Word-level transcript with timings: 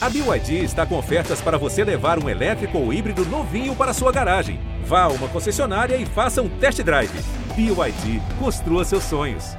A 0.00 0.08
BYD 0.08 0.62
está 0.62 0.86
com 0.86 0.96
ofertas 0.96 1.40
para 1.40 1.58
você 1.58 1.82
levar 1.82 2.22
um 2.22 2.28
elétrico 2.28 2.78
ou 2.78 2.92
híbrido 2.92 3.24
novinho 3.26 3.74
para 3.74 3.92
sua 3.92 4.12
garagem. 4.12 4.60
Vá 4.86 5.02
a 5.02 5.08
uma 5.08 5.26
concessionária 5.26 5.96
e 5.96 6.06
faça 6.06 6.40
um 6.40 6.48
test 6.48 6.80
drive. 6.84 7.10
BYD, 7.56 8.22
construa 8.38 8.84
seus 8.84 9.02
sonhos. 9.02 9.56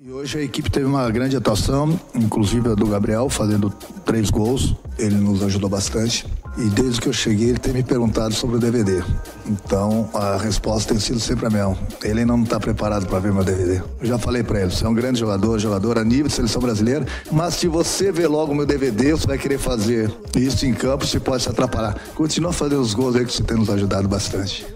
E 0.00 0.10
hoje 0.10 0.36
a 0.36 0.42
equipe 0.42 0.68
teve 0.68 0.86
uma 0.86 1.08
grande 1.12 1.36
atuação, 1.36 1.98
inclusive 2.12 2.70
a 2.70 2.74
do 2.74 2.88
Gabriel, 2.88 3.30
fazendo 3.30 3.70
três 4.04 4.30
gols. 4.30 4.74
Ele 4.98 5.14
nos 5.14 5.44
ajudou 5.44 5.70
bastante. 5.70 6.26
E 6.58 6.64
desde 6.68 7.00
que 7.00 7.08
eu 7.08 7.12
cheguei, 7.12 7.50
ele 7.50 7.58
tem 7.58 7.72
me 7.72 7.82
perguntado 7.82 8.34
sobre 8.34 8.56
o 8.56 8.58
DVD. 8.58 9.02
Então, 9.46 10.10
a 10.12 10.36
resposta 10.36 10.92
tem 10.92 11.00
sido 11.00 11.20
sempre 11.20 11.46
a 11.46 11.50
mesma. 11.50 11.78
Ele 12.02 12.20
ainda 12.20 12.36
não 12.36 12.42
está 12.42 12.58
preparado 12.58 13.06
para 13.06 13.18
ver 13.20 13.32
meu 13.32 13.44
DVD. 13.44 13.82
Eu 14.00 14.06
já 14.06 14.18
falei 14.18 14.42
para 14.42 14.60
ele, 14.60 14.70
você 14.70 14.84
é 14.84 14.88
um 14.88 14.94
grande 14.94 15.20
jogador, 15.20 15.58
jogador 15.58 15.98
a 15.98 16.04
nível 16.04 16.26
de 16.26 16.32
seleção 16.32 16.60
brasileira, 16.60 17.06
mas 17.30 17.54
se 17.54 17.68
você 17.68 18.10
ver 18.10 18.26
logo 18.26 18.54
meu 18.54 18.66
DVD, 18.66 19.12
você 19.12 19.26
vai 19.26 19.38
querer 19.38 19.58
fazer 19.58 20.12
isso 20.36 20.66
em 20.66 20.74
campo, 20.74 21.06
você 21.06 21.20
pode 21.20 21.42
se 21.42 21.48
atrapalhar. 21.48 21.98
Continua 22.14 22.52
fazendo 22.52 22.80
os 22.80 22.94
gols 22.94 23.16
aí 23.16 23.24
que 23.24 23.32
você 23.32 23.42
tem 23.42 23.56
nos 23.56 23.70
ajudado 23.70 24.08
bastante. 24.08 24.66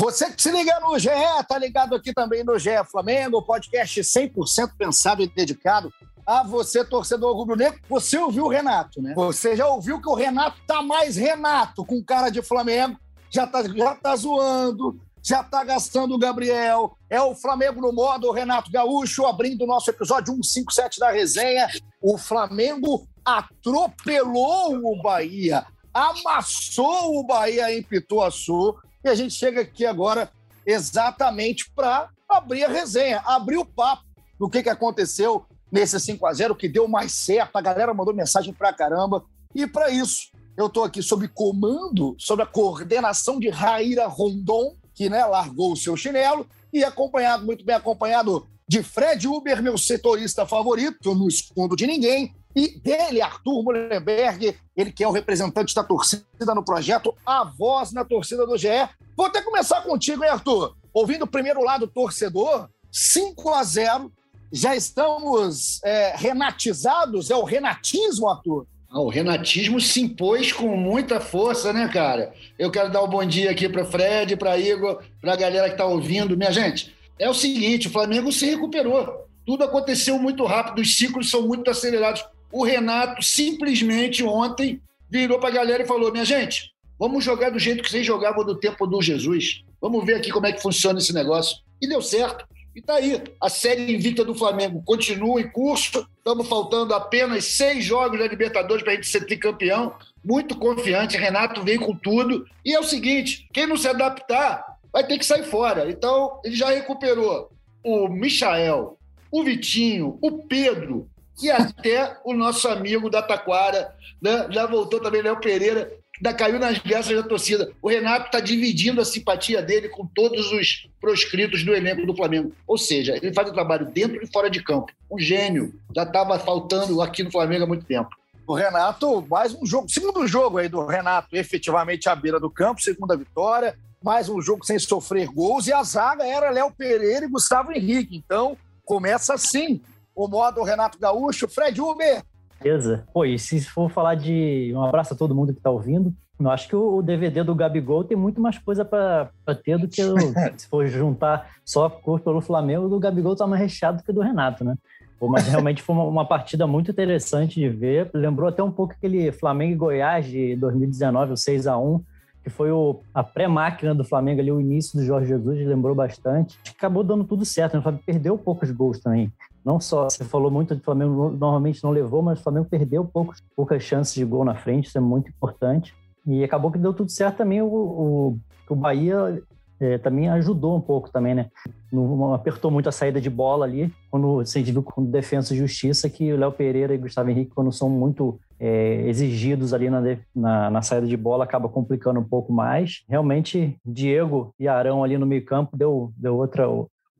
Você 0.00 0.30
que 0.30 0.40
se 0.40 0.50
liga 0.50 0.80
no 0.80 0.98
GE, 0.98 1.10
tá 1.46 1.58
ligado 1.58 1.94
aqui 1.94 2.14
também 2.14 2.42
no 2.42 2.58
GE 2.58 2.70
Flamengo, 2.90 3.42
podcast 3.42 4.00
100% 4.00 4.70
pensado 4.78 5.20
e 5.22 5.26
dedicado 5.26 5.92
a 6.26 6.42
você, 6.42 6.84
torcedor 6.84 7.36
rubro-negro, 7.36 7.80
você 7.88 8.18
ouviu 8.18 8.44
o 8.44 8.48
Renato, 8.48 9.00
né? 9.00 9.12
Você 9.14 9.56
já 9.56 9.66
ouviu 9.66 10.00
que 10.00 10.08
o 10.08 10.14
Renato 10.14 10.58
tá 10.66 10.82
mais 10.82 11.16
Renato, 11.16 11.84
com 11.84 12.02
cara 12.02 12.30
de 12.30 12.42
Flamengo, 12.42 12.98
já 13.30 13.46
tá, 13.46 13.62
já 13.62 13.94
tá 13.94 14.16
zoando, 14.16 15.00
já 15.22 15.42
tá 15.42 15.62
gastando 15.64 16.14
o 16.14 16.18
Gabriel. 16.18 16.96
É 17.08 17.20
o 17.20 17.34
Flamengo 17.34 17.80
no 17.80 17.92
modo 17.92 18.30
Renato 18.30 18.70
Gaúcho, 18.70 19.26
abrindo 19.26 19.62
o 19.62 19.66
nosso 19.66 19.90
episódio 19.90 20.34
157 20.34 20.98
da 20.98 21.10
resenha. 21.10 21.68
O 22.00 22.16
Flamengo 22.18 23.06
atropelou 23.24 24.76
o 24.82 25.02
Bahia, 25.02 25.64
amassou 25.92 27.18
o 27.18 27.26
Bahia 27.26 27.72
em 27.76 27.82
Pituaçu. 27.82 28.76
E 29.04 29.08
a 29.08 29.14
gente 29.14 29.34
chega 29.34 29.60
aqui 29.62 29.86
agora 29.86 30.30
exatamente 30.66 31.70
para 31.74 32.08
abrir 32.28 32.64
a 32.64 32.68
resenha, 32.68 33.22
abrir 33.24 33.56
o 33.56 33.64
papo 33.64 34.04
do 34.38 34.48
que, 34.48 34.62
que 34.62 34.68
aconteceu 34.68 35.44
nesse 35.70 35.98
5 35.98 36.26
a 36.26 36.32
0 36.32 36.54
que 36.54 36.68
deu 36.68 36.88
mais 36.88 37.12
certo. 37.12 37.56
A 37.56 37.60
galera 37.60 37.94
mandou 37.94 38.14
mensagem 38.14 38.52
pra 38.52 38.72
caramba. 38.72 39.24
E 39.54 39.66
para 39.66 39.90
isso, 39.90 40.30
eu 40.56 40.66
estou 40.66 40.84
aqui 40.84 41.02
sob 41.02 41.26
comando, 41.28 42.14
sob 42.18 42.42
a 42.42 42.46
coordenação 42.46 43.38
de 43.38 43.48
Raíra 43.48 44.06
Rondon, 44.06 44.76
que 44.94 45.08
né, 45.08 45.24
largou 45.24 45.72
o 45.72 45.76
seu 45.76 45.96
chinelo, 45.96 46.46
e 46.72 46.84
acompanhado, 46.84 47.44
muito 47.44 47.64
bem 47.64 47.74
acompanhado, 47.74 48.46
de 48.68 48.82
Fred 48.82 49.26
Uber, 49.26 49.62
meu 49.62 49.76
setorista 49.76 50.46
favorito, 50.46 51.08
eu 51.08 51.14
não 51.14 51.26
escondo 51.26 51.74
de 51.74 51.86
ninguém, 51.86 52.34
e 52.54 52.78
dele, 52.80 53.22
Arthur 53.22 53.62
Mullenberg, 53.62 54.56
ele 54.76 54.92
que 54.92 55.04
é 55.04 55.08
o 55.08 55.12
representante 55.12 55.74
da 55.74 55.84
torcida 55.84 56.54
no 56.54 56.64
projeto 56.64 57.14
A 57.24 57.44
Voz 57.44 57.92
na 57.92 58.04
Torcida 58.04 58.46
do 58.46 58.56
GE. 58.56 58.68
Vou 59.16 59.26
até 59.26 59.40
começar 59.40 59.82
contigo, 59.82 60.24
hein, 60.24 60.30
Arthur? 60.30 60.74
Ouvindo 60.92 61.22
o 61.22 61.30
primeiro 61.30 61.62
lado 61.62 61.86
torcedor, 61.86 62.68
5 62.90 63.50
a 63.50 63.62
0 63.62 64.12
já 64.52 64.74
estamos 64.74 65.80
é, 65.84 66.14
renatizados? 66.16 67.30
É 67.30 67.36
o 67.36 67.44
renatismo, 67.44 68.28
Arthur? 68.28 68.66
Ah, 68.90 69.00
o 69.00 69.08
renatismo 69.08 69.80
se 69.80 70.00
impôs 70.00 70.52
com 70.52 70.76
muita 70.76 71.20
força, 71.20 71.72
né, 71.72 71.88
cara? 71.88 72.32
Eu 72.58 72.70
quero 72.70 72.90
dar 72.90 73.04
um 73.04 73.08
bom 73.08 73.24
dia 73.24 73.50
aqui 73.50 73.68
para 73.68 73.84
Fred, 73.84 74.36
para 74.36 74.58
Igor, 74.58 75.00
para 75.20 75.34
a 75.34 75.36
galera 75.36 75.68
que 75.68 75.74
está 75.74 75.86
ouvindo. 75.86 76.36
Minha 76.36 76.50
gente, 76.50 76.92
é 77.16 77.30
o 77.30 77.34
seguinte: 77.34 77.86
o 77.86 77.90
Flamengo 77.90 78.32
se 78.32 78.46
recuperou. 78.46 79.26
Tudo 79.46 79.62
aconteceu 79.62 80.18
muito 80.18 80.44
rápido, 80.44 80.80
os 80.80 80.96
ciclos 80.96 81.30
são 81.30 81.46
muito 81.46 81.70
acelerados. 81.70 82.24
O 82.50 82.64
Renato 82.64 83.22
simplesmente 83.22 84.24
ontem 84.24 84.80
virou 85.08 85.38
para 85.38 85.50
a 85.50 85.52
galera 85.52 85.84
e 85.84 85.86
falou: 85.86 86.10
minha 86.10 86.24
gente, 86.24 86.72
vamos 86.98 87.22
jogar 87.22 87.50
do 87.50 87.58
jeito 87.60 87.82
que 87.82 87.90
vocês 87.90 88.04
jogavam 88.04 88.44
do 88.44 88.56
tempo 88.56 88.88
do 88.88 89.00
Jesus. 89.00 89.62
Vamos 89.80 90.04
ver 90.04 90.14
aqui 90.14 90.30
como 90.30 90.46
é 90.46 90.52
que 90.52 90.60
funciona 90.60 90.98
esse 90.98 91.12
negócio. 91.12 91.58
E 91.80 91.86
deu 91.86 92.02
certo. 92.02 92.44
E 92.74 92.80
tá 92.80 92.94
aí, 92.94 93.22
a 93.40 93.48
série 93.48 93.92
invicta 93.92 94.24
do 94.24 94.34
Flamengo 94.34 94.82
continua 94.84 95.40
em 95.40 95.48
curso. 95.48 96.06
Estamos 96.18 96.48
faltando 96.48 96.94
apenas 96.94 97.44
seis 97.44 97.84
jogos 97.84 98.18
da 98.18 98.28
Libertadores 98.28 98.82
para 98.82 98.92
a 98.92 98.94
gente 98.94 99.08
ser 99.08 99.26
tricampeão. 99.26 99.94
Muito 100.24 100.56
confiante, 100.56 101.16
Renato 101.16 101.64
vem 101.64 101.78
com 101.78 101.94
tudo. 101.94 102.46
E 102.64 102.74
é 102.74 102.78
o 102.78 102.84
seguinte: 102.84 103.48
quem 103.52 103.66
não 103.66 103.76
se 103.76 103.88
adaptar 103.88 104.78
vai 104.92 105.04
ter 105.04 105.18
que 105.18 105.26
sair 105.26 105.44
fora. 105.44 105.90
Então, 105.90 106.40
ele 106.44 106.54
já 106.54 106.70
recuperou 106.70 107.50
o 107.82 108.08
Michael, 108.08 108.96
o 109.32 109.42
Vitinho, 109.42 110.18
o 110.20 110.46
Pedro 110.46 111.08
e 111.42 111.50
até 111.50 112.18
o 112.24 112.34
nosso 112.34 112.68
amigo 112.68 113.08
da 113.08 113.22
Taquara, 113.22 113.94
né? 114.20 114.46
já 114.50 114.66
voltou 114.66 115.00
também, 115.00 115.22
Léo 115.22 115.40
Pereira 115.40 115.90
ainda 116.20 116.34
caiu 116.34 116.58
nas 116.58 116.78
graças 116.78 117.16
da 117.16 117.22
torcida. 117.22 117.72
O 117.80 117.88
Renato 117.88 118.26
está 118.26 118.40
dividindo 118.40 119.00
a 119.00 119.04
simpatia 119.04 119.62
dele 119.62 119.88
com 119.88 120.06
todos 120.06 120.52
os 120.52 120.88
proscritos 121.00 121.64
do 121.64 121.74
elenco 121.74 122.06
do 122.06 122.14
Flamengo. 122.14 122.52
Ou 122.66 122.76
seja, 122.76 123.16
ele 123.16 123.32
faz 123.32 123.48
o 123.48 123.52
trabalho 123.52 123.86
dentro 123.86 124.22
e 124.22 124.26
fora 124.26 124.50
de 124.50 124.62
campo. 124.62 124.92
Um 125.10 125.18
gênio. 125.18 125.74
Já 125.94 126.02
estava 126.02 126.38
faltando 126.38 127.00
aqui 127.00 127.22
no 127.22 127.32
Flamengo 127.32 127.64
há 127.64 127.66
muito 127.66 127.86
tempo. 127.86 128.10
O 128.46 128.54
Renato, 128.54 129.26
mais 129.28 129.54
um 129.54 129.64
jogo, 129.64 129.88
segundo 129.88 130.26
jogo 130.26 130.58
aí 130.58 130.68
do 130.68 130.84
Renato, 130.84 131.28
efetivamente 131.36 132.08
à 132.08 132.16
beira 132.16 132.38
do 132.38 132.50
campo, 132.50 132.82
segunda 132.82 133.16
vitória, 133.16 133.76
mais 134.02 134.28
um 134.28 134.40
jogo 134.40 134.64
sem 134.64 134.76
sofrer 134.78 135.28
gols, 135.28 135.68
e 135.68 135.72
a 135.72 135.84
zaga 135.84 136.26
era 136.26 136.50
Léo 136.50 136.72
Pereira 136.72 137.26
e 137.26 137.28
Gustavo 137.28 137.70
Henrique. 137.70 138.16
Então, 138.16 138.56
começa 138.84 139.34
assim 139.34 139.80
o 140.16 140.26
modo 140.26 140.64
Renato 140.64 140.98
Gaúcho. 140.98 141.46
Fred 141.46 141.80
Uber, 141.80 142.24
certeza. 142.60 143.04
Pô, 143.12 143.24
e 143.24 143.38
se 143.38 143.60
for 143.64 143.90
falar 143.90 144.14
de. 144.14 144.72
Um 144.74 144.82
abraço 144.82 145.14
a 145.14 145.16
todo 145.16 145.34
mundo 145.34 145.52
que 145.52 145.58
está 145.58 145.70
ouvindo. 145.70 146.14
Eu 146.38 146.50
acho 146.50 146.68
que 146.68 146.76
o 146.76 147.02
DVD 147.02 147.42
do 147.42 147.54
Gabigol 147.54 148.02
tem 148.02 148.16
muito 148.16 148.40
mais 148.40 148.56
coisa 148.56 148.82
para 148.82 149.30
ter 149.62 149.78
do 149.78 149.86
que 149.86 150.02
o, 150.02 150.16
se 150.56 150.66
for 150.68 150.86
juntar 150.86 151.50
só 151.64 151.88
curto 151.90 152.24
pelo 152.24 152.40
Flamengo, 152.40 152.86
o 152.86 152.88
do 152.88 152.98
Gabigol 152.98 153.36
tá 153.36 153.46
mais 153.46 153.60
recheado 153.60 153.98
do 153.98 154.04
que 154.04 154.10
o 154.10 154.14
do 154.14 154.22
Renato, 154.22 154.64
né? 154.64 154.74
Mas 155.20 155.48
realmente 155.48 155.82
foi 155.82 155.94
uma, 155.94 156.04
uma, 156.04 156.24
partida 156.24 156.66
muito 156.66 156.90
interessante 156.90 157.60
de 157.60 157.68
ver. 157.68 158.10
Lembrou 158.14 158.48
até 158.48 158.62
um 158.62 158.70
pouco 158.70 158.94
aquele 158.94 159.30
Flamengo 159.32 159.72
e 159.72 159.76
Goiás 159.76 160.24
de 160.24 160.56
2019, 160.56 161.32
o 161.34 161.36
6 161.36 161.66
a 161.66 161.76
1 161.76 162.02
que 162.42 162.48
foi 162.48 162.70
o, 162.70 163.00
a 163.12 163.22
pré-máquina 163.22 163.94
do 163.94 164.02
Flamengo 164.02 164.40
ali, 164.40 164.50
o 164.50 164.60
início 164.60 164.98
do 164.98 165.04
Jorge 165.04 165.28
Jesus, 165.28 165.58
lembrou 165.66 165.94
bastante. 165.94 166.58
Acabou 166.74 167.04
dando 167.04 167.22
tudo 167.22 167.44
certo, 167.44 167.74
né? 167.74 167.80
o 167.80 167.82
Flamengo 167.82 168.04
perdeu 168.06 168.38
poucos 168.38 168.70
gols 168.70 168.98
também. 168.98 169.30
Não 169.64 169.80
só, 169.80 170.08
você 170.08 170.24
falou 170.24 170.50
muito 170.50 170.74
do 170.74 170.82
Flamengo, 170.82 171.30
normalmente 171.30 171.82
não 171.82 171.90
levou, 171.90 172.22
mas 172.22 172.40
o 172.40 172.42
Flamengo 172.42 172.66
perdeu 172.68 173.04
poucos, 173.04 173.42
poucas 173.54 173.82
chances 173.82 174.14
de 174.14 174.24
gol 174.24 174.44
na 174.44 174.54
frente, 174.54 174.88
isso 174.88 174.98
é 174.98 175.00
muito 175.00 175.28
importante. 175.28 175.94
E 176.26 176.44
acabou 176.44 176.70
que 176.70 176.78
deu 176.78 176.92
tudo 176.92 177.10
certo 177.10 177.38
também. 177.38 177.62
O, 177.62 177.66
o, 177.66 178.38
o 178.68 178.76
Bahia 178.76 179.42
é, 179.80 179.96
também 179.96 180.28
ajudou 180.28 180.76
um 180.76 180.80
pouco 180.80 181.10
também, 181.10 181.34
né? 181.34 181.50
Não 181.90 182.34
apertou 182.34 182.70
muito 182.70 182.88
a 182.88 182.92
saída 182.92 183.20
de 183.20 183.30
bola 183.30 183.64
ali, 183.64 183.92
quando 184.10 184.36
você 184.36 184.62
viu 184.62 184.82
com 184.82 185.02
defesa 185.02 185.54
e 185.54 185.56
justiça 185.56 186.08
que 186.08 186.32
o 186.32 186.36
Léo 186.36 186.52
Pereira 186.52 186.94
e 186.94 186.98
Gustavo 186.98 187.30
Henrique, 187.30 187.52
quando 187.54 187.72
são 187.72 187.88
muito 187.88 188.38
é, 188.60 189.08
exigidos 189.08 189.72
ali 189.72 189.88
na, 189.88 190.02
na, 190.34 190.70
na, 190.70 190.82
saída 190.82 191.06
de 191.06 191.16
bola, 191.16 191.44
acaba 191.44 191.68
complicando 191.68 192.20
um 192.20 192.24
pouco 192.24 192.52
mais. 192.52 193.02
Realmente, 193.08 193.76
Diego 193.84 194.54
e 194.58 194.68
Arão 194.68 195.02
ali 195.02 195.16
no 195.16 195.26
meio 195.26 195.44
campo 195.44 195.76
deu, 195.76 196.12
deu 196.14 196.36
outra, 196.36 196.68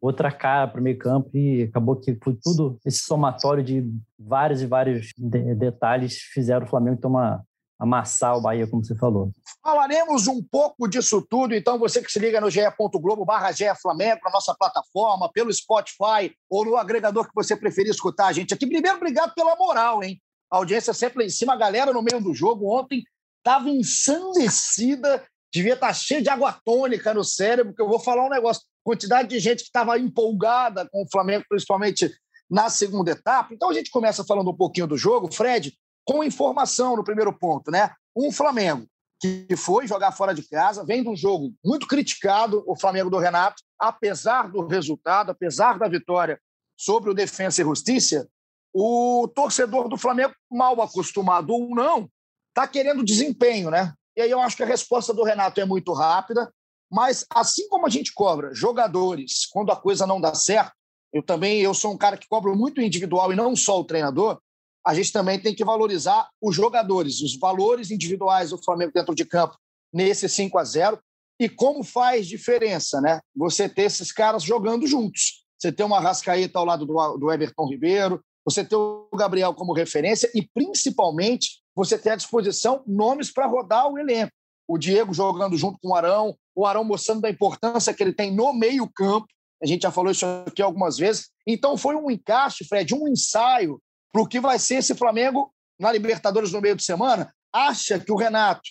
outra 0.00 0.32
cara 0.32 0.66
para 0.66 0.80
o 0.80 0.82
meio 0.82 0.98
campo 0.98 1.30
e 1.34 1.64
acabou 1.64 1.96
que 1.96 2.16
foi 2.22 2.36
tudo 2.42 2.78
esse 2.84 3.00
somatório 3.00 3.62
de 3.62 3.84
vários 4.18 4.62
e 4.62 4.66
vários 4.66 5.12
de 5.16 5.54
detalhes 5.54 6.18
fizeram 6.32 6.66
o 6.66 6.68
Flamengo 6.68 7.00
tomar 7.00 7.42
amassar 7.80 8.36
o 8.36 8.42
Bahia, 8.42 8.66
como 8.66 8.84
você 8.84 8.94
falou. 8.94 9.32
Falaremos 9.62 10.26
um 10.28 10.42
pouco 10.42 10.86
disso 10.86 11.26
tudo, 11.28 11.54
então 11.54 11.78
você 11.78 12.02
que 12.02 12.12
se 12.12 12.18
liga 12.18 12.38
no 12.38 12.50
ge.globo 12.50 13.24
barra 13.24 13.52
Flamengo, 13.80 14.20
na 14.22 14.30
nossa 14.30 14.54
plataforma, 14.54 15.30
pelo 15.32 15.50
Spotify 15.50 16.30
ou 16.50 16.66
no 16.66 16.76
agregador 16.76 17.26
que 17.26 17.34
você 17.34 17.56
preferir 17.56 17.90
escutar 17.90 18.26
a 18.26 18.32
gente 18.32 18.52
aqui. 18.52 18.66
Primeiro, 18.66 18.98
obrigado 18.98 19.32
pela 19.34 19.56
moral, 19.56 20.04
hein? 20.04 20.20
A 20.52 20.58
audiência 20.58 20.92
sempre 20.92 21.20
lá 21.20 21.24
em 21.24 21.30
cima, 21.30 21.54
a 21.54 21.56
galera 21.56 21.90
no 21.90 22.02
meio 22.02 22.22
do 22.22 22.34
jogo 22.34 22.70
ontem 22.70 23.02
estava 23.38 23.70
ensandecida, 23.70 25.24
devia 25.52 25.74
estar 25.74 25.88
tá 25.88 25.92
cheia 25.92 26.22
de 26.22 26.28
água 26.28 26.58
tônica 26.64 27.12
no 27.12 27.24
cérebro, 27.24 27.74
que 27.74 27.82
eu 27.82 27.88
vou 27.88 27.98
falar 27.98 28.26
um 28.26 28.30
negócio 28.30 28.62
quantidade 28.82 29.28
de 29.28 29.38
gente 29.38 29.58
que 29.58 29.68
estava 29.68 29.98
empolgada 29.98 30.88
com 30.90 31.02
o 31.02 31.10
Flamengo, 31.10 31.44
principalmente 31.48 32.10
na 32.50 32.68
segunda 32.68 33.12
etapa. 33.12 33.54
Então 33.54 33.70
a 33.70 33.72
gente 33.72 33.90
começa 33.90 34.24
falando 34.24 34.50
um 34.50 34.56
pouquinho 34.56 34.86
do 34.86 34.96
jogo, 34.96 35.32
Fred, 35.32 35.72
com 36.04 36.24
informação 36.24 36.96
no 36.96 37.04
primeiro 37.04 37.32
ponto, 37.32 37.70
né? 37.70 37.92
Um 38.16 38.32
Flamengo 38.32 38.86
que 39.20 39.54
foi 39.54 39.86
jogar 39.86 40.12
fora 40.12 40.34
de 40.34 40.42
casa, 40.48 40.84
vem 40.84 41.02
de 41.02 41.08
um 41.08 41.14
jogo 41.14 41.52
muito 41.62 41.86
criticado, 41.86 42.64
o 42.66 42.74
Flamengo 42.74 43.10
do 43.10 43.18
Renato, 43.18 43.62
apesar 43.78 44.50
do 44.50 44.66
resultado, 44.66 45.30
apesar 45.30 45.78
da 45.78 45.86
vitória 45.86 46.40
sobre 46.74 47.10
o 47.10 47.14
Defensa 47.14 47.60
e 47.60 47.64
Justiça, 47.64 48.26
o 48.72 49.28
torcedor 49.34 49.88
do 49.88 49.98
Flamengo, 49.98 50.34
mal 50.50 50.80
acostumado 50.80 51.52
ou 51.52 51.68
não, 51.74 52.08
está 52.48 52.66
querendo 52.66 53.04
desempenho, 53.04 53.70
né? 53.70 53.92
E 54.20 54.22
aí 54.22 54.30
eu 54.30 54.40
acho 54.40 54.54
que 54.54 54.62
a 54.62 54.66
resposta 54.66 55.14
do 55.14 55.24
Renato 55.24 55.62
é 55.62 55.64
muito 55.64 55.94
rápida. 55.94 56.52
Mas, 56.92 57.24
assim 57.30 57.66
como 57.70 57.86
a 57.86 57.88
gente 57.88 58.12
cobra 58.12 58.52
jogadores 58.52 59.46
quando 59.50 59.72
a 59.72 59.76
coisa 59.76 60.06
não 60.06 60.20
dá 60.20 60.34
certo, 60.34 60.72
eu 61.10 61.22
também 61.22 61.62
eu 61.62 61.72
sou 61.72 61.90
um 61.90 61.96
cara 61.96 62.18
que 62.18 62.28
cobro 62.28 62.54
muito 62.54 62.82
individual 62.82 63.32
e 63.32 63.36
não 63.36 63.56
só 63.56 63.80
o 63.80 63.84
treinador, 63.84 64.38
a 64.86 64.92
gente 64.92 65.10
também 65.10 65.40
tem 65.40 65.54
que 65.54 65.64
valorizar 65.64 66.28
os 66.38 66.54
jogadores, 66.54 67.22
os 67.22 67.38
valores 67.38 67.90
individuais 67.90 68.50
do 68.50 68.62
Flamengo 68.62 68.92
dentro 68.92 69.14
de 69.14 69.24
campo 69.24 69.56
nesse 69.90 70.28
5 70.28 70.58
a 70.58 70.64
0 70.64 71.00
e 71.40 71.48
como 71.48 71.82
faz 71.82 72.26
diferença, 72.26 73.00
né? 73.00 73.20
Você 73.34 73.70
ter 73.70 73.84
esses 73.84 74.12
caras 74.12 74.42
jogando 74.42 74.86
juntos. 74.86 75.46
Você 75.58 75.72
ter 75.72 75.84
uma 75.84 75.98
Rascaeta 75.98 76.58
ao 76.58 76.66
lado 76.66 76.84
do, 76.84 77.16
do 77.16 77.32
Everton 77.32 77.66
Ribeiro, 77.66 78.22
você 78.44 78.62
ter 78.62 78.76
o 78.76 79.08
Gabriel 79.14 79.54
como 79.54 79.72
referência 79.72 80.30
e, 80.34 80.46
principalmente, 80.52 81.62
você 81.74 81.98
ter 81.98 82.10
à 82.10 82.16
disposição 82.16 82.82
nomes 82.86 83.30
para 83.32 83.46
rodar 83.46 83.88
o 83.88 83.98
elenco. 83.98 84.32
O 84.68 84.78
Diego 84.78 85.12
jogando 85.12 85.56
junto 85.56 85.78
com 85.82 85.88
o 85.88 85.94
Arão, 85.94 86.36
o 86.54 86.66
Arão 86.66 86.84
mostrando 86.84 87.24
a 87.24 87.30
importância 87.30 87.92
que 87.92 88.02
ele 88.02 88.12
tem 88.12 88.34
no 88.34 88.52
meio-campo. 88.52 89.26
A 89.62 89.66
gente 89.66 89.82
já 89.82 89.90
falou 89.90 90.10
isso 90.10 90.24
aqui 90.46 90.62
algumas 90.62 90.96
vezes. 90.96 91.30
Então, 91.46 91.76
foi 91.76 91.96
um 91.96 92.10
encaixe, 92.10 92.64
Fred, 92.64 92.94
um 92.94 93.08
ensaio 93.08 93.80
para 94.12 94.22
o 94.22 94.26
que 94.26 94.40
vai 94.40 94.58
ser 94.58 94.76
esse 94.76 94.94
Flamengo 94.94 95.52
na 95.78 95.90
Libertadores 95.92 96.52
no 96.52 96.60
meio 96.60 96.76
de 96.76 96.84
semana. 96.84 97.32
Acha 97.52 97.98
que 97.98 98.12
o 98.12 98.16
Renato 98.16 98.62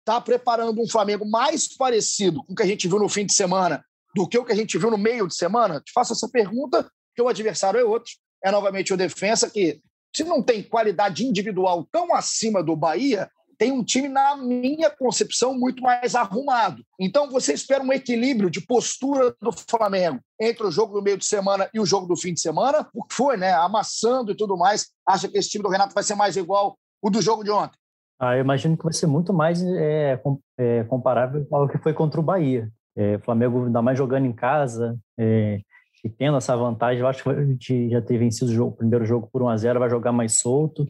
está 0.00 0.20
preparando 0.20 0.80
um 0.80 0.88
Flamengo 0.88 1.28
mais 1.28 1.68
parecido 1.76 2.44
com 2.44 2.52
o 2.52 2.56
que 2.56 2.62
a 2.62 2.66
gente 2.66 2.88
viu 2.88 2.98
no 2.98 3.08
fim 3.08 3.26
de 3.26 3.32
semana 3.32 3.84
do 4.14 4.26
que 4.26 4.38
o 4.38 4.44
que 4.44 4.52
a 4.52 4.56
gente 4.56 4.76
viu 4.78 4.90
no 4.90 4.98
meio 4.98 5.26
de 5.26 5.34
semana? 5.34 5.80
Te 5.80 5.92
faço 5.92 6.12
essa 6.12 6.28
pergunta, 6.28 6.82
porque 7.08 7.22
o 7.22 7.28
adversário 7.28 7.78
é 7.78 7.84
outro. 7.84 8.12
É 8.42 8.50
novamente 8.50 8.92
o 8.92 8.96
Defensa, 8.96 9.50
que 9.50 9.80
se 10.14 10.24
não 10.24 10.42
tem 10.42 10.62
qualidade 10.62 11.26
individual 11.26 11.86
tão 11.90 12.14
acima 12.14 12.62
do 12.62 12.76
Bahia, 12.76 13.30
tem 13.60 13.72
um 13.72 13.84
time, 13.84 14.08
na 14.08 14.36
minha 14.38 14.88
concepção, 14.88 15.52
muito 15.52 15.82
mais 15.82 16.14
arrumado. 16.14 16.82
Então, 16.98 17.30
você 17.30 17.52
espera 17.52 17.84
um 17.84 17.92
equilíbrio 17.92 18.48
de 18.48 18.62
postura 18.62 19.34
do 19.38 19.52
Flamengo 19.52 20.18
entre 20.40 20.66
o 20.66 20.70
jogo 20.70 20.94
do 20.94 21.02
meio 21.02 21.18
de 21.18 21.26
semana 21.26 21.68
e 21.74 21.78
o 21.78 21.84
jogo 21.84 22.06
do 22.06 22.16
fim 22.16 22.32
de 22.32 22.40
semana, 22.40 22.88
o 22.94 23.04
que 23.04 23.14
foi, 23.14 23.36
né? 23.36 23.52
Amassando 23.52 24.32
e 24.32 24.34
tudo 24.34 24.56
mais. 24.56 24.86
Acha 25.06 25.28
que 25.28 25.36
esse 25.36 25.50
time 25.50 25.62
do 25.62 25.68
Renato 25.68 25.92
vai 25.92 26.02
ser 26.02 26.14
mais 26.14 26.38
igual 26.38 26.78
o 27.02 27.10
do 27.10 27.20
jogo 27.20 27.44
de 27.44 27.50
ontem? 27.50 27.76
Ah, 28.18 28.34
eu 28.34 28.40
imagino 28.40 28.78
que 28.78 28.84
vai 28.84 28.94
ser 28.94 29.06
muito 29.06 29.30
mais 29.30 29.62
é, 29.62 30.18
é, 30.58 30.84
comparável 30.84 31.46
ao 31.52 31.68
que 31.68 31.76
foi 31.76 31.92
contra 31.92 32.18
o 32.18 32.22
Bahia. 32.22 32.66
É, 32.96 33.16
o 33.16 33.20
Flamengo 33.20 33.66
ainda 33.66 33.82
mais 33.82 33.98
jogando 33.98 34.24
em 34.24 34.32
casa 34.32 34.98
é, 35.18 35.60
e 36.04 36.08
tendo 36.08 36.36
essa 36.36 36.56
vantagem. 36.56 37.00
Eu 37.00 37.08
acho 37.08 37.22
que 37.22 37.28
a 37.28 37.44
gente 37.44 37.90
já 37.90 38.00
ter 38.00 38.18
vencido 38.18 38.50
o, 38.50 38.54
jogo, 38.54 38.72
o 38.72 38.76
primeiro 38.76 39.04
jogo 39.04 39.28
por 39.32 39.42
1 39.42 39.48
a 39.48 39.56
0 39.56 39.80
vai 39.80 39.90
jogar 39.90 40.12
mais 40.12 40.38
solto. 40.38 40.86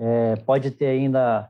É, 0.00 0.36
pode 0.36 0.70
ter 0.70 0.86
ainda 0.86 1.48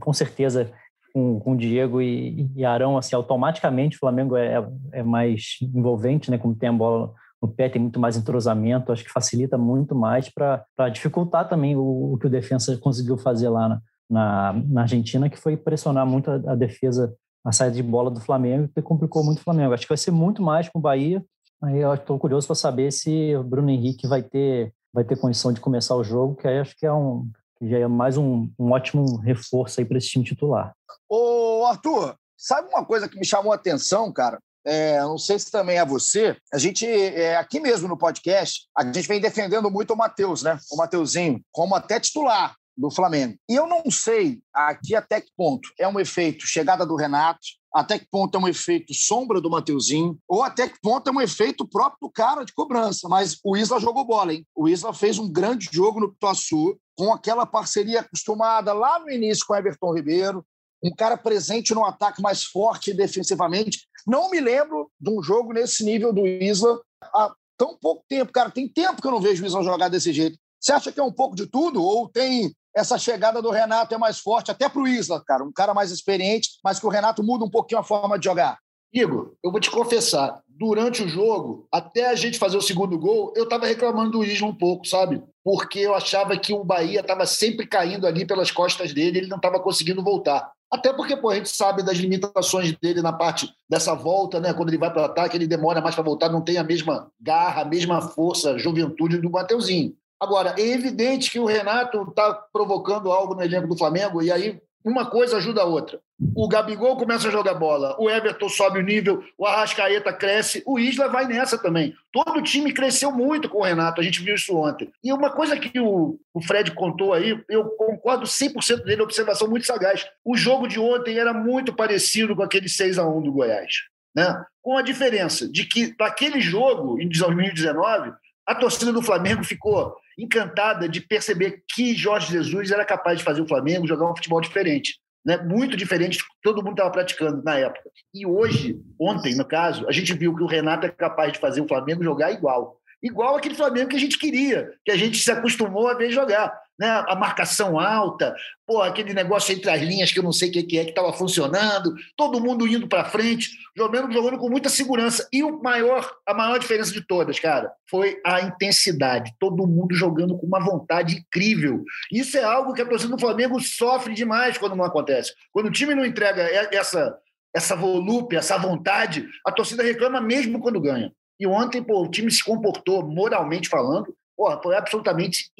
com 0.00 0.12
certeza 0.12 0.72
com, 1.12 1.38
com 1.38 1.56
Diego 1.56 2.00
e, 2.00 2.50
e 2.56 2.64
Arão, 2.64 2.96
assim, 2.96 3.14
automaticamente 3.14 3.96
o 3.96 4.00
Flamengo 4.00 4.36
é, 4.36 4.66
é 4.92 5.02
mais 5.02 5.58
envolvente, 5.60 6.30
né? 6.30 6.38
Como 6.38 6.54
tem 6.54 6.68
a 6.68 6.72
bola 6.72 7.12
no 7.40 7.48
pé, 7.48 7.68
tem 7.68 7.82
muito 7.82 7.98
mais 7.98 8.16
entrosamento, 8.16 8.92
acho 8.92 9.04
que 9.04 9.10
facilita 9.10 9.58
muito 9.58 9.94
mais 9.94 10.28
para 10.28 10.88
dificultar 10.92 11.48
também 11.48 11.76
o, 11.76 12.12
o, 12.12 12.18
que 12.18 12.26
o 12.26 12.30
defensa 12.30 12.76
conseguiu 12.78 13.18
fazer 13.18 13.48
lá 13.48 13.68
na, 13.68 13.80
na, 14.08 14.52
na 14.52 14.80
Argentina, 14.82 15.28
que 15.28 15.36
foi 15.36 15.56
pressionar 15.56 16.06
muito 16.06 16.30
a, 16.30 16.34
a, 16.34 16.54
defesa, 16.54 17.12
a 17.44 17.50
saída 17.50 17.74
de 17.74 17.82
bola 17.82 18.10
do 18.10 18.20
Flamengo, 18.20 18.68
que 18.72 18.80
complicou 18.80 19.24
muito 19.24 19.38
o 19.38 19.42
Flamengo. 19.42 19.74
Acho 19.74 19.82
que 19.82 19.88
vai 19.88 19.98
ser 19.98 20.12
muito 20.12 20.40
mais 20.40 20.68
com 20.68 20.78
o 20.78 20.82
Bahia. 20.82 21.22
Aí 21.62 21.78
eu 21.78 21.94
estou 21.94 22.18
curioso 22.18 22.46
para 22.46 22.56
saber 22.56 22.90
se 22.92 23.34
o 23.36 23.42
Bruno 23.44 23.70
Henrique 23.70 24.06
vai 24.06 24.22
ter 24.22 24.72
vai 24.92 25.04
ter 25.04 25.16
condição 25.16 25.52
de 25.52 25.60
começar 25.60 25.96
o 25.96 26.04
jogo, 26.04 26.34
que 26.34 26.46
aí 26.46 26.58
acho 26.58 26.76
que 26.76 26.84
é 26.84 26.92
um 26.92 27.30
já 27.62 27.78
é 27.78 27.86
mais 27.86 28.16
um, 28.16 28.50
um 28.58 28.72
ótimo 28.72 29.16
reforço 29.18 29.80
aí 29.80 29.86
para 29.86 29.96
esse 29.96 30.08
time 30.08 30.24
titular. 30.24 30.74
Ô, 31.08 31.64
Arthur, 31.66 32.16
sabe 32.36 32.68
uma 32.68 32.84
coisa 32.84 33.08
que 33.08 33.16
me 33.16 33.24
chamou 33.24 33.52
a 33.52 33.54
atenção, 33.54 34.12
cara? 34.12 34.40
É, 34.64 35.00
não 35.00 35.16
sei 35.16 35.38
se 35.38 35.50
também 35.50 35.78
é 35.78 35.84
você. 35.84 36.36
A 36.52 36.58
gente, 36.58 36.84
é, 36.84 37.36
aqui 37.36 37.60
mesmo 37.60 37.86
no 37.86 37.96
podcast, 37.96 38.68
a 38.76 38.84
gente 38.84 39.06
vem 39.06 39.20
defendendo 39.20 39.70
muito 39.70 39.94
o 39.94 39.96
Matheus, 39.96 40.42
né? 40.42 40.58
O 40.70 40.76
Mateuzinho, 40.76 41.40
como 41.52 41.76
até 41.76 42.00
titular 42.00 42.54
do 42.76 42.90
Flamengo. 42.90 43.36
E 43.48 43.54
eu 43.54 43.66
não 43.66 43.90
sei 43.90 44.40
aqui 44.52 44.94
até 44.94 45.20
que 45.20 45.30
ponto 45.36 45.68
é 45.78 45.86
um 45.86 46.00
efeito 46.00 46.46
chegada 46.46 46.86
do 46.86 46.96
Renato, 46.96 47.40
até 47.72 47.98
que 47.98 48.06
ponto 48.10 48.36
é 48.36 48.40
um 48.40 48.48
efeito 48.48 48.92
sombra 48.92 49.40
do 49.40 49.50
Mateuzinho, 49.50 50.18
ou 50.28 50.42
até 50.42 50.68
que 50.68 50.78
ponto 50.80 51.08
é 51.08 51.12
um 51.12 51.20
efeito 51.20 51.66
próprio 51.66 51.98
do 52.02 52.10
cara 52.10 52.44
de 52.44 52.52
cobrança. 52.52 53.08
Mas 53.08 53.38
o 53.44 53.56
Isla 53.56 53.80
jogou 53.80 54.04
bola, 54.04 54.34
hein? 54.34 54.46
O 54.54 54.68
Isla 54.68 54.92
fez 54.92 55.18
um 55.18 55.30
grande 55.30 55.68
jogo 55.72 56.00
no 56.00 56.12
Pituaçu, 56.12 56.78
com 56.96 57.12
aquela 57.12 57.46
parceria 57.46 58.00
acostumada 58.00 58.72
lá 58.72 58.98
no 58.98 59.10
início 59.10 59.46
com 59.46 59.54
Everton 59.54 59.94
Ribeiro, 59.94 60.44
um 60.84 60.94
cara 60.94 61.16
presente 61.16 61.74
no 61.74 61.84
ataque 61.84 62.20
mais 62.20 62.44
forte 62.44 62.92
defensivamente. 62.92 63.86
Não 64.06 64.30
me 64.30 64.40
lembro 64.40 64.90
de 65.00 65.10
um 65.10 65.22
jogo 65.22 65.52
nesse 65.52 65.84
nível 65.84 66.12
do 66.12 66.26
Isla 66.26 66.80
há 67.02 67.32
tão 67.56 67.78
pouco 67.80 68.04
tempo, 68.08 68.32
cara. 68.32 68.50
Tem 68.50 68.68
tempo 68.68 69.00
que 69.00 69.06
eu 69.06 69.12
não 69.12 69.20
vejo 69.20 69.42
o 69.42 69.46
Isla 69.46 69.62
jogar 69.62 69.88
desse 69.88 70.12
jeito. 70.12 70.36
Você 70.60 70.72
acha 70.72 70.92
que 70.92 71.00
é 71.00 71.02
um 71.02 71.12
pouco 71.12 71.36
de 71.36 71.46
tudo? 71.46 71.82
Ou 71.82 72.08
tem 72.08 72.54
essa 72.74 72.98
chegada 72.98 73.42
do 73.42 73.50
Renato 73.50 73.94
é 73.94 73.98
mais 73.98 74.18
forte, 74.18 74.50
até 74.50 74.68
para 74.68 74.80
o 74.80 74.88
Isla, 74.88 75.22
cara, 75.24 75.44
um 75.44 75.52
cara 75.52 75.74
mais 75.74 75.90
experiente, 75.90 76.50
mas 76.64 76.78
que 76.78 76.86
o 76.86 76.90
Renato 76.90 77.22
muda 77.22 77.44
um 77.44 77.50
pouquinho 77.50 77.80
a 77.80 77.84
forma 77.84 78.18
de 78.18 78.24
jogar. 78.24 78.58
Igor, 78.92 79.32
eu 79.42 79.50
vou 79.50 79.60
te 79.60 79.70
confessar, 79.70 80.42
durante 80.46 81.02
o 81.02 81.08
jogo, 81.08 81.66
até 81.72 82.10
a 82.10 82.14
gente 82.14 82.38
fazer 82.38 82.56
o 82.56 82.62
segundo 82.62 82.98
gol, 82.98 83.32
eu 83.34 83.44
estava 83.44 83.66
reclamando 83.66 84.10
do 84.10 84.24
Isla 84.24 84.46
um 84.46 84.54
pouco, 84.54 84.86
sabe? 84.86 85.22
Porque 85.42 85.78
eu 85.78 85.94
achava 85.94 86.36
que 86.36 86.52
o 86.52 86.62
Bahia 86.62 87.00
estava 87.00 87.24
sempre 87.26 87.66
caindo 87.66 88.06
ali 88.06 88.26
pelas 88.26 88.50
costas 88.50 88.92
dele, 88.92 89.18
ele 89.18 89.28
não 89.28 89.38
estava 89.38 89.58
conseguindo 89.58 90.02
voltar. 90.02 90.52
Até 90.70 90.92
porque 90.92 91.16
pô, 91.16 91.30
a 91.30 91.34
gente 91.34 91.50
sabe 91.50 91.82
das 91.82 91.98
limitações 91.98 92.72
dele 92.78 93.02
na 93.02 93.12
parte 93.12 93.52
dessa 93.68 93.94
volta, 93.94 94.40
né? 94.40 94.54
Quando 94.54 94.68
ele 94.70 94.78
vai 94.78 94.90
para 94.90 95.02
o 95.02 95.04
ataque, 95.04 95.36
ele 95.36 95.46
demora 95.46 95.80
mais 95.80 95.94
para 95.94 96.04
voltar, 96.04 96.30
não 96.30 96.40
tem 96.40 96.56
a 96.56 96.64
mesma 96.64 97.10
garra, 97.20 97.62
a 97.62 97.64
mesma 97.64 98.00
força, 98.00 98.58
juventude 98.58 99.18
do 99.18 99.30
Mateuzinho. 99.30 99.94
Agora, 100.22 100.54
é 100.56 100.62
evidente 100.62 101.32
que 101.32 101.40
o 101.40 101.46
Renato 101.46 102.04
está 102.04 102.32
provocando 102.52 103.10
algo 103.10 103.34
no 103.34 103.42
elenco 103.42 103.66
do 103.66 103.76
Flamengo, 103.76 104.22
e 104.22 104.30
aí 104.30 104.56
uma 104.84 105.04
coisa 105.04 105.38
ajuda 105.38 105.62
a 105.62 105.64
outra. 105.64 105.98
O 106.36 106.46
Gabigol 106.46 106.96
começa 106.96 107.26
a 107.26 107.30
jogar 107.32 107.54
bola, 107.54 107.96
o 107.98 108.08
Everton 108.08 108.48
sobe 108.48 108.78
o 108.78 108.84
nível, 108.84 109.24
o 109.36 109.44
Arrascaeta 109.44 110.12
cresce, 110.12 110.62
o 110.64 110.78
Isla 110.78 111.08
vai 111.08 111.26
nessa 111.26 111.58
também. 111.58 111.92
Todo 112.12 112.38
o 112.38 112.42
time 112.42 112.72
cresceu 112.72 113.10
muito 113.10 113.48
com 113.48 113.58
o 113.58 113.64
Renato, 113.64 114.00
a 114.00 114.04
gente 114.04 114.22
viu 114.22 114.36
isso 114.36 114.56
ontem. 114.56 114.92
E 115.02 115.12
uma 115.12 115.28
coisa 115.28 115.58
que 115.58 115.80
o, 115.80 116.16
o 116.32 116.40
Fred 116.40 116.70
contou 116.70 117.12
aí, 117.12 117.36
eu 117.48 117.64
concordo 117.70 118.24
100% 118.24 118.84
dele, 118.84 119.02
observação 119.02 119.48
muito 119.48 119.66
sagaz. 119.66 120.06
O 120.24 120.36
jogo 120.36 120.68
de 120.68 120.78
ontem 120.78 121.18
era 121.18 121.34
muito 121.34 121.74
parecido 121.74 122.36
com 122.36 122.44
aquele 122.44 122.68
6 122.68 122.96
a 122.96 123.04
1 123.04 123.22
do 123.22 123.32
Goiás. 123.32 123.72
Né? 124.14 124.40
Com 124.62 124.78
a 124.78 124.82
diferença 124.82 125.50
de 125.50 125.64
que, 125.64 125.96
naquele 125.98 126.40
jogo, 126.40 127.00
em 127.00 127.08
2019, 127.08 128.12
a 128.52 128.54
torcida 128.54 128.92
do 128.92 129.02
Flamengo 129.02 129.42
ficou 129.42 129.96
encantada 130.18 130.88
de 130.88 131.00
perceber 131.00 131.62
que 131.74 131.94
Jorge 131.94 132.32
Jesus 132.32 132.70
era 132.70 132.84
capaz 132.84 133.18
de 133.18 133.24
fazer 133.24 133.40
o 133.40 133.48
Flamengo 133.48 133.86
jogar 133.86 134.10
um 134.10 134.16
futebol 134.16 134.40
diferente. 134.40 134.98
Né? 135.24 135.36
Muito 135.38 135.76
diferente 135.76 136.18
do 136.18 136.24
que 136.24 136.30
todo 136.42 136.62
mundo 136.62 136.72
estava 136.72 136.90
praticando 136.90 137.42
na 137.42 137.58
época. 137.58 137.90
E 138.12 138.26
hoje, 138.26 138.80
ontem, 139.00 139.34
no 139.34 139.44
caso, 139.44 139.86
a 139.88 139.92
gente 139.92 140.12
viu 140.12 140.34
que 140.34 140.42
o 140.42 140.46
Renato 140.46 140.86
é 140.86 140.90
capaz 140.90 141.32
de 141.32 141.38
fazer 141.38 141.60
o 141.60 141.68
Flamengo 141.68 142.04
jogar 142.04 142.32
igual. 142.32 142.76
Igual 143.02 143.36
aquele 143.36 143.54
Flamengo 143.54 143.88
que 143.88 143.96
a 143.96 144.00
gente 144.00 144.18
queria, 144.18 144.70
que 144.84 144.92
a 144.92 144.96
gente 144.96 145.18
se 145.18 145.30
acostumou 145.30 145.88
a 145.88 145.94
ver 145.94 146.10
jogar 146.10 146.56
né? 146.82 147.04
a 147.06 147.14
marcação 147.14 147.78
alta, 147.78 148.34
pô, 148.66 148.82
aquele 148.82 149.14
negócio 149.14 149.54
entre 149.54 149.70
as 149.70 149.80
linhas 149.80 150.10
que 150.10 150.18
eu 150.18 150.22
não 150.24 150.32
sei 150.32 150.48
o 150.48 150.52
que 150.52 150.78
é 150.78 150.84
que 150.84 150.90
estava 150.90 151.12
funcionando, 151.12 151.94
todo 152.16 152.40
mundo 152.40 152.66
indo 152.66 152.88
para 152.88 153.04
frente, 153.04 153.50
jogando, 153.76 154.12
jogando 154.12 154.36
com 154.36 154.48
muita 154.50 154.68
segurança. 154.68 155.28
E 155.32 155.44
o 155.44 155.62
maior, 155.62 156.12
a 156.26 156.34
maior 156.34 156.58
diferença 156.58 156.92
de 156.92 157.00
todas, 157.06 157.38
cara, 157.38 157.70
foi 157.88 158.20
a 158.26 158.40
intensidade. 158.40 159.32
Todo 159.38 159.64
mundo 159.64 159.94
jogando 159.94 160.36
com 160.36 160.44
uma 160.44 160.58
vontade 160.58 161.18
incrível. 161.18 161.84
Isso 162.10 162.36
é 162.36 162.42
algo 162.42 162.74
que 162.74 162.82
a 162.82 162.86
torcida 162.86 163.14
do 163.14 163.20
Flamengo 163.20 163.60
sofre 163.60 164.12
demais 164.12 164.58
quando 164.58 164.74
não 164.74 164.84
acontece. 164.84 165.32
Quando 165.52 165.66
o 165.66 165.72
time 165.72 165.94
não 165.94 166.04
entrega 166.04 166.42
essa 166.74 167.16
essa 167.54 167.76
volúpia, 167.76 168.38
essa 168.38 168.56
vontade, 168.56 169.28
a 169.46 169.52
torcida 169.52 169.82
reclama 169.82 170.22
mesmo 170.22 170.58
quando 170.58 170.80
ganha. 170.80 171.12
E 171.38 171.46
ontem, 171.46 171.82
pô, 171.82 172.02
o 172.02 172.10
time 172.10 172.30
se 172.30 172.42
comportou, 172.42 173.06
moralmente 173.06 173.68
falando, 173.68 174.16
pô, 174.34 174.50
foi 174.62 174.74
absolutamente 174.74 175.50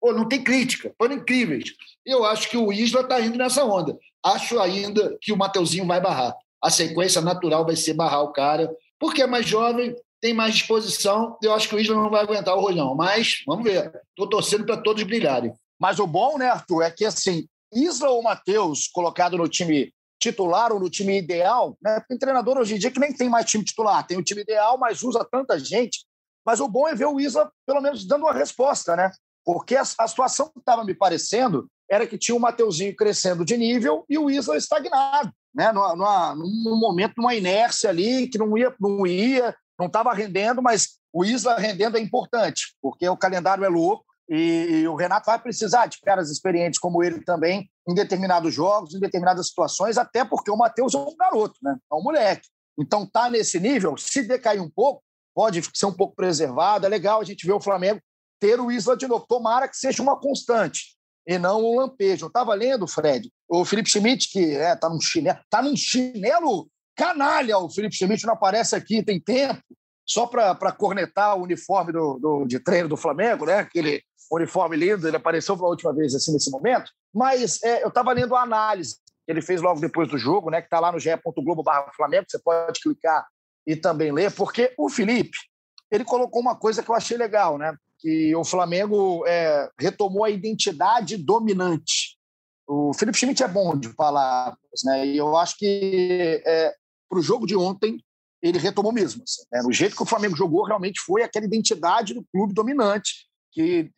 Pô, 0.00 0.12
não 0.12 0.28
tem 0.28 0.42
crítica, 0.42 0.92
foram 0.96 1.16
incríveis. 1.16 1.74
Eu 2.04 2.24
acho 2.24 2.48
que 2.48 2.56
o 2.56 2.72
Isla 2.72 3.00
está 3.00 3.20
indo 3.20 3.36
nessa 3.36 3.64
onda. 3.64 3.96
Acho 4.24 4.60
ainda 4.60 5.16
que 5.20 5.32
o 5.32 5.36
Mateuzinho 5.36 5.86
vai 5.86 6.00
barrar. 6.00 6.34
A 6.62 6.70
sequência 6.70 7.20
natural 7.20 7.64
vai 7.64 7.76
ser 7.76 7.94
barrar 7.94 8.22
o 8.22 8.32
cara, 8.32 8.70
porque 8.98 9.22
é 9.22 9.26
mais 9.26 9.46
jovem, 9.46 9.94
tem 10.20 10.34
mais 10.34 10.54
disposição. 10.54 11.36
Eu 11.42 11.54
acho 11.54 11.68
que 11.68 11.74
o 11.74 11.80
Isla 11.80 11.96
não 11.96 12.10
vai 12.10 12.22
aguentar 12.22 12.56
o 12.56 12.60
rolhão, 12.60 12.94
mas 12.94 13.42
vamos 13.46 13.64
ver. 13.64 13.92
Estou 14.10 14.28
torcendo 14.28 14.64
para 14.64 14.76
todos 14.76 15.02
brilharem. 15.02 15.52
Mas 15.80 15.98
o 15.98 16.06
bom, 16.06 16.38
né, 16.38 16.48
Arthur, 16.48 16.82
é 16.82 16.90
que 16.90 17.04
assim, 17.04 17.46
Isla 17.72 18.10
ou 18.10 18.22
Matheus, 18.22 18.88
colocado 18.88 19.36
no 19.36 19.48
time 19.48 19.92
titular 20.20 20.72
ou 20.72 20.80
no 20.80 20.90
time 20.90 21.16
ideal, 21.16 21.76
né? 21.80 22.02
Tem 22.08 22.18
treinador 22.18 22.58
hoje 22.58 22.74
em 22.74 22.78
dia 22.78 22.90
que 22.90 22.98
nem 22.98 23.12
tem 23.12 23.28
mais 23.28 23.46
time 23.46 23.64
titular, 23.64 24.04
tem 24.04 24.18
o 24.18 24.22
time 24.22 24.40
ideal, 24.42 24.76
mas 24.76 25.02
usa 25.02 25.24
tanta 25.30 25.58
gente. 25.58 26.04
Mas 26.44 26.60
o 26.60 26.68
bom 26.68 26.88
é 26.88 26.94
ver 26.94 27.06
o 27.06 27.20
Isla, 27.20 27.52
pelo 27.66 27.80
menos, 27.80 28.06
dando 28.06 28.22
uma 28.22 28.32
resposta, 28.32 28.96
né? 28.96 29.12
Porque 29.48 29.76
a, 29.76 29.80
a 29.80 30.06
situação 30.06 30.50
que 30.50 30.58
estava 30.58 30.84
me 30.84 30.94
parecendo 30.94 31.70
era 31.90 32.06
que 32.06 32.18
tinha 32.18 32.36
o 32.36 32.38
Mateuzinho 32.38 32.94
crescendo 32.94 33.46
de 33.46 33.56
nível 33.56 34.04
e 34.06 34.18
o 34.18 34.28
Isla 34.28 34.58
estagnado, 34.58 35.32
né? 35.54 35.72
Numa, 35.72 35.96
numa, 35.96 36.34
num 36.34 36.78
momento, 36.78 37.14
numa 37.16 37.34
inércia 37.34 37.88
ali, 37.88 38.28
que 38.28 38.36
não 38.36 38.58
ia, 38.58 38.74
não 38.78 39.06
ia, 39.06 39.56
não 39.78 39.86
estava 39.86 40.12
rendendo, 40.12 40.60
mas 40.60 40.98
o 41.10 41.24
Isla 41.24 41.56
rendendo 41.56 41.96
é 41.96 42.00
importante, 42.00 42.76
porque 42.82 43.08
o 43.08 43.16
calendário 43.16 43.64
é 43.64 43.68
louco 43.70 44.04
e, 44.28 44.86
o 44.86 44.94
Renato 44.94 45.24
vai 45.24 45.38
precisar 45.38 45.86
de 45.86 45.98
caras 46.02 46.28
experientes 46.30 46.78
como 46.78 47.02
ele 47.02 47.24
também 47.24 47.70
em 47.88 47.94
determinados 47.94 48.52
jogos, 48.52 48.94
em 48.94 49.00
determinadas 49.00 49.46
situações, 49.48 49.96
até 49.96 50.26
porque 50.26 50.50
o 50.50 50.58
Matheus 50.58 50.94
é 50.94 50.98
um 50.98 51.16
garoto, 51.16 51.54
né? 51.62 51.74
É 51.90 51.94
um 51.94 52.02
moleque. 52.02 52.46
Então 52.78 53.06
tá 53.06 53.30
nesse 53.30 53.58
nível, 53.58 53.96
se 53.96 54.22
decair 54.24 54.60
um 54.60 54.68
pouco, 54.68 55.02
pode 55.34 55.62
ser 55.72 55.86
um 55.86 55.94
pouco 55.94 56.14
preservado. 56.14 56.84
É 56.84 56.88
legal 56.90 57.18
a 57.18 57.24
gente 57.24 57.46
ver 57.46 57.54
o 57.54 57.60
Flamengo 57.62 57.98
ter 58.40 58.60
o 58.60 58.70
Isla 58.70 58.96
de 58.96 59.06
novo. 59.06 59.26
Tomara 59.28 59.68
que 59.68 59.76
seja 59.76 60.02
uma 60.02 60.18
constante 60.18 60.96
e 61.26 61.38
não 61.38 61.62
um 61.62 61.76
lampejo. 61.76 62.24
Eu 62.24 62.28
estava 62.28 62.54
lendo, 62.54 62.86
Fred, 62.86 63.30
o 63.48 63.64
Felipe 63.64 63.90
Schmidt, 63.90 64.30
que 64.30 64.56
é, 64.56 64.74
tá 64.74 64.88
num 64.88 65.00
chinelo, 65.00 65.38
tá 65.50 65.62
num 65.62 65.76
chinelo 65.76 66.68
canalha. 66.96 67.58
O 67.58 67.70
Felipe 67.70 67.94
Schmidt 67.94 68.26
não 68.26 68.34
aparece 68.34 68.74
aqui 68.74 69.02
tem 69.02 69.20
tempo, 69.20 69.60
só 70.06 70.26
para 70.26 70.72
cornetar 70.72 71.36
o 71.36 71.42
uniforme 71.42 71.92
do, 71.92 72.18
do, 72.18 72.46
de 72.46 72.58
treino 72.58 72.88
do 72.88 72.96
Flamengo, 72.96 73.46
né? 73.46 73.58
Aquele 73.58 74.02
uniforme 74.32 74.76
lindo, 74.76 75.06
ele 75.06 75.16
apareceu 75.16 75.56
pela 75.56 75.68
última 75.68 75.94
vez 75.94 76.14
assim 76.14 76.32
nesse 76.32 76.50
momento. 76.50 76.90
Mas 77.14 77.62
é, 77.62 77.82
eu 77.82 77.88
estava 77.88 78.12
lendo 78.12 78.34
a 78.34 78.42
análise 78.42 78.96
que 79.26 79.32
ele 79.32 79.42
fez 79.42 79.60
logo 79.60 79.80
depois 79.80 80.08
do 80.08 80.18
jogo, 80.18 80.50
né? 80.50 80.60
Que 80.60 80.66
está 80.66 80.80
lá 80.80 80.90
no 80.90 80.98
ge.globo 80.98 81.62
Flamengo, 81.94 82.26
você 82.28 82.38
pode 82.38 82.80
clicar 82.80 83.26
e 83.66 83.76
também 83.76 84.10
ler, 84.10 84.32
porque 84.32 84.72
o 84.78 84.88
Felipe 84.88 85.36
ele 85.90 86.04
colocou 86.04 86.40
uma 86.40 86.56
coisa 86.56 86.82
que 86.82 86.90
eu 86.90 86.94
achei 86.94 87.18
legal, 87.18 87.58
né? 87.58 87.76
Que 87.98 88.34
o 88.34 88.44
Flamengo 88.44 89.24
é, 89.26 89.68
retomou 89.78 90.24
a 90.24 90.30
identidade 90.30 91.16
dominante. 91.16 92.16
O 92.66 92.92
Felipe 92.92 93.18
Schmidt 93.18 93.42
é 93.42 93.48
bom 93.48 93.76
de 93.76 93.88
palavras, 93.94 94.58
né? 94.84 95.06
E 95.06 95.16
eu 95.16 95.36
acho 95.36 95.56
que 95.56 96.42
é, 96.44 96.74
para 97.08 97.18
o 97.18 97.22
jogo 97.22 97.46
de 97.46 97.56
ontem 97.56 97.98
ele 98.42 98.58
retomou 98.58 98.92
mesmo. 98.92 99.22
Assim, 99.22 99.42
né? 99.50 99.62
No 99.62 99.72
jeito 99.72 99.96
que 99.96 100.02
o 100.02 100.06
Flamengo 100.06 100.36
jogou, 100.36 100.64
realmente 100.64 101.00
foi 101.00 101.22
aquela 101.22 101.46
identidade 101.46 102.14
do 102.14 102.24
clube 102.32 102.54
dominante, 102.54 103.26
que, 103.52 103.90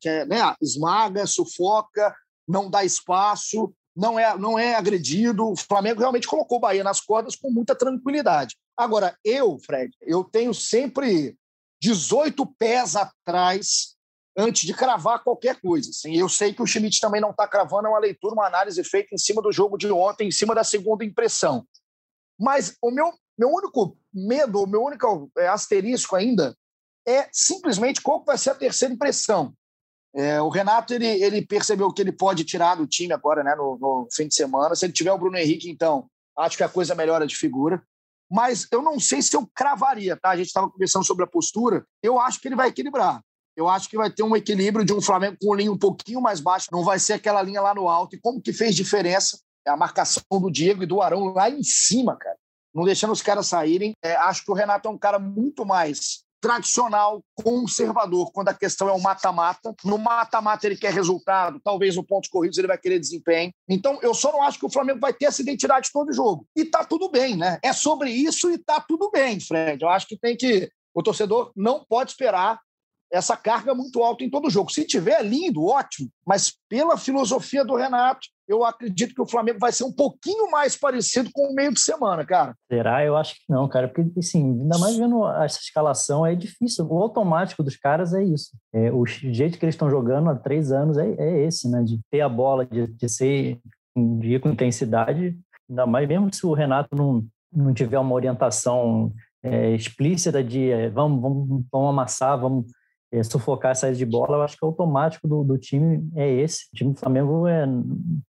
que 0.00 0.08
é, 0.08 0.24
né, 0.24 0.38
esmaga, 0.60 1.26
sufoca, 1.26 2.14
não 2.48 2.70
dá 2.70 2.84
espaço, 2.84 3.72
não 3.94 4.18
é, 4.18 4.36
não 4.36 4.58
é 4.58 4.74
agredido. 4.74 5.50
O 5.50 5.56
Flamengo 5.56 6.00
realmente 6.00 6.26
colocou 6.26 6.58
o 6.58 6.60
Bahia 6.60 6.82
nas 6.82 7.00
cordas 7.00 7.36
com 7.36 7.50
muita 7.50 7.74
tranquilidade. 7.74 8.56
Agora, 8.76 9.16
eu, 9.24 9.58
Fred, 9.64 9.90
eu 10.02 10.24
tenho 10.24 10.52
sempre 10.52 11.36
18 11.80 12.46
pés 12.58 12.96
atrás 12.96 13.96
antes 14.36 14.66
de 14.66 14.74
cravar 14.74 15.22
qualquer 15.22 15.60
coisa. 15.60 15.90
Assim. 15.90 16.14
Eu 16.14 16.28
sei 16.28 16.52
que 16.52 16.62
o 16.62 16.66
Schmidt 16.66 17.00
também 17.00 17.20
não 17.20 17.30
está 17.30 17.48
cravando, 17.48 17.86
é 17.86 17.90
uma 17.90 17.98
leitura, 17.98 18.34
uma 18.34 18.46
análise 18.46 18.82
feita 18.84 19.14
em 19.14 19.18
cima 19.18 19.40
do 19.40 19.50
jogo 19.50 19.78
de 19.78 19.90
ontem, 19.90 20.28
em 20.28 20.32
cima 20.32 20.54
da 20.54 20.62
segunda 20.62 21.04
impressão. 21.04 21.66
Mas 22.38 22.76
o 22.82 22.90
meu, 22.90 23.12
meu 23.38 23.48
único 23.48 23.96
medo, 24.12 24.62
o 24.62 24.66
meu 24.66 24.82
único 24.82 25.30
é, 25.38 25.48
asterisco 25.48 26.14
ainda 26.14 26.54
é 27.06 27.28
simplesmente 27.32 28.02
qual 28.02 28.22
vai 28.24 28.36
ser 28.36 28.50
a 28.50 28.54
terceira 28.54 28.92
impressão. 28.92 29.54
É, 30.14 30.40
o 30.40 30.48
Renato 30.48 30.94
ele, 30.94 31.06
ele 31.06 31.46
percebeu 31.46 31.92
que 31.92 32.00
ele 32.00 32.12
pode 32.12 32.44
tirar 32.44 32.74
do 32.74 32.86
time 32.86 33.12
agora, 33.12 33.44
né, 33.44 33.54
no, 33.54 33.78
no, 33.78 34.08
fim 34.12 34.26
de 34.26 34.34
semana. 34.34 34.74
Se 34.74 34.86
ele 34.86 34.92
tiver 34.92 35.12
o 35.12 35.18
Bruno 35.18 35.36
Henrique, 35.36 35.70
então 35.70 36.08
acho 36.36 36.56
que 36.56 36.62
a 36.62 36.68
coisa 36.68 36.94
melhora 36.94 37.26
de 37.26 37.36
figura. 37.36 37.82
Mas 38.30 38.66
eu 38.72 38.82
não 38.82 38.98
sei 38.98 39.22
se 39.22 39.36
eu 39.36 39.48
cravaria, 39.54 40.16
tá? 40.16 40.30
A 40.30 40.36
gente 40.36 40.46
estava 40.46 40.68
conversando 40.70 41.04
sobre 41.04 41.24
a 41.24 41.28
postura. 41.28 41.84
Eu 42.02 42.20
acho 42.20 42.40
que 42.40 42.48
ele 42.48 42.56
vai 42.56 42.68
equilibrar. 42.68 43.20
Eu 43.56 43.68
acho 43.68 43.88
que 43.88 43.96
vai 43.96 44.10
ter 44.10 44.22
um 44.22 44.36
equilíbrio 44.36 44.84
de 44.84 44.92
um 44.92 45.00
Flamengo 45.00 45.36
com 45.40 45.54
linha 45.54 45.72
um 45.72 45.78
pouquinho 45.78 46.20
mais 46.20 46.40
baixo. 46.40 46.68
Não 46.70 46.84
vai 46.84 46.98
ser 46.98 47.14
aquela 47.14 47.40
linha 47.42 47.60
lá 47.60 47.74
no 47.74 47.88
alto. 47.88 48.16
E 48.16 48.20
como 48.20 48.40
que 48.40 48.52
fez 48.52 48.74
diferença 48.74 49.38
é 49.66 49.70
a 49.70 49.76
marcação 49.76 50.22
do 50.30 50.50
Diego 50.50 50.82
e 50.82 50.86
do 50.86 51.00
Arão 51.00 51.32
lá 51.32 51.48
em 51.48 51.62
cima, 51.62 52.16
cara 52.16 52.36
não 52.76 52.84
deixando 52.84 53.12
os 53.12 53.22
caras 53.22 53.46
saírem. 53.46 53.94
É, 54.04 54.14
acho 54.16 54.44
que 54.44 54.50
o 54.50 54.54
Renato 54.54 54.86
é 54.86 54.90
um 54.90 54.98
cara 54.98 55.18
muito 55.18 55.64
mais 55.64 56.22
tradicional, 56.46 57.24
conservador, 57.34 58.30
quando 58.30 58.50
a 58.50 58.54
questão 58.54 58.88
é 58.88 58.92
o 58.92 59.00
mata-mata. 59.00 59.74
No 59.84 59.98
mata-mata 59.98 60.64
ele 60.64 60.76
quer 60.76 60.92
resultado, 60.92 61.60
talvez 61.62 61.96
no 61.96 62.04
pontos 62.04 62.30
corridos 62.30 62.56
ele 62.56 62.68
vai 62.68 62.78
querer 62.78 63.00
desempenho. 63.00 63.52
Então, 63.68 63.98
eu 64.00 64.14
só 64.14 64.30
não 64.30 64.42
acho 64.42 64.56
que 64.56 64.64
o 64.64 64.70
Flamengo 64.70 65.00
vai 65.00 65.12
ter 65.12 65.24
essa 65.26 65.42
identidade 65.42 65.90
todo 65.92 66.12
jogo. 66.12 66.46
E 66.54 66.64
tá 66.64 66.84
tudo 66.84 67.10
bem, 67.10 67.36
né? 67.36 67.58
É 67.64 67.72
sobre 67.72 68.10
isso 68.10 68.48
e 68.48 68.58
tá 68.58 68.80
tudo 68.80 69.10
bem, 69.10 69.40
Fred. 69.40 69.82
Eu 69.82 69.88
acho 69.88 70.06
que 70.06 70.16
tem 70.16 70.36
que. 70.36 70.70
O 70.94 71.02
torcedor 71.02 71.50
não 71.56 71.84
pode 71.84 72.12
esperar 72.12 72.60
essa 73.12 73.36
carga 73.36 73.74
muito 73.74 74.02
alta 74.04 74.22
em 74.22 74.30
todo 74.30 74.48
jogo. 74.48 74.70
Se 74.70 74.84
tiver, 74.84 75.20
lindo, 75.24 75.64
ótimo. 75.64 76.08
Mas 76.24 76.54
pela 76.68 76.96
filosofia 76.96 77.64
do 77.64 77.74
Renato, 77.74 78.28
eu 78.48 78.64
acredito 78.64 79.14
que 79.14 79.20
o 79.20 79.26
Flamengo 79.26 79.58
vai 79.58 79.72
ser 79.72 79.84
um 79.84 79.92
pouquinho 79.92 80.50
mais 80.50 80.76
parecido 80.76 81.30
com 81.32 81.50
o 81.50 81.54
meio 81.54 81.72
de 81.72 81.80
semana, 81.80 82.24
cara. 82.24 82.54
Será? 82.70 83.04
Eu 83.04 83.16
acho 83.16 83.34
que 83.34 83.40
não, 83.48 83.68
cara, 83.68 83.88
porque, 83.88 84.18
assim, 84.18 84.60
ainda 84.62 84.78
mais 84.78 84.96
vendo 84.96 85.26
essa 85.42 85.58
escalação, 85.58 86.24
é 86.24 86.34
difícil. 86.34 86.86
O 86.88 87.02
automático 87.02 87.62
dos 87.62 87.76
caras 87.76 88.14
é 88.14 88.22
isso. 88.22 88.50
É, 88.72 88.92
o 88.92 89.04
jeito 89.06 89.58
que 89.58 89.64
eles 89.64 89.74
estão 89.74 89.90
jogando 89.90 90.30
há 90.30 90.34
três 90.34 90.70
anos 90.70 90.96
é, 90.96 91.08
é 91.18 91.44
esse, 91.44 91.68
né? 91.68 91.82
De 91.82 92.00
ter 92.10 92.20
a 92.20 92.28
bola, 92.28 92.64
de, 92.64 92.86
de 92.86 93.08
ser 93.08 93.58
um 93.96 94.18
dia 94.18 94.38
com 94.38 94.50
intensidade, 94.50 95.36
ainda 95.68 95.86
mais 95.86 96.06
mesmo 96.06 96.32
se 96.32 96.46
o 96.46 96.52
Renato 96.52 96.94
não, 96.94 97.24
não 97.52 97.72
tiver 97.72 97.98
uma 97.98 98.14
orientação 98.14 99.12
é, 99.42 99.74
explícita 99.74 100.42
de 100.44 100.70
é, 100.70 100.90
vamos, 100.90 101.20
vamos, 101.20 101.64
vamos 101.72 101.90
amassar, 101.90 102.38
vamos 102.38 102.66
é, 103.12 103.22
sufocar 103.22 103.72
a 103.72 103.74
saída 103.74 103.96
de 103.96 104.06
bola, 104.06 104.36
eu 104.36 104.42
acho 104.42 104.56
que 104.56 104.64
o 104.64 104.68
automático 104.68 105.28
do, 105.28 105.44
do 105.44 105.56
time 105.56 106.08
é 106.14 106.28
esse. 106.28 106.66
O 106.72 106.76
time 106.76 106.92
do 106.92 106.98
Flamengo 106.98 107.46
é, 107.46 107.64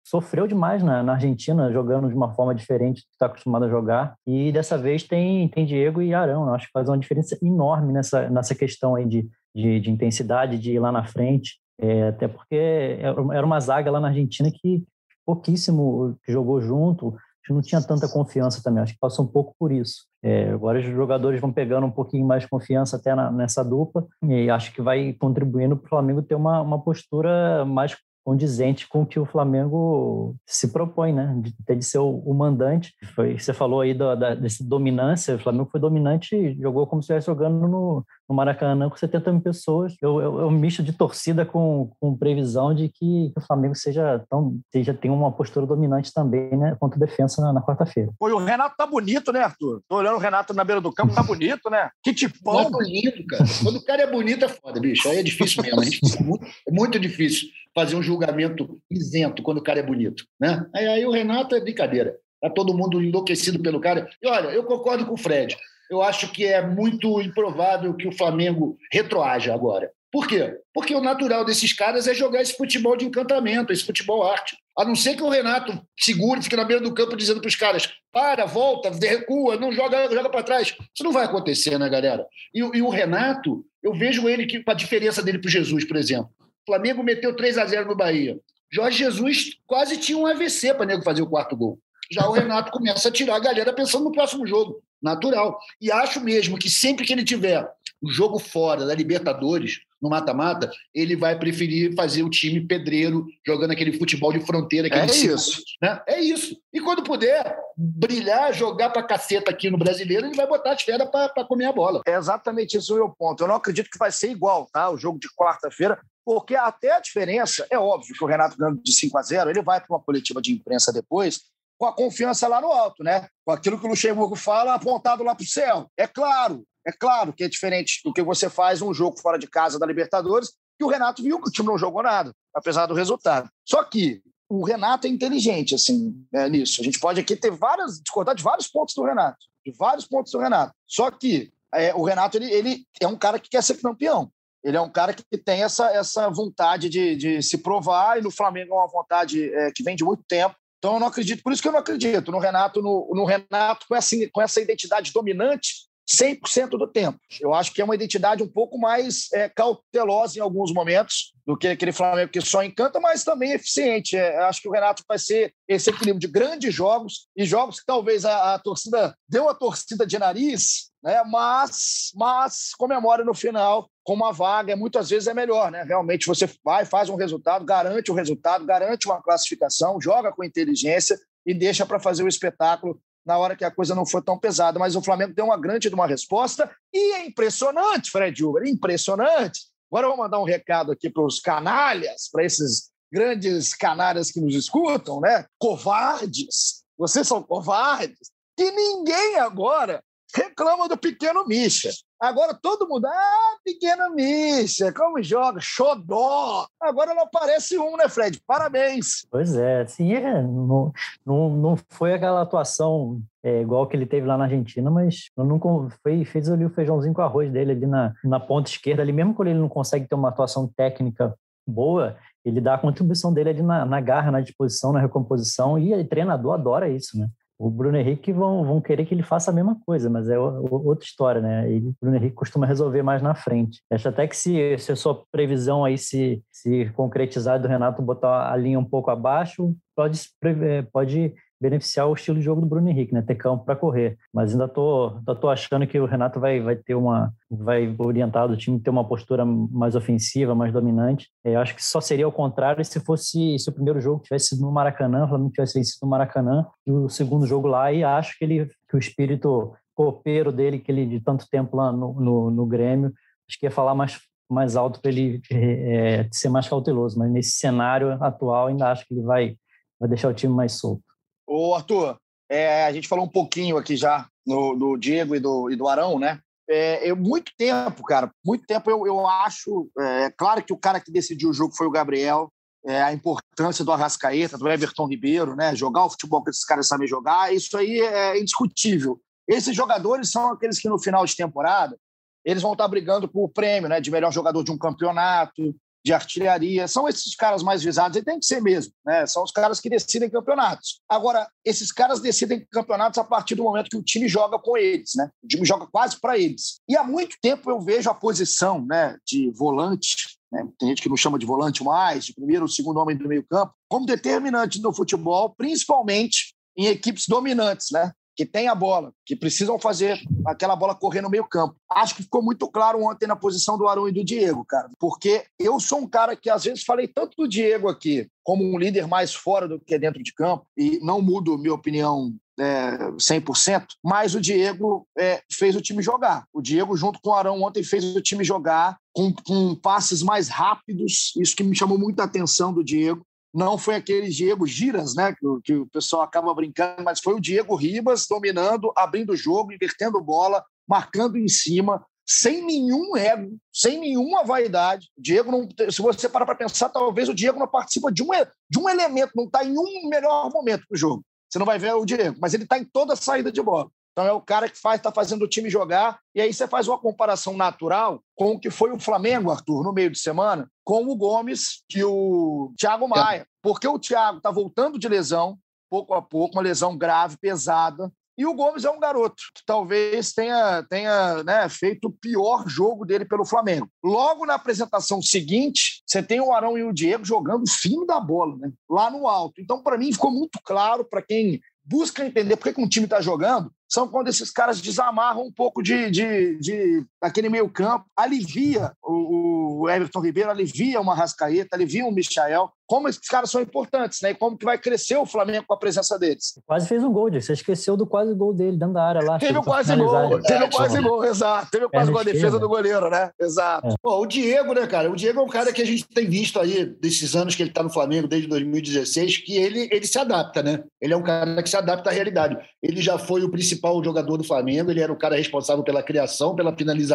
sofreu 0.03 0.47
demais 0.47 0.83
na, 0.83 1.03
na, 1.03 1.13
Argentina, 1.13 1.73
jogando 1.73 2.09
de 2.09 2.15
uma 2.15 2.35
forma 2.35 2.55
diferente 2.55 3.01
do 3.01 3.05
que 3.05 3.13
está 3.13 3.27
acostumado 3.27 3.65
a 3.65 3.69
jogar. 3.69 4.15
E 4.27 4.51
dessa 4.53 4.77
vez 4.77 5.05
tem, 5.05 5.49
tem 5.49 5.65
Diego 5.65 6.03
e 6.03 6.13
Arão. 6.13 6.47
Eu 6.47 6.55
acho 6.55 6.67
que 6.67 6.73
faz 6.73 6.89
uma 6.89 6.99
diferença 6.99 7.39
enorme 7.43 7.93
nessa, 7.93 8.29
nessa 8.29 8.55
questão 8.55 8.95
aí 8.95 9.07
de, 9.07 9.29
de, 9.55 9.81
de 9.81 9.91
intensidade, 9.91 10.59
de 10.59 10.73
ir 10.73 10.81
lá 10.81 10.91
na 10.91 11.05
frente. 11.05 11.59
É, 11.81 12.09
até 12.09 12.29
porque 12.29 12.99
era 13.33 13.47
uma 13.47 13.61
zaga 13.61 13.91
lá 13.91 14.01
na 14.01 14.09
Argentina 14.09 14.51
que 14.51 14.85
pouquíssimo 15.27 16.17
jogou 16.29 16.61
junto 16.61 17.17
não 17.53 17.61
tinha 17.61 17.83
tanta 17.83 18.09
confiança 18.09 18.63
também. 18.63 18.83
Acho 18.83 18.95
que 18.95 18.99
passou 18.99 19.25
um 19.25 19.29
pouco 19.29 19.55
por 19.59 19.71
isso. 19.73 20.07
É, 20.23 20.51
agora 20.51 20.79
os 20.79 20.85
jogadores 20.85 21.41
vão 21.41 21.53
pegando 21.53 21.87
um 21.87 21.91
pouquinho 21.91 22.27
mais 22.27 22.47
confiança 22.47 22.97
até 22.97 23.15
na, 23.15 23.31
nessa 23.31 23.63
dupla 23.63 24.07
e 24.23 24.49
acho 24.49 24.73
que 24.73 24.81
vai 24.81 25.13
contribuindo 25.13 25.77
para 25.77 25.87
o 25.87 25.89
Flamengo 25.91 26.23
ter 26.23 26.35
uma, 26.35 26.63
uma 26.63 26.81
postura 26.81 27.65
mais 27.65 27.95
condizente 28.25 28.89
com 28.89 29.03
o 29.03 29.07
que 29.07 29.21
o 29.21 29.27
Flamengo 29.27 30.35
se 30.47 30.73
propõe, 30.73 31.13
né? 31.13 31.39
De, 31.43 31.77
de 31.77 31.85
ser 31.85 31.99
o, 31.99 32.23
o, 32.25 32.33
mandante. 32.33 32.95
Foi, 33.15 33.39
você 33.39 33.53
falou 33.53 33.83
aí 33.83 33.93
da, 33.93 34.15
da, 34.15 34.35
dessa 34.35 34.65
dominância, 34.65 35.37
o 35.37 35.39
Flamengo 35.39 35.69
foi 35.71 35.79
dominante, 35.79 36.57
jogou 36.59 36.87
como 36.87 37.03
se 37.03 37.07
estivesse 37.07 37.27
jogando 37.27 37.69
no, 37.69 38.05
no 38.29 38.35
Maracanã 38.35 38.89
com 38.89 38.97
70 38.97 39.33
mil 39.33 39.41
pessoas. 39.41 39.95
Eu, 40.01 40.21
eu, 40.21 40.41
eu 40.41 40.51
misto 40.51 40.83
de 40.83 40.93
torcida 40.93 41.45
com, 41.45 41.91
com 42.01 42.17
previsão 42.17 42.75
de 42.75 42.89
que, 42.89 43.31
que, 43.31 43.39
o 43.39 43.41
Flamengo 43.41 43.75
seja 43.75 44.25
tão 44.31 44.59
seja 44.73 44.95
tem 44.95 45.11
uma 45.11 45.31
postura 45.33 45.67
dominante 45.67 46.13
também, 46.13 46.57
né? 46.57 46.77
Contra 46.81 46.97
a 46.97 47.07
defesa 47.07 47.43
na, 47.43 47.53
na 47.53 47.63
quarta-feira. 47.63 48.11
Pô, 48.19 48.29
o 48.29 48.45
Renato 48.45 48.77
tá 48.77 48.87
bonito, 48.87 49.33
né, 49.33 49.41
Arthur? 49.41 49.83
Tô 49.89 49.97
olhando 49.97 50.17
o 50.17 50.21
Renato 50.21 50.55
na 50.55 50.65
beira 50.65 50.81
do 50.81 50.93
campo, 50.93 51.15
tá 51.15 51.23
bonito, 51.23 51.69
né? 51.71 51.91
Que 52.03 52.13
tipão. 52.13 52.55
Muito 52.55 52.81
lindo, 52.83 53.27
cara. 53.27 53.45
Quando 53.63 53.77
o 53.77 53.85
cara 53.85 54.03
é 54.03 54.11
bonito 54.11 54.45
é 54.45 54.49
foda, 54.49 54.81
bicho. 54.81 55.09
Aí 55.09 55.19
é 55.19 55.23
difícil 55.23 55.63
mesmo. 55.63 55.83
É, 55.83 56.23
muito, 56.23 56.47
é 56.69 56.73
muito 56.73 56.99
difícil 56.99 57.49
fazer 57.75 57.97
um 57.97 58.03
julgamento 58.03 58.79
isento 58.91 59.43
quando 59.43 59.59
o 59.59 59.63
cara 59.63 59.81
é 59.81 59.83
bonito, 59.83 60.25
né? 60.41 60.65
Aí, 60.75 60.87
aí 60.87 61.07
o 61.07 61.11
Renato 61.11 61.55
é 61.55 61.61
brincadeira. 61.61 62.17
Tá 62.41 62.51
todo 62.51 62.77
mundo 62.77 63.03
enlouquecido 63.03 63.59
pelo 63.59 63.81
cara. 63.81 64.09
E 64.23 64.29
olha, 64.29 64.49
eu 64.49 64.65
concordo 64.65 65.07
com 65.07 65.15
o 65.15 65.19
Fred. 65.19 65.57
Eu 65.91 66.03
acho 66.03 66.33
que 66.33 66.45
é 66.45 66.65
muito 66.65 67.21
improvável 67.21 67.95
que 67.95 68.09
o 68.09 68.13
Flamengo 68.13 68.77
retroaja 68.93 69.55
agora. 69.55 69.91
Por 70.15 70.29
quê? 70.29 70.57
Porque 70.73 70.95
o 70.95 71.01
natural 71.01 71.45
desses 71.45 71.73
caras 71.73 72.07
é 72.07 72.15
jogar 72.15 72.41
esse 72.41 72.57
futebol 72.57 72.97
de 72.97 73.05
encantamento, 73.05 73.73
esse 73.73 73.85
futebol 73.85 74.23
arte. 74.23 74.57
A 74.79 74.85
não 74.85 74.95
ser 74.95 75.17
que 75.17 75.23
o 75.23 75.29
Renato 75.29 75.77
segure, 75.99 76.41
fique 76.41 76.55
na 76.55 76.65
beira 76.65 76.81
do 76.81 76.95
campo 76.95 77.17
dizendo 77.17 77.41
para 77.41 77.49
os 77.49 77.57
caras: 77.57 77.93
para, 78.13 78.47
volta, 78.47 78.91
recua, 78.91 79.57
não 79.57 79.73
joga, 79.73 80.09
joga 80.09 80.31
para 80.31 80.45
trás. 80.45 80.69
Isso 80.69 81.03
não 81.03 81.11
vai 81.11 81.25
acontecer, 81.25 81.79
né, 81.79 81.89
galera? 81.89 82.25
E, 82.55 82.61
e 82.61 82.81
o 82.81 82.91
Renato, 82.91 83.65
eu 83.83 83.93
vejo 83.93 84.29
ele 84.29 84.47
que, 84.47 84.63
a 84.65 84.75
diferença 84.75 85.21
dele 85.21 85.39
para 85.39 85.49
o 85.49 85.51
Jesus, 85.51 85.85
por 85.85 85.97
exemplo. 85.97 86.31
O 86.41 86.67
Flamengo 86.67 87.03
meteu 87.03 87.35
3 87.35 87.59
a 87.59 87.67
0 87.67 87.89
no 87.89 87.97
Bahia. 87.97 88.39
Jorge 88.73 88.99
Jesus 88.99 89.59
quase 89.67 89.97
tinha 89.97 90.17
um 90.17 90.27
AVC 90.27 90.75
para 90.75 90.87
nego 90.87 91.03
fazer 91.03 91.23
o 91.23 91.29
quarto 91.29 91.57
gol. 91.57 91.79
Já 92.11 92.29
o 92.29 92.33
Renato 92.33 92.71
começa 92.71 93.09
a 93.09 93.13
tirar 93.13 93.37
a 93.37 93.41
galera 93.41 93.73
pensando 93.73 94.05
no 94.05 94.13
próximo 94.13 94.47
jogo. 94.47 94.81
Natural. 95.05 95.59
E 95.81 95.93
acho 95.93 96.21
mesmo 96.21 96.59
que 96.59 96.71
sempre 96.71 97.05
que 97.07 97.13
ele 97.13 97.23
tiver 97.23 97.69
o 98.03 98.11
jogo 98.11 98.39
fora 98.39 98.87
da 98.87 98.95
Libertadores, 98.95 99.81
no 100.05 100.11
mata-mata, 100.11 100.71
ele 100.95 101.17
vai 101.17 101.39
preferir 101.39 101.95
fazer 101.95 102.23
o 102.23 102.29
time 102.29 102.61
pedreiro, 102.61 103.27
jogando 103.47 103.71
aquele 103.71 103.99
futebol 103.99 104.31
de 104.33 104.41
fronteira. 104.41 104.87
É 104.89 105.07
isso. 105.07 105.63
Né? 105.81 106.03
É 106.07 106.21
isso. 106.21 106.55
E 106.73 106.81
quando 106.81 107.03
puder 107.03 107.57
brilhar, 107.75 108.53
jogar 108.53 108.91
pra 108.91 109.03
caceta 109.03 109.51
aqui 109.51 109.71
no 109.71 109.79
brasileiro, 109.79 110.27
ele 110.27 110.37
vai 110.37 110.47
botar 110.47 110.73
as 110.73 110.83
feras 110.83 111.09
para 111.09 111.45
comer 111.47 111.65
a 111.65 111.73
bola. 111.73 112.03
É 112.07 112.17
exatamente 112.17 112.77
isso 112.77 112.93
o 112.93 112.97
meu 112.97 113.09
ponto. 113.09 113.43
Eu 113.43 113.49
não 113.49 113.55
acredito 113.55 113.89
que 113.91 113.99
vai 113.99 114.13
ser 114.13 114.31
igual, 114.31 114.69
tá? 114.71 114.91
O 114.91 114.99
jogo 114.99 115.19
de 115.19 115.29
quarta-feira, 115.35 115.99
porque 116.23 116.55
até 116.55 116.93
a 116.93 117.01
diferença, 117.01 117.67
é 117.71 117.79
óbvio 117.79 118.15
que 118.15 118.25
o 118.25 118.27
Renato 118.27 118.59
ganhando 118.59 118.83
de 118.83 118.93
5 118.93 119.17
a 119.17 119.23
0 119.23 119.51
ele 119.51 119.63
vai 119.63 119.81
para 119.81 119.95
uma 119.95 120.03
coletiva 120.03 120.43
de 120.43 120.53
imprensa 120.53 120.93
depois 120.93 121.54
com 121.85 121.89
a 121.89 121.93
confiança 121.93 122.49
lá 122.49 122.63
no 122.63 122.73
alto, 122.73 123.05
né? 123.05 123.29
Com 123.45 123.53
aquilo 123.53 123.79
que 123.79 123.85
o 123.85 123.91
Luxemburgo 123.91 124.35
fala 124.35 124.75
apontado 124.75 125.23
lá 125.23 125.35
para 125.35 125.45
o 125.45 125.47
céu. 125.47 125.91
É 125.99 126.07
claro, 126.07 126.65
É 126.87 126.93
claro 126.93 127.33
que 127.33 127.45
é 127.45 127.49
diferente 127.49 128.01
do 128.05 128.13
que 128.13 128.23
você 128.23 128.49
faz 128.51 128.83
um 128.83 128.93
jogo 128.93 129.19
fora 129.19 129.39
de 129.39 129.47
casa 129.47 129.79
da 129.79 129.87
Libertadores, 129.87 130.51
que 130.79 130.85
o 130.85 130.89
Renato 130.89 131.23
viu 131.23 131.41
que 131.41 131.49
o 131.49 131.53
time 131.53 131.69
não 131.69 131.79
jogou 131.79 132.03
nada, 132.03 132.33
apesar 132.55 132.87
do 132.87 132.95
resultado. 132.95 133.49
Só 133.67 133.83
que 133.85 134.23
o 134.51 134.65
Renato 134.65 135.07
é 135.07 135.11
inteligente, 135.11 135.75
assim, 135.75 136.15
é, 136.33 136.49
nisso. 136.49 136.81
A 136.81 136.85
gente 136.85 136.99
pode 136.99 137.21
aqui 137.21 137.35
ter 137.37 137.51
várias, 137.51 138.01
discordar 138.01 138.35
de 138.35 138.43
vários 138.43 138.69
pontos 138.69 138.95
do 138.95 139.03
Renato, 139.03 139.39
de 139.65 139.73
vários 139.73 140.07
pontos 140.07 140.31
do 140.33 140.39
Renato. 140.39 140.75
Só 140.87 141.11
que 141.11 141.51
é, 141.75 141.95
o 141.95 142.05
Renato, 142.05 142.37
ele, 142.37 142.51
ele 142.53 142.87
é 143.01 143.07
um 143.07 143.17
cara 143.17 143.39
que 143.39 143.49
quer 143.49 143.63
ser 143.63 143.81
campeão. 143.81 144.31
Ele 144.63 144.77
é 144.77 144.81
um 144.81 144.91
cara 144.91 145.15
que 145.15 145.39
tem 145.39 145.63
essa, 145.63 145.91
essa 145.91 146.29
vontade 146.31 146.89
de, 146.89 147.17
de 147.17 147.43
se 147.43 147.59
provar, 147.59 148.19
e 148.19 148.23
no 148.23 148.31
Flamengo 148.31 148.75
é 148.75 148.77
uma 148.77 148.89
vontade 148.89 149.53
é, 149.53 149.71
que 149.75 149.83
vem 149.83 149.97
de 149.97 150.05
muito 150.05 150.23
tempo. 150.27 150.55
Então 150.85 150.93
eu 150.93 151.01
não 151.01 151.07
acredito, 151.07 151.43
por 151.43 151.51
isso 151.51 151.63
que 151.63 151.69
eu 151.69 151.73
não 151.73 151.79
acredito 151.79 152.31
no 152.31 152.39
Renato, 152.39 152.83
no, 152.83 153.11
no 153.15 153.25
Renato 153.25 153.87
com 153.89 153.97
essa, 153.97 154.15
com 154.31 154.43
essa 154.43 154.61
identidade 154.61 155.15
dominante 155.15 155.89
100% 156.09 156.71
do 156.71 156.87
tempo. 156.87 157.19
Eu 157.41 157.55
acho 157.55 157.73
que 157.73 157.81
é 157.81 157.85
uma 157.85 157.95
identidade 157.95 158.43
um 158.43 158.49
pouco 158.49 158.79
mais 158.79 159.33
é, 159.33 159.49
cautelosa 159.49 160.39
em 160.39 160.43
alguns 160.43 160.73
momentos 160.73 161.33
do 161.47 161.57
que 161.57 161.69
aquele 161.69 161.93
Flamengo 161.93 162.31
que 162.31 162.41
só 162.41 162.63
encanta, 162.63 163.01
mas 163.01 163.25
também 163.25 163.53
eficiente. 163.53 164.17
É, 164.17 164.39
acho 164.45 164.61
que 164.61 164.69
o 164.69 164.73
Renato 164.73 165.03
vai 165.09 165.19
ser 165.19 165.55
esse 165.67 165.91
equilíbrio 165.91 166.21
de 166.21 166.27
grandes 166.27 166.75
jogos 166.75 167.29
e 167.37 167.45
jogos 167.45 167.81
que 167.81 167.87
talvez 167.87 168.25
a, 168.25 168.55
a 168.55 168.59
torcida 168.59 169.15
deu 169.29 169.49
a 169.49 169.55
torcida 169.55 170.07
de 170.07 170.19
nariz, 170.19 170.91
né? 171.03 171.23
mas, 171.25 172.11
mas 172.15 172.71
comemora 172.77 173.25
no 173.25 173.35
final 173.35 173.89
com 174.03 174.15
uma 174.15 174.33
vaga, 174.33 174.77
muitas 174.77 175.09
vezes 175.09 175.27
é 175.27 175.33
melhor, 175.33 175.71
né? 175.71 175.83
Realmente 175.83 176.27
você 176.27 176.49
vai, 176.63 176.85
faz 176.85 177.09
um 177.09 177.17
resultado, 177.17 177.65
garante 177.65 178.11
o 178.11 178.15
resultado, 178.15 178.67
garante 178.67 179.07
uma 179.07 179.23
classificação, 179.23 179.99
joga 179.99 180.31
com 180.31 180.45
inteligência 180.45 181.19
e 181.47 181.55
deixa 181.55 181.87
para 181.87 181.99
fazer 181.99 182.23
o 182.23 182.29
espetáculo 182.29 183.01
na 183.25 183.39
hora 183.39 183.57
que 183.57 183.65
a 183.65 183.71
coisa 183.71 183.95
não 183.95 184.05
foi 184.05 184.23
tão 184.23 184.39
pesada. 184.39 184.79
Mas 184.79 184.97
o 184.97 185.03
Flamengo 185.03 185.35
deu 185.35 185.47
uma 185.47 185.61
grande 185.61 185.89
de 185.89 185.95
uma 185.95 186.07
resposta 186.07 186.71
e 186.93 187.15
é 187.15 187.27
impressionante, 187.27 188.11
Fred 188.11 188.45
Uber, 188.45 188.67
impressionante. 188.67 189.61
Agora 189.91 190.07
eu 190.07 190.11
vou 190.11 190.25
mandar 190.25 190.41
um 190.41 190.45
recado 190.45 190.93
aqui 190.93 191.09
para 191.09 191.25
os 191.25 191.41
canalhas, 191.41 192.29
para 192.31 192.45
esses 192.45 192.91
grandes 193.13 193.75
canalhas 193.75 194.31
que 194.31 194.41
nos 194.41 194.55
escutam, 194.55 195.21
né? 195.21 195.47
Covardes. 195.59 196.83
Vocês 196.99 197.27
são 197.27 197.43
covardes. 197.43 198.31
Que 198.57 198.71
ninguém 198.71 199.37
agora 199.37 200.03
reclama 200.35 200.89
do 200.89 200.97
pequeno 200.97 201.47
Misha. 201.47 201.91
Agora 202.21 202.55
todo 202.55 202.89
mundo, 202.89 203.07
ah, 203.07 203.57
pequeno 203.65 204.15
Misha, 204.15 204.93
como 204.93 205.23
joga, 205.23 205.61
xodó. 205.61 206.67
Agora 206.81 207.15
não 207.15 207.23
aparece 207.23 207.79
um, 207.79 207.97
né, 207.97 208.09
Fred? 208.09 208.41
Parabéns. 208.47 209.27
Pois 209.31 209.55
é, 209.55 209.87
sim, 209.87 210.15
é, 210.15 210.43
não, 210.43 210.93
não, 211.25 211.51
não 211.51 211.77
foi 211.91 212.15
aquela 212.15 212.43
atuação 212.43 213.21
é, 213.43 213.61
igual 213.61 213.87
que 213.87 213.97
ele 213.97 214.07
teve 214.07 214.27
lá 214.27 214.39
na 214.39 214.45
Argentina, 214.45 214.91
mas 214.91 215.31
não 215.37 215.61
foi, 216.03 216.25
fez 216.25 216.51
ali 216.51 216.65
o 216.65 216.71
feijãozinho 216.71 217.15
com 217.15 217.23
arroz 217.23 217.53
dele 217.53 217.73
ali 217.73 217.87
na, 217.87 218.15
na 218.25 218.41
ponta 218.41 218.71
esquerda, 218.71 219.03
ali 219.03 219.13
mesmo 219.13 219.35
quando 219.35 219.49
ele 219.49 219.59
não 219.59 219.69
consegue 219.69 220.09
ter 220.09 220.15
uma 220.15 220.31
atuação 220.31 220.67
técnica 220.67 221.35
boa, 221.67 222.17
ele 222.45 222.61
dá 222.61 222.75
a 222.75 222.79
contribuição 222.79 223.33
dele 223.33 223.51
ali 223.51 223.63
na, 223.63 223.85
na 223.85 224.01
garra, 224.01 224.31
na 224.31 224.41
disposição, 224.41 224.93
na 224.93 225.01
recomposição, 225.01 225.79
e 225.79 225.95
o 225.95 226.09
treinador 226.09 226.55
adora 226.55 226.89
isso, 226.89 227.19
né? 227.19 227.29
O 227.59 227.71
Bruno 227.71 227.97
Henrique 227.97 228.33
vão, 228.33 228.65
vão 228.65 228.81
querer 228.81 229.07
que 229.07 229.15
ele 229.15 229.23
faça 229.23 229.51
a 229.51 229.55
mesma 229.55 229.77
coisa, 229.87 230.11
mas 230.11 230.29
é 230.29 230.39
outra 230.39 231.05
história, 231.05 231.41
né? 231.41 231.71
Ele, 231.71 231.89
o 231.89 231.97
Bruno 232.01 232.17
Henrique 232.17 232.35
costuma 232.35 232.67
resolver 232.67 233.03
mais 233.03 233.23
na 233.23 233.35
frente. 233.35 233.81
Acho 233.91 234.09
até 234.09 234.27
que 234.27 234.37
se, 234.37 234.77
se 234.79 234.93
a 234.93 234.97
sua 234.97 235.23
previsão 235.31 235.85
aí 235.85 235.97
se, 235.97 236.43
se 236.51 236.91
concretizar 236.97 237.61
do 237.61 237.69
Renato 237.69 238.03
botar 238.03 238.53
a 238.53 238.57
linha 238.57 238.79
um 238.79 238.85
pouco 238.85 239.11
abaixo, 239.11 239.75
pode, 239.95 240.21
é, 240.43 240.83
pode 240.83 241.33
beneficiar 241.65 242.07
o 242.07 242.13
estilo 242.13 242.39
de 242.39 242.45
jogo 242.45 242.61
do 242.61 242.67
Bruno 242.67 242.91
Henrique, 242.91 243.15
né? 243.15 243.23
Ter 243.23 243.37
campo 243.37 243.65
para 243.65 243.75
correr. 243.75 244.19
Mas 244.33 244.53
ainda 244.53 244.69
tô, 244.69 245.15
ainda 245.17 245.35
tô 245.35 245.49
achando 245.49 245.87
que 245.87 245.99
o 245.99 246.05
Renato 246.05 246.39
vai, 246.39 246.61
vai 246.61 246.77
ter 246.77 246.95
uma, 246.95 247.33
vai 247.51 247.95
orientar 247.99 248.51
o 248.51 248.57
time 248.57 248.79
ter 248.79 248.91
uma 248.91 249.07
postura 249.07 249.47
mais 249.47 249.97
ofensiva, 249.97 250.55
mais 250.55 250.73
dominante. 250.73 251.31
Eu 251.43 251.59
acho 251.61 251.75
que 251.75 251.83
só 251.83 252.03
seria 252.03 252.27
ao 252.27 252.33
contrário 252.33 252.85
se 252.85 253.01
fosse 253.01 253.59
se 253.59 253.71
o 253.71 253.73
primeiro 253.73 253.99
jogo 253.99 254.23
tivesse 254.23 254.49
sido 254.49 254.61
no 254.61 254.71
Maracanã, 254.71 255.25
o 255.25 255.29
Flamengo 255.29 255.53
tivesse 255.53 255.79
vencido 255.79 256.01
no 256.03 256.11
Maracanã 256.11 256.67
e 256.87 256.91
o 256.91 257.09
segundo 257.09 257.47
jogo 257.47 257.67
lá. 257.67 257.91
E 257.91 258.05
acho 258.05 258.39
que 258.39 258.45
ele, 258.45 258.71
que 258.89 258.97
o 258.97 258.99
espírito 258.99 259.73
copeiro 259.95 260.53
dele, 260.53 260.79
que 260.79 260.93
ele 260.93 261.07
de 261.07 261.21
tanto 261.21 261.47
tempo 261.51 261.77
lá 261.77 261.91
no, 261.91 262.13
no, 262.21 262.51
no 262.51 262.67
Grêmio, 262.67 263.11
acho 263.49 263.59
que 263.59 263.65
ia 263.65 263.71
falar 263.71 263.95
mais 263.95 264.21
mais 264.51 264.77
alto 264.77 265.01
para 265.01 265.11
ele 265.11 265.41
é, 265.51 266.29
ser 266.31 266.51
mais 266.51 266.69
cauteloso, 266.69 267.19
mas 267.19 267.31
nesse 267.31 267.53
cenário 267.53 268.23
atual 268.23 268.67
ainda 268.67 268.91
acho 268.91 269.07
que 269.07 269.15
ele 269.15 269.23
vai, 269.23 269.57
vai 269.99 270.07
deixar 270.07 270.29
o 270.29 270.35
time 270.35 270.53
mais 270.53 270.73
solto. 270.73 271.14
Ô, 271.47 271.75
Arthur, 271.75 272.17
é, 272.49 272.85
a 272.85 272.93
gente 272.93 273.09
falou 273.09 273.25
um 273.25 273.31
pouquinho 273.31 273.77
aqui 273.77 273.97
já 273.97 274.29
no, 274.47 274.75
do 274.75 274.97
Diego 274.97 275.35
e 275.35 275.41
do, 275.41 275.71
e 275.71 275.77
do 275.77 275.89
Arão, 275.89 276.19
né? 276.19 276.41
É, 276.69 277.09
eu, 277.09 277.15
muito 277.15 277.53
tempo, 277.59 278.03
cara, 278.05 278.31
muito 278.45 278.65
tempo 278.67 278.91
eu, 278.91 279.07
eu 279.07 279.27
acho. 279.27 279.89
É, 279.99 280.31
claro 280.31 280.63
que 280.63 280.73
o 280.73 280.79
cara 280.79 281.01
que 281.01 281.13
decidiu 281.13 281.51
o 281.51 281.55
jogo 281.55 281.75
foi 281.77 281.87
o 281.87 281.91
Gabriel, 281.91 282.51
é, 282.87 283.03
a 283.03 283.13
importância 283.13 283.85
do 283.85 283.93
Arrascaeta, 283.93 284.59
do 284.59 284.69
Everton 284.69 285.07
Ribeiro, 285.07 285.55
né? 285.55 285.75
Jogar 285.75 286.05
o 286.05 286.11
futebol 286.11 286.43
que 286.43 286.51
esses 286.51 286.65
caras 286.65 286.87
sabem 286.87 287.09
jogar, 287.09 287.53
isso 287.55 287.77
aí 287.77 288.01
é 288.01 288.39
indiscutível. 288.39 289.21
Esses 289.47 289.75
jogadores 289.75 290.31
são 290.31 290.53
aqueles 290.53 290.79
que 290.79 290.89
no 290.89 290.99
final 290.99 291.25
de 291.25 291.37
temporada 291.37 291.99
eles 292.45 292.63
vão 292.63 292.73
estar 292.73 292.89
brigando 292.89 293.27
por 293.27 293.49
prêmio, 293.49 293.89
né? 293.89 294.01
De 294.01 294.11
melhor 294.11 294.33
jogador 294.33 294.63
de 294.63 294.71
um 294.71 294.79
campeonato, 294.79 295.75
de 296.05 296.13
artilharia, 296.13 296.87
são 296.87 297.09
esses 297.09 297.35
caras 297.35 297.63
mais 297.63 297.83
visados, 297.83 298.17
e 298.17 298.23
tem 298.23 298.39
que 298.39 298.45
ser 298.45 298.61
mesmo, 298.61 298.93
né? 299.05 299.27
São 299.27 299.43
os 299.43 299.51
caras 299.51 299.81
que 299.81 299.89
decidem 299.89 300.29
campeonatos. 300.29 301.01
Agora, 301.09 301.49
esses 301.65 301.91
caras 301.91 302.21
decidem 302.21 302.67
campeonatos 302.71 303.19
a 303.19 303.25
partir 303.25 303.55
do 303.55 303.63
momento 303.63 303.89
que 303.89 303.97
o 303.97 304.03
time 304.03 304.29
joga 304.29 304.59
com 304.59 304.77
eles, 304.77 305.13
né? 305.17 305.31
O 305.43 305.49
time 305.49 305.65
joga 305.65 305.87
quase 305.87 306.21
para 306.21 306.39
eles. 306.39 306.81
E 306.87 306.97
há 306.97 307.03
muito 307.03 307.37
tempo 307.41 307.71
eu 307.71 307.81
vejo 307.81 308.11
a 308.11 308.15
posição, 308.15 308.85
né, 308.85 309.17
de 309.27 309.51
volante, 309.53 310.39
né? 310.53 310.69
Tem 310.79 310.91
gente 310.91 311.01
que 311.01 311.09
não 311.09 311.17
chama 311.17 311.39
de 311.39 311.47
volante 311.47 311.83
mais, 311.83 312.27
de 312.27 312.35
primeiro 312.35 312.63
ou 312.63 312.69
segundo 312.69 313.01
homem 313.01 313.17
do 313.17 313.27
meio-campo, 313.27 313.73
como 313.89 314.05
determinante 314.05 314.83
no 314.83 314.93
futebol, 314.93 315.55
principalmente 315.57 316.55
em 316.77 316.87
equipes 316.87 317.27
dominantes, 317.27 317.89
né? 317.91 318.13
Que 318.37 318.45
tem 318.45 318.69
a 318.69 318.75
bola, 318.75 319.13
que 319.25 319.37
precisam 319.37 319.79
fazer 319.79 320.21
aquela 320.47 320.75
bola 320.75 320.95
correr 320.95 321.21
no 321.21 321.31
meio 321.31 321.45
campo. 321.45 321.77
Acho 321.91 322.15
que 322.15 322.23
ficou 322.23 322.43
muito 322.43 322.69
claro 322.69 323.03
ontem 323.03 323.27
na 323.27 323.37
posição 323.37 323.79
do 323.79 323.89
Arão 323.89 324.09
e 324.09 324.13
do 324.13 324.25
Diego, 324.25 324.65
cara, 324.65 324.89
porque 324.99 325.45
eu 325.59 325.79
sou 325.79 326.01
um 326.01 326.09
cara 326.09 326.37
que 326.37 326.51
às 326.51 326.65
vezes 326.65 326.85
falei 326.85 327.07
tanto 327.07 327.37
do 327.37 327.49
Diego 327.49 327.89
aqui 327.89 328.29
como 328.43 328.65
um 328.65 328.79
líder 328.79 329.07
mais 329.07 329.35
fora 329.35 329.67
do 329.67 329.81
que 329.81 329.99
dentro 329.99 330.23
de 330.23 330.33
campo, 330.35 330.67
e 330.77 330.99
não 331.01 331.23
mudo 331.23 331.57
minha 331.57 331.73
opinião 331.73 332.35
é, 332.59 333.11
100%, 333.13 333.87
mas 334.03 334.35
o 334.35 334.41
Diego 334.41 335.07
é, 335.19 335.43
fez 335.51 335.75
o 335.75 335.81
time 335.81 336.03
jogar. 336.03 336.45
O 336.53 336.61
Diego, 336.61 336.97
junto 336.97 337.19
com 337.23 337.31
o 337.31 337.35
Arão, 337.35 337.63
ontem 337.63 337.83
fez 337.83 338.05
o 338.15 338.21
time 338.21 338.45
jogar 338.45 338.99
com, 339.13 339.33
com 339.33 339.75
passes 339.75 340.23
mais 340.23 340.49
rápidos, 340.49 341.33
isso 341.37 341.57
que 341.57 341.65
me 341.65 341.75
chamou 341.75 341.99
muita 341.99 342.25
atenção 342.25 342.73
do 342.73 342.85
Diego 342.85 343.25
não 343.55 343.79
foi 343.79 343.95
aquele 343.95 344.29
Diego 344.29 344.67
Giras, 344.67 345.15
né, 345.15 345.33
que, 345.33 345.47
que, 345.63 345.75
o 345.75 345.87
pessoal 345.87 346.23
acaba 346.23 346.53
brincando, 346.53 347.05
mas 347.05 347.21
foi 347.21 347.35
o 347.35 347.41
Diego 347.41 347.77
Ribas 347.77 348.27
dominando, 348.29 348.93
abrindo 348.97 349.31
o 349.31 349.37
jogo, 349.37 349.73
invertendo 349.73 350.21
bola, 350.21 350.65
marcando 350.89 351.39
em 351.39 351.47
cima, 351.47 352.05
sem 352.27 352.65
nenhum 352.65 353.17
ego, 353.17 353.57
sem 353.73 354.01
nenhuma 354.01 354.43
vaidade. 354.43 355.09
Diego 355.17 355.53
não, 355.53 355.69
se 355.91 356.03
você 356.03 356.29
parar 356.29 356.47
para 356.47 356.57
pensar, 356.57 356.89
talvez 356.89 357.29
o 357.29 357.35
Diego 357.35 357.59
não 357.59 357.69
participa 357.69 358.11
de 358.11 358.23
um, 358.23 358.29
de 358.69 358.79
um 358.79 358.89
elemento, 358.89 359.33
não 359.37 359.45
está 359.45 359.65
em 359.65 359.79
um 359.79 360.09
melhor 360.09 360.51
momento 360.51 360.85
do 360.91 360.97
jogo. 360.97 361.25
Você 361.49 361.59
não 361.59 361.67
vai 361.67 361.79
ver 361.79 361.95
o 361.95 362.05
Diego, 362.05 362.37
mas 362.41 362.55
ele 362.55 362.65
está 362.65 362.77
em 362.77 362.85
toda 362.85 363.13
a 363.13 363.17
saída 363.17 363.53
de 363.53 363.63
bola. 363.63 363.89
Então 364.15 364.27
é 364.29 364.33
o 364.33 364.41
cara 364.41 364.69
que 364.69 364.81
faz, 364.81 365.01
está 365.01 365.11
fazendo 365.11 365.43
o 365.43 365.49
time 365.49 365.69
jogar. 365.69 366.21
E 366.33 366.41
aí 366.41 366.55
você 366.55 366.69
faz 366.69 366.87
uma 366.87 366.97
comparação 366.97 367.57
natural 367.57 368.23
com 368.37 368.53
o 368.53 368.61
que 368.61 368.71
foi 368.71 368.93
o 368.93 368.99
Flamengo, 368.99 369.51
Arthur, 369.51 369.83
no 369.83 369.93
meio 369.93 370.09
de 370.09 370.19
semana, 370.21 370.71
com 370.85 371.05
o 371.09 371.17
Gomes 371.17 371.83
e 371.93 372.05
o 372.05 372.73
Thiago 372.79 373.09
Maia. 373.09 373.45
Porque 373.61 373.89
o 373.89 373.99
Thiago 373.99 374.39
está 374.39 374.53
voltando 374.53 375.01
de 375.01 375.09
lesão, 375.09 375.59
pouco 375.91 376.15
a 376.15 376.23
pouco, 376.23 376.55
uma 376.55 376.63
lesão 376.63 376.97
grave, 376.97 377.37
pesada. 377.39 378.09
E 378.39 378.47
o 378.47 378.55
Gomes 378.55 378.85
é 378.85 378.91
um 378.91 379.01
garoto 379.01 379.43
que 379.53 379.63
talvez 379.67 380.33
tenha, 380.33 380.85
tenha 380.89 381.43
né, 381.43 381.69
feito 381.69 382.07
o 382.07 382.13
pior 382.13 382.69
jogo 382.69 383.05
dele 383.05 383.25
pelo 383.25 383.45
Flamengo. 383.45 383.89
Logo 384.03 384.47
na 384.47 384.55
apresentação 384.55 385.21
seguinte, 385.21 386.03
você 386.07 386.23
tem 386.23 386.41
o 386.41 386.53
Arão 386.53 386.79
e 386.79 386.85
o 386.85 386.93
Diego 386.93 387.25
jogando 387.25 387.69
fino 387.69 388.07
da 388.07 388.21
bola, 388.21 388.57
né, 388.59 388.73
lá 388.89 389.11
no 389.11 389.27
alto. 389.27 389.61
Então, 389.61 389.83
para 389.83 389.99
mim, 389.99 390.13
ficou 390.13 390.31
muito 390.31 390.59
claro 390.65 391.05
para 391.05 391.23
quem 391.23 391.61
busca 391.85 392.25
entender 392.25 392.57
por 392.57 392.65
que, 392.65 392.75
que 392.75 392.81
um 392.81 392.89
time 392.89 393.07
está 393.07 393.21
jogando, 393.21 393.71
são 393.95 394.09
quando 394.09 394.27
esses 394.27 394.51
caras 394.51 394.81
desamarram 394.81 395.47
um 395.47 395.53
pouco 395.53 395.81
de, 395.81 396.11
de, 396.11 396.57
de 396.59 397.07
daquele 397.25 397.49
meio 397.49 397.71
campo, 397.71 398.05
alivia 398.15 398.93
o, 399.03 399.85
o, 399.85 399.91
Everton 399.91 400.21
Ribeiro, 400.21 400.51
alivia 400.51 401.01
uma 401.01 401.15
Rascaeta, 401.15 401.75
alivia 401.75 402.05
o 402.05 402.13
Michael, 402.13 402.71
como 402.87 403.09
esses 403.09 403.27
caras 403.27 403.51
são 403.51 403.63
importantes, 403.63 404.21
né? 404.21 404.33
E 404.33 404.35
como 404.35 404.59
que 404.59 404.65
vai 404.65 404.77
crescer 404.77 405.17
o 405.17 405.25
Flamengo 405.25 405.65
com 405.67 405.73
a 405.73 405.79
presença 405.79 406.19
deles. 406.19 406.61
Quase 406.67 406.87
fez 406.87 407.03
um 407.03 407.11
gol, 407.11 407.33
você 407.33 407.55
esqueceu 407.55 407.97
do 407.97 408.07
quase 408.07 408.35
gol 408.35 408.53
dele 408.53 408.77
dentro 408.77 408.95
da 408.95 409.05
área 409.05 409.23
lá. 409.23 409.39
Teve 409.39 409.57
o 409.57 409.63
quase 409.63 409.97
gol, 409.97 410.43
teve 410.43 410.65
o 410.65 410.71
quase 410.71 411.01
gol, 411.01 411.25
exato. 411.25 411.71
Teve 411.71 411.85
o 411.87 411.91
quase 411.91 412.11
gol, 412.13 412.21
a 412.21 412.25
defesa 412.25 412.59
do 412.59 412.69
goleiro, 412.69 413.09
né? 413.09 413.31
Exato. 413.41 413.89
É. 413.89 413.95
Pô, 414.03 414.21
o 414.21 414.27
Diego, 414.27 414.75
né, 414.75 414.87
cara? 414.87 415.11
O 415.11 415.17
Diego 415.17 415.41
é 415.41 415.43
um 415.43 415.49
cara 415.49 415.73
que 415.73 415.81
a 415.81 415.87
gente 415.87 416.07
tem 416.07 416.29
visto 416.29 416.61
aí, 416.61 416.85
desses 416.85 417.35
anos 417.35 417.55
que 417.55 417.63
ele 417.63 417.73
tá 417.73 417.83
no 417.83 417.91
Flamengo, 417.91 418.29
desde 418.29 418.49
2016, 418.49 419.39
que 419.39 419.57
ele, 419.57 419.89
ele 419.91 420.07
se 420.07 420.19
adapta, 420.19 420.63
né? 420.63 420.85
Ele 421.01 421.15
é 421.15 421.17
um 421.17 421.23
cara 421.23 421.63
que 421.63 421.71
se 421.71 421.77
adapta 421.77 422.11
à 422.11 422.13
realidade. 422.13 422.59
Ele 422.83 423.01
já 423.01 423.17
foi 423.19 423.43
o 423.43 423.51
principal 423.51 424.05
jogador 424.05 424.37
do 424.37 424.45
Flamengo, 424.45 424.91
ele 424.91 425.01
era 425.01 425.13
o 425.13 425.17
cara 425.17 425.37
responsável 425.37 425.83
pela 425.83 426.03
criação, 426.03 426.55
pela 426.55 426.77
finalização, 426.77 427.14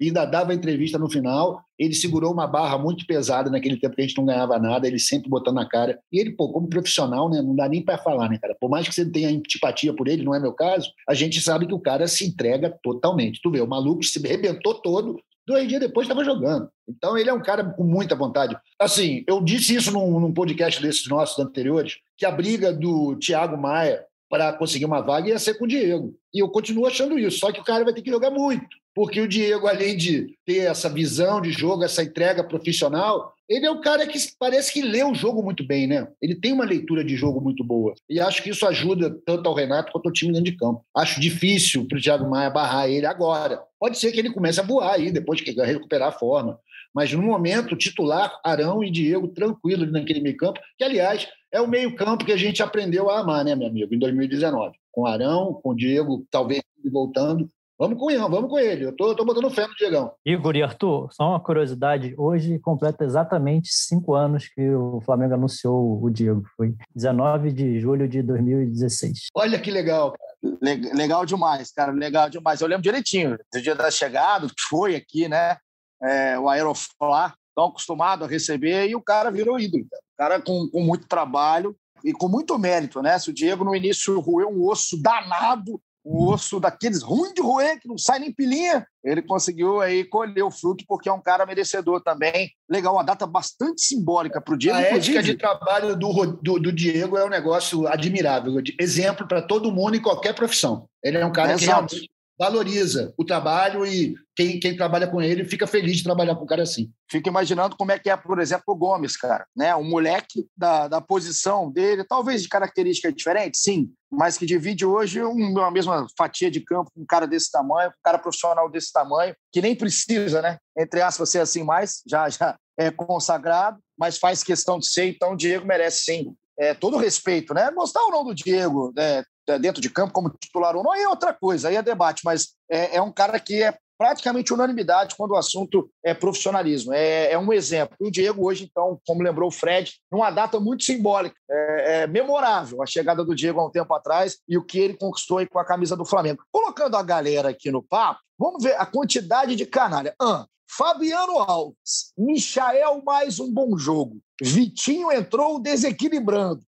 e 0.00 0.06
ainda 0.06 0.24
dava 0.24 0.54
entrevista 0.54 0.98
no 0.98 1.10
final. 1.10 1.62
Ele 1.78 1.94
segurou 1.94 2.32
uma 2.32 2.46
barra 2.46 2.78
muito 2.78 3.06
pesada 3.06 3.50
naquele 3.50 3.76
tempo 3.76 3.96
que 3.96 4.02
a 4.02 4.06
gente 4.06 4.16
não 4.16 4.26
ganhava 4.26 4.58
nada, 4.58 4.86
ele 4.86 4.98
sempre 4.98 5.28
botando 5.28 5.56
na 5.56 5.68
cara. 5.68 5.98
E 6.12 6.20
ele, 6.20 6.30
pô, 6.30 6.52
como 6.52 6.68
profissional, 6.68 7.28
né, 7.28 7.42
não 7.42 7.54
dá 7.56 7.68
nem 7.68 7.82
para 7.82 7.98
falar, 7.98 8.28
né, 8.28 8.38
cara? 8.38 8.56
Por 8.60 8.70
mais 8.70 8.86
que 8.86 8.94
você 8.94 9.04
tenha 9.04 9.28
antipatia 9.28 9.92
por 9.92 10.06
ele, 10.06 10.22
não 10.22 10.34
é 10.34 10.40
meu 10.40 10.52
caso, 10.52 10.90
a 11.08 11.14
gente 11.14 11.40
sabe 11.40 11.66
que 11.66 11.74
o 11.74 11.80
cara 11.80 12.06
se 12.06 12.24
entrega 12.24 12.76
totalmente. 12.82 13.40
Tu 13.42 13.50
vê, 13.50 13.60
o 13.60 13.66
maluco 13.66 14.04
se 14.04 14.24
arrebentou 14.24 14.74
todo, 14.74 15.18
dois 15.46 15.68
dias 15.68 15.80
depois 15.80 16.06
estava 16.06 16.24
jogando. 16.24 16.68
Então 16.88 17.16
ele 17.16 17.30
é 17.30 17.32
um 17.32 17.42
cara 17.42 17.64
com 17.64 17.84
muita 17.84 18.14
vontade. 18.14 18.56
Assim, 18.78 19.24
eu 19.26 19.40
disse 19.42 19.74
isso 19.74 19.92
num, 19.92 20.20
num 20.20 20.32
podcast 20.32 20.80
desses 20.80 21.06
nossos 21.08 21.38
anteriores, 21.38 21.96
que 22.16 22.26
a 22.26 22.30
briga 22.30 22.72
do 22.72 23.16
Thiago 23.16 23.56
Maia 23.56 24.04
para 24.30 24.52
conseguir 24.52 24.84
uma 24.84 25.00
vaga 25.00 25.28
ia 25.28 25.38
ser 25.38 25.54
com 25.54 25.64
o 25.64 25.68
Diego. 25.68 26.14
E 26.32 26.40
eu 26.40 26.48
continuo 26.48 26.86
achando 26.86 27.18
isso, 27.18 27.38
só 27.38 27.52
que 27.52 27.60
o 27.60 27.64
cara 27.64 27.84
vai 27.84 27.92
ter 27.92 28.02
que 28.02 28.10
jogar 28.10 28.30
muito 28.30 28.83
porque 28.94 29.20
o 29.20 29.28
Diego, 29.28 29.66
além 29.66 29.96
de 29.96 30.36
ter 30.46 30.70
essa 30.70 30.88
visão 30.88 31.40
de 31.40 31.50
jogo, 31.50 31.82
essa 31.82 32.02
entrega 32.02 32.44
profissional, 32.44 33.34
ele 33.48 33.66
é 33.66 33.70
um 33.70 33.80
cara 33.80 34.06
que 34.06 34.18
parece 34.38 34.72
que 34.72 34.80
lê 34.80 35.02
o 35.02 35.14
jogo 35.14 35.42
muito 35.42 35.66
bem, 35.66 35.86
né? 35.86 36.08
Ele 36.22 36.34
tem 36.34 36.52
uma 36.52 36.64
leitura 36.64 37.04
de 37.04 37.16
jogo 37.16 37.40
muito 37.40 37.62
boa. 37.62 37.94
E 38.08 38.20
acho 38.20 38.42
que 38.42 38.50
isso 38.50 38.66
ajuda 38.66 39.14
tanto 39.26 39.48
ao 39.48 39.54
Renato 39.54 39.92
quanto 39.92 40.06
ao 40.06 40.12
time 40.12 40.32
dentro 40.32 40.50
de 40.50 40.56
campo. 40.56 40.84
Acho 40.96 41.20
difícil 41.20 41.86
para 41.86 41.98
o 41.98 42.00
Thiago 42.00 42.30
Maia 42.30 42.48
barrar 42.48 42.88
ele 42.88 43.04
agora. 43.04 43.60
Pode 43.78 43.98
ser 43.98 44.12
que 44.12 44.20
ele 44.20 44.32
comece 44.32 44.60
a 44.60 44.64
voar 44.64 44.94
aí, 44.94 45.10
depois 45.10 45.40
que 45.40 45.50
recuperar 45.50 46.08
a 46.08 46.12
forma. 46.12 46.58
Mas 46.94 47.12
no 47.12 47.20
momento, 47.20 47.76
titular, 47.76 48.40
Arão 48.44 48.82
e 48.82 48.90
Diego 48.90 49.28
tranquilo 49.28 49.82
ali 49.82 49.92
naquele 49.92 50.20
meio 50.20 50.36
campo, 50.36 50.60
que 50.78 50.84
aliás 50.84 51.28
é 51.52 51.60
o 51.60 51.68
meio 51.68 51.94
campo 51.96 52.24
que 52.24 52.32
a 52.32 52.36
gente 52.36 52.62
aprendeu 52.62 53.10
a 53.10 53.18
amar, 53.18 53.44
né, 53.44 53.54
meu 53.54 53.66
amigo, 53.66 53.92
em 53.92 53.98
2019. 53.98 54.76
Com 54.92 55.04
Arão, 55.04 55.60
com 55.62 55.74
Diego, 55.74 56.24
talvez 56.30 56.62
voltando, 56.90 57.48
Vamos 57.76 57.98
com 57.98 58.08
ele, 58.08 58.20
vamos 58.20 58.48
com 58.48 58.58
ele. 58.58 58.84
Eu 58.84 58.94
tô, 58.94 59.08
eu 59.08 59.16
tô 59.16 59.24
botando 59.24 59.50
fé 59.50 59.66
no 59.66 59.74
Diegão. 59.74 60.12
Igor 60.24 60.54
e 60.54 60.62
Arthur, 60.62 61.08
só 61.12 61.30
uma 61.30 61.40
curiosidade. 61.40 62.14
Hoje 62.16 62.58
completa 62.60 63.04
exatamente 63.04 63.68
cinco 63.72 64.14
anos 64.14 64.46
que 64.46 64.70
o 64.70 65.00
Flamengo 65.00 65.34
anunciou 65.34 66.00
o 66.00 66.08
Diego. 66.08 66.44
Foi 66.56 66.72
19 66.94 67.52
de 67.52 67.80
julho 67.80 68.08
de 68.08 68.22
2016. 68.22 69.26
Olha 69.34 69.58
que 69.60 69.72
legal, 69.72 70.12
cara. 70.12 70.94
Legal 70.94 71.26
demais, 71.26 71.72
cara. 71.72 71.90
Legal 71.90 72.30
demais. 72.30 72.60
Eu 72.60 72.68
lembro 72.68 72.82
direitinho 72.82 73.36
do 73.52 73.60
dia 73.60 73.74
da 73.74 73.90
chegada, 73.90 74.46
que 74.46 74.62
foi 74.68 74.94
aqui, 74.94 75.28
né? 75.28 75.56
É, 76.00 76.38
o 76.38 76.48
Aeroflá, 76.48 77.34
tão 77.56 77.66
acostumado 77.66 78.24
a 78.24 78.28
receber, 78.28 78.88
e 78.88 78.94
o 78.94 79.02
cara 79.02 79.32
virou 79.32 79.58
ídolo. 79.58 79.84
Cara. 79.90 80.02
O 80.02 80.16
cara 80.16 80.40
com, 80.40 80.68
com 80.70 80.80
muito 80.80 81.08
trabalho 81.08 81.76
e 82.04 82.12
com 82.12 82.28
muito 82.28 82.56
mérito, 82.56 83.02
né? 83.02 83.18
Se 83.18 83.30
o 83.30 83.34
Diego 83.34 83.64
no 83.64 83.74
início 83.74 84.20
roeu 84.20 84.48
um 84.48 84.64
osso 84.68 85.00
danado 85.02 85.80
um 86.04 86.28
osso 86.28 86.60
daqueles 86.60 87.02
ruim 87.02 87.32
de 87.32 87.40
roer, 87.40 87.80
que 87.80 87.88
não 87.88 87.96
sai 87.96 88.18
nem 88.18 88.32
pilinha, 88.32 88.86
ele 89.02 89.22
conseguiu 89.22 89.80
aí 89.80 90.04
colher 90.04 90.42
o 90.42 90.50
fruto 90.50 90.84
porque 90.86 91.08
é 91.08 91.12
um 91.12 91.20
cara 91.20 91.46
merecedor 91.46 92.02
também. 92.02 92.50
Legal, 92.68 92.94
uma 92.94 93.02
data 93.02 93.26
bastante 93.26 93.82
simbólica 93.82 94.40
para 94.40 94.54
o 94.54 94.58
Diego. 94.58 94.78
A 94.78 94.82
ética 94.82 95.22
de 95.22 95.36
trabalho 95.36 95.96
do, 95.96 96.26
do, 96.42 96.58
do, 96.58 96.72
Diego 96.72 97.16
é 97.16 97.24
um 97.24 97.30
negócio 97.30 97.86
admirável, 97.86 98.54
exemplo 98.78 99.26
para 99.26 99.40
todo 99.40 99.72
mundo 99.72 99.96
em 99.96 100.02
qualquer 100.02 100.34
profissão. 100.34 100.86
Ele 101.02 101.18
é 101.18 101.24
um 101.24 101.32
cara 101.32 101.52
é 101.52 101.56
que 101.56 101.64
realmente 101.64 102.10
valoriza 102.38 103.14
o 103.16 103.24
trabalho 103.24 103.86
e 103.86 104.14
quem, 104.34 104.58
quem 104.58 104.76
trabalha 104.76 105.06
com 105.06 105.22
ele 105.22 105.44
fica 105.44 105.66
feliz 105.66 105.98
de 105.98 106.04
trabalhar 106.04 106.34
com 106.34 106.44
um 106.44 106.46
cara 106.46 106.62
assim. 106.62 106.90
Fico 107.08 107.28
imaginando 107.28 107.76
como 107.76 107.92
é 107.92 107.98
que 107.98 108.10
é, 108.10 108.16
por 108.16 108.40
exemplo, 108.40 108.64
o 108.68 108.74
Gomes, 108.74 109.16
cara. 109.16 109.46
Né? 109.56 109.74
Um 109.76 109.88
moleque 109.88 110.46
da, 110.56 110.88
da 110.88 111.00
posição 111.00 111.70
dele, 111.70 112.04
talvez 112.04 112.42
de 112.42 112.48
característica 112.48 113.12
diferente, 113.12 113.56
sim, 113.56 113.92
mas 114.10 114.36
que 114.36 114.46
divide 114.46 114.84
hoje 114.84 115.22
uma 115.22 115.70
mesma 115.70 116.06
fatia 116.16 116.50
de 116.50 116.60
campo 116.60 116.90
com 116.92 117.02
um 117.02 117.06
cara 117.06 117.26
desse 117.26 117.50
tamanho, 117.50 117.90
um 117.90 118.02
cara 118.02 118.18
profissional 118.18 118.68
desse 118.68 118.92
tamanho, 118.92 119.34
que 119.52 119.62
nem 119.62 119.76
precisa, 119.76 120.42
né? 120.42 120.58
Entre 120.76 121.00
aspas, 121.00 121.30
ser 121.30 121.40
assim 121.40 121.62
mais, 121.62 122.02
já, 122.06 122.28
já 122.28 122.56
é 122.76 122.90
consagrado, 122.90 123.78
mas 123.96 124.18
faz 124.18 124.42
questão 124.42 124.78
de 124.78 124.88
ser, 124.88 125.06
então 125.06 125.32
o 125.32 125.36
Diego 125.36 125.66
merece 125.66 126.04
sim 126.04 126.34
é, 126.58 126.74
todo 126.74 126.96
o 126.96 127.00
respeito, 127.00 127.52
né? 127.54 127.70
Gostar 127.72 128.02
ou 128.04 128.10
não 128.10 128.24
do 128.24 128.34
Diego, 128.34 128.92
né? 128.96 129.24
Dentro 129.60 129.80
de 129.80 129.90
campo 129.90 130.12
como 130.12 130.30
titular 130.30 130.76
ou 130.76 130.82
não, 130.82 130.92
aí 130.92 131.02
é 131.02 131.08
outra 131.08 131.32
coisa, 131.32 131.68
aí 131.68 131.76
é 131.76 131.82
debate, 131.82 132.22
mas 132.24 132.54
é, 132.70 132.96
é 132.96 133.02
um 133.02 133.12
cara 133.12 133.38
que 133.38 133.62
é 133.62 133.76
praticamente 133.98 134.52
unanimidade 134.52 135.14
quando 135.16 135.32
o 135.32 135.36
assunto 135.36 135.90
é 136.04 136.12
profissionalismo. 136.12 136.92
É, 136.92 137.32
é, 137.32 137.38
um 137.38 137.52
exemplo. 137.52 137.96
O 138.00 138.10
Diego 138.10 138.46
hoje, 138.46 138.68
então, 138.70 139.00
como 139.06 139.22
lembrou 139.22 139.48
o 139.48 139.52
Fred, 139.52 139.94
numa 140.10 140.30
data 140.30 140.58
muito 140.58 140.84
simbólica, 140.84 141.36
é, 141.50 142.02
é, 142.02 142.06
memorável 142.06 142.82
a 142.82 142.86
chegada 142.86 143.24
do 143.24 143.34
Diego 143.34 143.60
há 143.60 143.66
um 143.66 143.70
tempo 143.70 143.92
atrás 143.94 144.38
e 144.48 144.58
o 144.58 144.64
que 144.64 144.78
ele 144.78 144.94
conquistou 144.94 145.38
aí 145.38 145.46
com 145.46 145.58
a 145.58 145.64
camisa 145.64 145.96
do 145.96 146.04
Flamengo. 146.04 146.42
Colocando 146.50 146.96
a 146.96 147.02
galera 147.02 147.50
aqui 147.50 147.70
no 147.70 147.82
papo, 147.82 148.20
vamos 148.38 148.62
ver 148.62 148.74
a 148.76 148.86
quantidade 148.86 149.54
de 149.54 149.66
canalha. 149.66 150.14
Ah, 150.20 150.46
Fabiano 150.68 151.38
Alves, 151.38 152.12
Michael 152.18 153.02
mais 153.04 153.38
um 153.38 153.52
bom 153.52 153.78
jogo. 153.78 154.18
Vitinho 154.42 155.12
entrou 155.12 155.60
desequilibrando. 155.60 156.62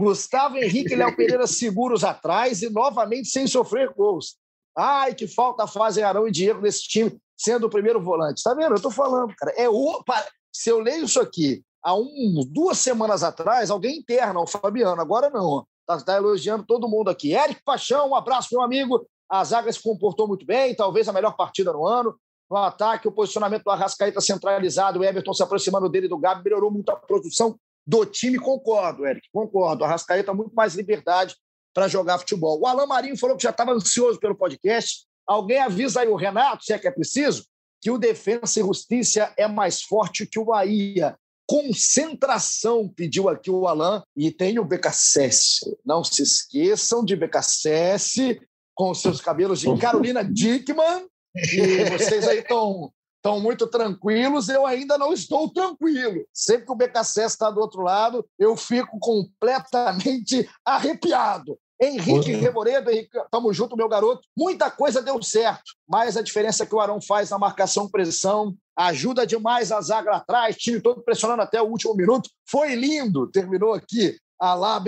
Gustavo 0.00 0.56
Henrique 0.56 0.94
e 0.94 0.96
Léo 0.96 1.14
Pereira 1.14 1.46
seguros 1.48 2.02
atrás 2.02 2.62
e 2.62 2.70
novamente 2.70 3.28
sem 3.28 3.46
sofrer 3.46 3.92
gols. 3.92 4.36
Ai, 4.76 5.14
que 5.14 5.28
falta 5.28 5.66
fazem 5.66 6.02
Arão 6.02 6.26
e 6.26 6.30
Diego 6.30 6.62
nesse 6.62 6.84
time, 6.84 7.18
sendo 7.36 7.66
o 7.66 7.70
primeiro 7.70 8.00
volante. 8.00 8.42
Tá 8.42 8.54
vendo? 8.54 8.74
Eu 8.74 8.80
tô 8.80 8.90
falando, 8.90 9.34
cara. 9.36 9.52
É 9.56 9.68
o... 9.68 10.02
Se 10.50 10.70
eu 10.70 10.80
leio 10.80 11.04
isso 11.04 11.20
aqui 11.20 11.62
há 11.82 11.94
um, 11.94 12.42
duas 12.48 12.78
semanas 12.78 13.22
atrás, 13.22 13.70
alguém 13.70 13.98
interna 13.98 14.40
o 14.40 14.46
Fabiano. 14.46 15.00
Agora 15.00 15.28
não. 15.28 15.66
Tá, 15.86 16.00
tá 16.00 16.16
elogiando 16.16 16.64
todo 16.64 16.88
mundo 16.88 17.10
aqui. 17.10 17.34
Eric 17.34 17.62
Paixão, 17.62 18.10
um 18.10 18.14
abraço, 18.14 18.48
meu 18.52 18.62
amigo. 18.62 19.06
A 19.28 19.44
zaga 19.44 19.70
se 19.70 19.82
comportou 19.82 20.26
muito 20.26 20.46
bem, 20.46 20.74
talvez 20.74 21.08
a 21.08 21.12
melhor 21.12 21.36
partida 21.36 21.72
no 21.72 21.86
ano. 21.86 22.16
No 22.50 22.56
ataque, 22.56 23.06
o 23.06 23.12
posicionamento 23.12 23.64
do 23.64 23.70
Arrascaeta 23.70 24.20
centralizado, 24.20 24.98
o 24.98 25.04
Everton 25.04 25.32
se 25.32 25.42
aproximando 25.42 25.88
dele 25.88 26.08
do 26.08 26.18
Gabi, 26.18 26.42
melhorou 26.42 26.70
muito 26.70 26.90
a 26.90 26.96
produção 26.96 27.56
do 27.90 28.06
time, 28.06 28.38
concordo, 28.38 29.04
Eric, 29.04 29.28
concordo. 29.32 29.82
A 29.82 29.88
Rascaeta 29.88 30.32
muito 30.32 30.54
mais 30.54 30.76
liberdade 30.76 31.34
para 31.74 31.88
jogar 31.88 32.20
futebol. 32.20 32.60
O 32.60 32.66
Alain 32.66 32.86
Marinho 32.86 33.18
falou 33.18 33.36
que 33.36 33.42
já 33.42 33.50
estava 33.50 33.72
ansioso 33.72 34.20
pelo 34.20 34.36
podcast. 34.36 35.06
Alguém 35.26 35.58
avisa 35.58 36.00
aí 36.00 36.08
o 36.08 36.14
Renato, 36.14 36.62
se 36.62 36.72
é 36.72 36.78
que 36.78 36.86
é 36.86 36.90
preciso, 36.92 37.44
que 37.80 37.90
o 37.90 37.98
Defensa 37.98 38.60
e 38.60 38.62
Justiça 38.62 39.34
é 39.36 39.48
mais 39.48 39.82
forte 39.82 40.24
que 40.24 40.38
o 40.38 40.44
Bahia. 40.44 41.16
Concentração, 41.48 42.88
pediu 42.88 43.28
aqui 43.28 43.50
o 43.50 43.66
Alain. 43.66 44.02
E 44.16 44.30
tem 44.30 44.60
o 44.60 44.64
BKSS. 44.64 45.76
Não 45.84 46.04
se 46.04 46.22
esqueçam 46.22 47.04
de 47.04 47.16
BKSS 47.16 48.40
com 48.72 48.94
seus 48.94 49.20
cabelos 49.20 49.58
de 49.58 49.66
Carolina 49.78 50.22
Dickman. 50.22 51.08
E 51.34 51.90
vocês 51.90 52.28
aí 52.28 52.38
estão 52.38 52.92
estão 53.20 53.38
muito 53.38 53.66
tranquilos, 53.66 54.48
eu 54.48 54.66
ainda 54.66 54.96
não 54.96 55.12
estou 55.12 55.48
tranquilo. 55.52 56.24
Sempre 56.32 56.66
que 56.66 56.72
o 56.72 56.74
BKC 56.74 57.22
está 57.22 57.50
do 57.50 57.60
outro 57.60 57.82
lado, 57.82 58.26
eu 58.38 58.56
fico 58.56 58.98
completamente 58.98 60.48
arrepiado. 60.64 61.58
Henrique 61.82 62.34
uhum. 62.34 62.40
Remoredo, 62.40 62.90
Henrique, 62.90 63.18
tamo 63.30 63.52
junto, 63.54 63.76
meu 63.76 63.88
garoto. 63.88 64.20
Muita 64.36 64.70
coisa 64.70 65.00
deu 65.00 65.22
certo, 65.22 65.72
mas 65.88 66.16
a 66.16 66.22
diferença 66.22 66.66
que 66.66 66.74
o 66.74 66.80
Arão 66.80 67.00
faz 67.00 67.30
na 67.30 67.38
marcação-pressão 67.38 68.54
ajuda 68.76 69.26
demais 69.26 69.72
a 69.72 69.80
zaga 69.80 70.10
lá 70.10 70.16
atrás, 70.18 70.56
time 70.56 70.80
todo 70.80 71.02
pressionando 71.02 71.40
até 71.40 71.60
o 71.60 71.66
último 71.66 71.94
minuto. 71.94 72.28
Foi 72.50 72.74
lindo, 72.74 73.30
terminou 73.30 73.72
aqui 73.72 74.16
a 74.38 74.52
lá, 74.54 74.82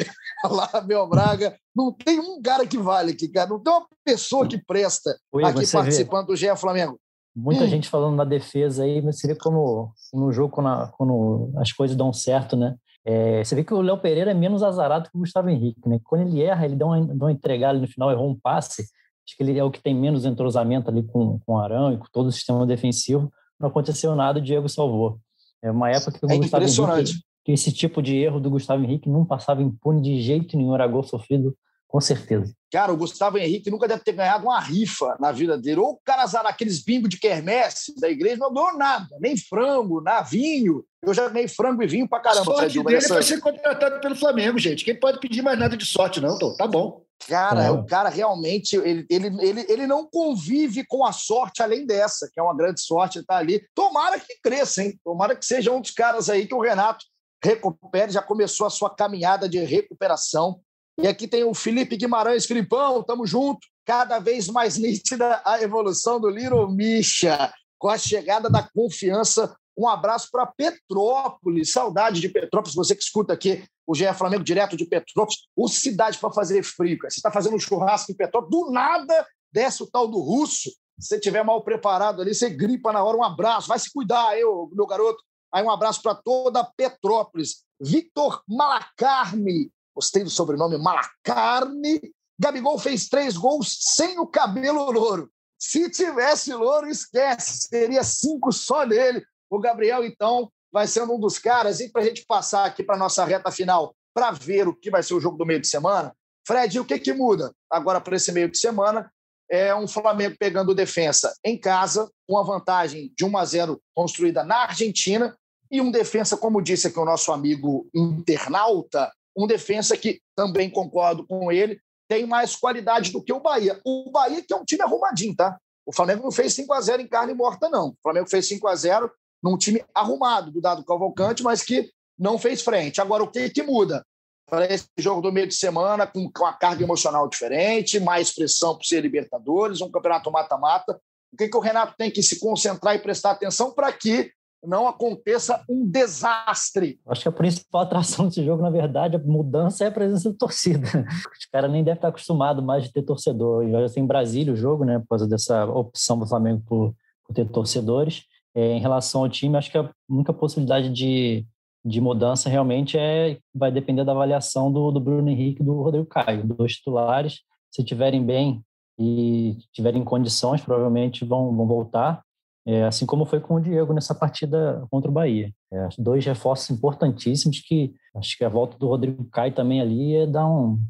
a 0.44 0.48
lá 0.48 0.80
Bel 0.82 1.06
Braga. 1.06 1.56
Não 1.74 1.92
tem 1.92 2.20
um 2.20 2.40
cara 2.42 2.66
que 2.66 2.76
vale 2.76 3.12
aqui, 3.12 3.28
cara. 3.28 3.48
Não 3.48 3.62
tem 3.62 3.72
uma 3.72 3.86
pessoa 4.04 4.46
que 4.46 4.62
presta 4.62 5.16
Oi, 5.32 5.44
aqui 5.44 5.66
participando 5.70 6.26
vê. 6.26 6.32
do 6.32 6.36
GE 6.36 6.56
Flamengo. 6.56 6.98
Muita 7.34 7.64
hum. 7.64 7.68
gente 7.68 7.88
falando 7.88 8.16
na 8.16 8.24
defesa 8.24 8.84
aí, 8.84 9.00
mas 9.00 9.18
você 9.18 9.26
vê 9.26 9.34
como 9.34 9.92
no 10.12 10.30
jogo, 10.32 10.54
quando, 10.54 10.90
quando 10.92 11.50
as 11.56 11.72
coisas 11.72 11.96
dão 11.96 12.12
certo, 12.12 12.56
né? 12.56 12.76
É, 13.04 13.42
você 13.42 13.54
vê 13.54 13.64
que 13.64 13.74
o 13.74 13.80
Léo 13.80 13.98
Pereira 13.98 14.30
é 14.30 14.34
menos 14.34 14.62
azarado 14.62 15.10
que 15.10 15.16
o 15.16 15.20
Gustavo 15.20 15.48
Henrique, 15.48 15.88
né? 15.88 15.98
Quando 16.04 16.22
ele 16.22 16.42
erra, 16.42 16.64
ele 16.64 16.76
dá 16.76 16.86
uma, 16.86 17.00
dá 17.00 17.24
uma 17.24 17.32
entregada 17.32 17.78
no 17.78 17.88
final, 17.88 18.10
errou 18.10 18.30
um 18.30 18.38
passe. 18.38 18.82
Acho 19.26 19.36
que 19.36 19.42
ele 19.42 19.58
é 19.58 19.64
o 19.64 19.70
que 19.70 19.82
tem 19.82 19.94
menos 19.94 20.24
entrosamento 20.24 20.90
ali 20.90 21.02
com, 21.02 21.38
com 21.40 21.54
o 21.54 21.58
Arão 21.58 21.92
e 21.92 21.96
com 21.96 22.06
todo 22.12 22.26
o 22.26 22.32
sistema 22.32 22.66
defensivo. 22.66 23.32
Não 23.58 23.68
aconteceu 23.68 24.14
nada, 24.14 24.38
o 24.38 24.42
Diego 24.42 24.68
salvou. 24.68 25.18
É 25.62 25.70
uma 25.70 25.90
época 25.90 26.18
que 26.18 26.26
o 26.26 26.30
é 26.30 26.36
Gustavo 26.36 26.64
Henrique, 26.64 27.14
que 27.44 27.52
esse 27.52 27.72
tipo 27.72 28.02
de 28.02 28.16
erro 28.16 28.40
do 28.40 28.50
Gustavo 28.50 28.82
Henrique 28.82 29.08
não 29.08 29.24
passava 29.24 29.62
impune 29.62 30.02
de 30.02 30.20
jeito 30.20 30.56
nenhum, 30.56 30.74
era 30.74 30.86
gol 30.86 31.02
sofrido 31.02 31.56
com 31.92 32.00
certeza. 32.00 32.50
Cara, 32.72 32.90
o 32.90 32.96
Gustavo 32.96 33.36
Henrique 33.36 33.70
nunca 33.70 33.86
deve 33.86 34.02
ter 34.02 34.12
ganhado 34.12 34.44
uma 34.46 34.58
rifa 34.58 35.14
na 35.20 35.30
vida 35.30 35.58
dele. 35.58 35.80
Ou 35.80 35.90
o 35.90 36.00
cara 36.02 36.26
zarar 36.26 36.50
aqueles 36.50 36.82
bingo 36.82 37.06
de 37.06 37.18
quermesse 37.18 37.94
da 38.00 38.08
igreja, 38.08 38.38
não 38.38 38.50
ganhou 38.50 38.78
nada, 38.78 39.14
nem 39.20 39.36
frango, 39.36 40.00
nem 40.00 40.24
vinho. 40.24 40.82
Eu 41.02 41.12
já 41.12 41.28
ganhei 41.28 41.48
frango 41.48 41.82
e 41.82 41.86
vinho 41.86 42.08
pra 42.08 42.20
caramba. 42.20 42.40
A 42.40 42.44
sorte 42.44 42.82
dele 42.82 43.06
vai 43.06 43.22
ser 43.22 43.40
contratado 43.40 44.00
pelo 44.00 44.16
Flamengo, 44.16 44.58
gente. 44.58 44.86
Quem 44.86 44.98
pode 44.98 45.20
pedir 45.20 45.42
mais 45.42 45.58
nada 45.58 45.76
de 45.76 45.84
sorte, 45.84 46.18
não, 46.18 46.38
tô. 46.38 46.56
Tá 46.56 46.66
bom. 46.66 47.02
Cara, 47.28 47.64
é. 47.64 47.70
o 47.70 47.84
cara 47.84 48.08
realmente 48.08 48.74
ele, 48.74 49.06
ele, 49.10 49.26
ele, 49.46 49.66
ele 49.68 49.86
não 49.86 50.08
convive 50.10 50.82
com 50.86 51.04
a 51.04 51.12
sorte 51.12 51.62
além 51.62 51.84
dessa, 51.84 52.28
que 52.32 52.40
é 52.40 52.42
uma 52.42 52.56
grande 52.56 52.80
sorte 52.80 53.18
estar 53.18 53.36
ali. 53.36 53.62
Tomara 53.74 54.18
que 54.18 54.40
cresça, 54.42 54.82
hein? 54.82 54.98
Tomara 55.04 55.36
que 55.36 55.44
seja 55.44 55.70
um 55.70 55.80
dos 55.80 55.90
caras 55.90 56.30
aí 56.30 56.46
que 56.46 56.54
o 56.54 56.60
Renato 56.62 57.04
recupere, 57.44 58.12
já 58.12 58.22
começou 58.22 58.66
a 58.66 58.70
sua 58.70 58.88
caminhada 58.88 59.46
de 59.46 59.58
recuperação. 59.58 60.58
E 61.00 61.08
aqui 61.08 61.26
tem 61.26 61.44
o 61.44 61.54
Felipe 61.54 61.96
Guimarães, 61.96 62.46
Filipão, 62.46 63.02
tamo 63.02 63.26
junto. 63.26 63.66
Cada 63.84 64.18
vez 64.18 64.48
mais 64.48 64.76
nítida 64.76 65.42
a 65.44 65.60
evolução 65.62 66.20
do 66.20 66.28
Little 66.28 66.70
Misha, 66.70 67.52
com 67.78 67.88
a 67.88 67.98
chegada 67.98 68.48
da 68.48 68.62
confiança. 68.62 69.56
Um 69.76 69.88
abraço 69.88 70.28
para 70.30 70.46
Petrópolis, 70.46 71.72
saudade 71.72 72.20
de 72.20 72.28
Petrópolis. 72.28 72.74
Você 72.74 72.94
que 72.94 73.02
escuta 73.02 73.32
aqui 73.32 73.64
o 73.86 73.94
GE 73.94 74.12
Flamengo 74.14 74.44
direto 74.44 74.76
de 74.76 74.84
Petrópolis, 74.84 75.40
o 75.56 75.66
cidade 75.66 76.18
para 76.18 76.30
fazer 76.30 76.62
frio. 76.62 76.98
Cara. 76.98 77.10
Você 77.10 77.18
está 77.18 77.30
fazendo 77.30 77.56
um 77.56 77.60
churrasco 77.60 78.12
em 78.12 78.14
Petrópolis, 78.14 78.50
do 78.50 78.70
nada 78.70 79.26
desce 79.50 79.82
o 79.82 79.90
tal 79.90 80.06
do 80.06 80.18
russo. 80.18 80.70
Se 80.98 81.08
você 81.08 81.16
estiver 81.16 81.44
mal 81.44 81.62
preparado 81.64 82.22
ali, 82.22 82.34
você 82.34 82.48
gripa 82.48 82.92
na 82.92 83.02
hora. 83.02 83.16
Um 83.16 83.24
abraço, 83.24 83.68
vai 83.68 83.78
se 83.78 83.92
cuidar, 83.92 84.38
eu, 84.38 84.70
meu 84.72 84.86
garoto. 84.86 85.22
Aí 85.52 85.62
um 85.62 85.70
abraço 85.70 86.00
para 86.02 86.14
toda 86.14 86.64
Petrópolis. 86.76 87.64
Victor 87.80 88.42
Malacarme, 88.48 89.70
gostei 89.94 90.24
do 90.24 90.30
sobrenome 90.30 90.78
Malacarme. 90.78 92.00
Gabigol 92.38 92.78
fez 92.78 93.08
três 93.08 93.36
gols 93.36 93.76
sem 93.94 94.18
o 94.18 94.26
cabelo 94.26 94.90
louro. 94.90 95.30
Se 95.58 95.88
tivesse 95.90 96.52
louro, 96.52 96.88
esquece, 96.88 97.68
seria 97.68 98.02
cinco 98.02 98.52
só 98.52 98.84
nele. 98.84 99.24
O 99.48 99.60
Gabriel, 99.60 100.04
então, 100.04 100.50
vai 100.72 100.86
sendo 100.86 101.14
um 101.14 101.20
dos 101.20 101.38
caras. 101.38 101.78
E 101.78 101.88
para 101.90 102.02
a 102.02 102.04
gente 102.04 102.24
passar 102.26 102.64
aqui 102.64 102.82
para 102.82 102.96
a 102.96 102.98
nossa 102.98 103.24
reta 103.24 103.50
final, 103.50 103.94
para 104.14 104.32
ver 104.32 104.66
o 104.66 104.74
que 104.74 104.90
vai 104.90 105.02
ser 105.02 105.14
o 105.14 105.20
jogo 105.20 105.36
do 105.36 105.46
meio 105.46 105.60
de 105.60 105.68
semana, 105.68 106.12
Fred, 106.46 106.80
o 106.80 106.84
que, 106.84 106.98
que 106.98 107.12
muda 107.12 107.54
agora 107.70 108.00
para 108.00 108.16
esse 108.16 108.32
meio 108.32 108.50
de 108.50 108.58
semana? 108.58 109.12
É 109.48 109.74
um 109.74 109.86
Flamengo 109.86 110.34
pegando 110.38 110.74
defensa 110.74 111.32
em 111.44 111.58
casa, 111.58 112.10
uma 112.28 112.42
vantagem 112.42 113.12
de 113.16 113.24
1 113.24 113.36
a 113.36 113.44
0 113.44 113.82
construída 113.94 114.42
na 114.42 114.62
Argentina, 114.62 115.36
e 115.70 115.80
um 115.80 115.90
defensa, 115.90 116.36
como 116.36 116.60
disse 116.60 116.88
aqui 116.88 116.98
o 116.98 117.04
nosso 117.04 117.32
amigo 117.32 117.88
internauta, 117.94 119.10
um 119.36 119.46
defensa 119.46 119.96
que 119.96 120.20
também 120.36 120.70
concordo 120.70 121.26
com 121.26 121.50
ele, 121.50 121.80
tem 122.08 122.26
mais 122.26 122.54
qualidade 122.54 123.10
do 123.10 123.22
que 123.22 123.32
o 123.32 123.40
Bahia. 123.40 123.80
O 123.84 124.10
Bahia 124.10 124.42
que 124.42 124.52
é 124.52 124.56
um 124.56 124.64
time 124.64 124.82
arrumadinho, 124.82 125.34
tá? 125.34 125.58
O 125.86 125.92
Flamengo 125.92 126.22
não 126.22 126.30
fez 126.30 126.54
5 126.54 126.72
a 126.72 126.80
0 126.80 127.02
em 127.02 127.08
carne 127.08 127.34
morta, 127.34 127.68
não. 127.68 127.88
O 127.88 127.96
Flamengo 128.02 128.28
fez 128.28 128.46
5 128.46 128.68
a 128.68 128.74
0 128.74 129.10
num 129.42 129.56
time 129.56 129.84
arrumado 129.94 130.50
do 130.50 130.60
Dado 130.60 130.84
Cavalcante, 130.84 131.42
mas 131.42 131.62
que 131.62 131.90
não 132.18 132.38
fez 132.38 132.62
frente. 132.62 133.00
Agora, 133.00 133.24
o 133.24 133.30
que, 133.30 133.50
que 133.50 133.62
muda? 133.62 134.04
Para 134.48 134.72
esse 134.72 134.86
jogo 134.98 135.20
do 135.20 135.32
meio 135.32 135.48
de 135.48 135.54
semana, 135.54 136.06
com 136.06 136.30
uma 136.36 136.52
carga 136.52 136.84
emocional 136.84 137.28
diferente, 137.28 137.98
mais 137.98 138.32
pressão 138.32 138.76
por 138.76 138.84
ser 138.84 139.00
Libertadores, 139.00 139.80
um 139.80 139.90
campeonato 139.90 140.30
mata-mata. 140.30 141.00
O 141.32 141.36
que, 141.36 141.48
que 141.48 141.56
o 141.56 141.60
Renato 141.60 141.94
tem 141.96 142.10
que 142.10 142.22
se 142.22 142.38
concentrar 142.38 142.94
e 142.94 142.98
prestar 142.98 143.32
atenção 143.32 143.72
para 143.72 143.90
que 143.92 144.30
não 144.64 144.86
aconteça 144.86 145.62
um 145.68 145.86
desastre. 145.86 147.00
Acho 147.06 147.22
que 147.22 147.28
a 147.28 147.32
principal 147.32 147.82
atração 147.82 148.26
desse 148.26 148.44
jogo, 148.44 148.62
na 148.62 148.70
verdade, 148.70 149.16
a 149.16 149.18
mudança 149.18 149.84
é 149.84 149.88
a 149.88 149.92
presença 149.92 150.30
de 150.30 150.36
torcida. 150.36 150.86
Os 151.38 151.46
caras 151.46 151.70
nem 151.70 151.82
devem 151.82 151.98
estar 151.98 152.08
acostumados 152.08 152.64
mais 152.64 152.84
de 152.84 152.92
ter 152.92 153.02
torcedor. 153.02 153.68
Já 153.68 153.88
tem 153.88 154.04
em 154.04 154.06
Brasília 154.06 154.52
o 154.52 154.56
jogo, 154.56 154.84
né, 154.84 154.98
por 155.00 155.08
causa 155.08 155.26
dessa 155.26 155.66
opção 155.66 156.18
do 156.18 156.26
Flamengo 156.26 156.62
por, 156.66 156.94
por 157.26 157.34
ter 157.34 157.48
torcedores. 157.48 158.24
É, 158.54 158.72
em 158.72 158.80
relação 158.80 159.22
ao 159.22 159.28
time, 159.28 159.56
acho 159.56 159.70
que 159.70 159.78
a 159.78 159.90
única 160.08 160.32
possibilidade 160.32 160.90
de, 160.90 161.46
de 161.84 162.00
mudança 162.00 162.50
realmente 162.50 162.98
é 162.98 163.38
vai 163.54 163.72
depender 163.72 164.04
da 164.04 164.12
avaliação 164.12 164.70
do, 164.70 164.90
do 164.90 165.00
Bruno 165.00 165.28
Henrique 165.28 165.62
e 165.62 165.64
do 165.64 165.82
Rodrigo 165.82 166.06
Caio, 166.06 166.44
dois 166.44 166.74
titulares. 166.76 167.40
Se 167.70 167.82
tiverem 167.82 168.24
bem 168.24 168.62
e 168.98 169.56
tiverem 169.72 170.04
condições, 170.04 170.60
provavelmente 170.60 171.24
vão, 171.24 171.56
vão 171.56 171.66
voltar 171.66 172.22
é, 172.66 172.84
assim 172.84 173.04
como 173.04 173.26
foi 173.26 173.40
com 173.40 173.54
o 173.54 173.60
Diego 173.60 173.92
nessa 173.92 174.14
partida 174.14 174.86
contra 174.90 175.10
o 175.10 175.14
Bahia. 175.14 175.52
É, 175.72 175.88
dois 175.98 176.24
reforços 176.24 176.70
importantíssimos 176.70 177.60
que 177.60 177.94
acho 178.14 178.36
que 178.36 178.44
a 178.44 178.48
volta 178.48 178.78
do 178.78 178.88
Rodrigo 178.88 179.24
Caio 179.30 179.54
também 179.54 179.80
ali 179.80 180.16
é 180.16 180.26
dar 180.26 180.48
um 180.48 180.80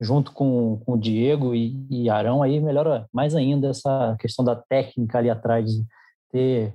junto 0.00 0.32
com, 0.32 0.80
com 0.84 0.92
o 0.92 0.98
Diego 0.98 1.54
e, 1.54 1.84
e 1.90 2.08
Arão 2.08 2.42
aí 2.42 2.60
melhora 2.60 3.08
mais 3.12 3.34
ainda 3.34 3.68
essa 3.68 4.16
questão 4.20 4.44
da 4.44 4.54
técnica 4.54 5.18
ali 5.18 5.28
atrás 5.28 5.68
de 5.68 5.84
ter 6.30 6.74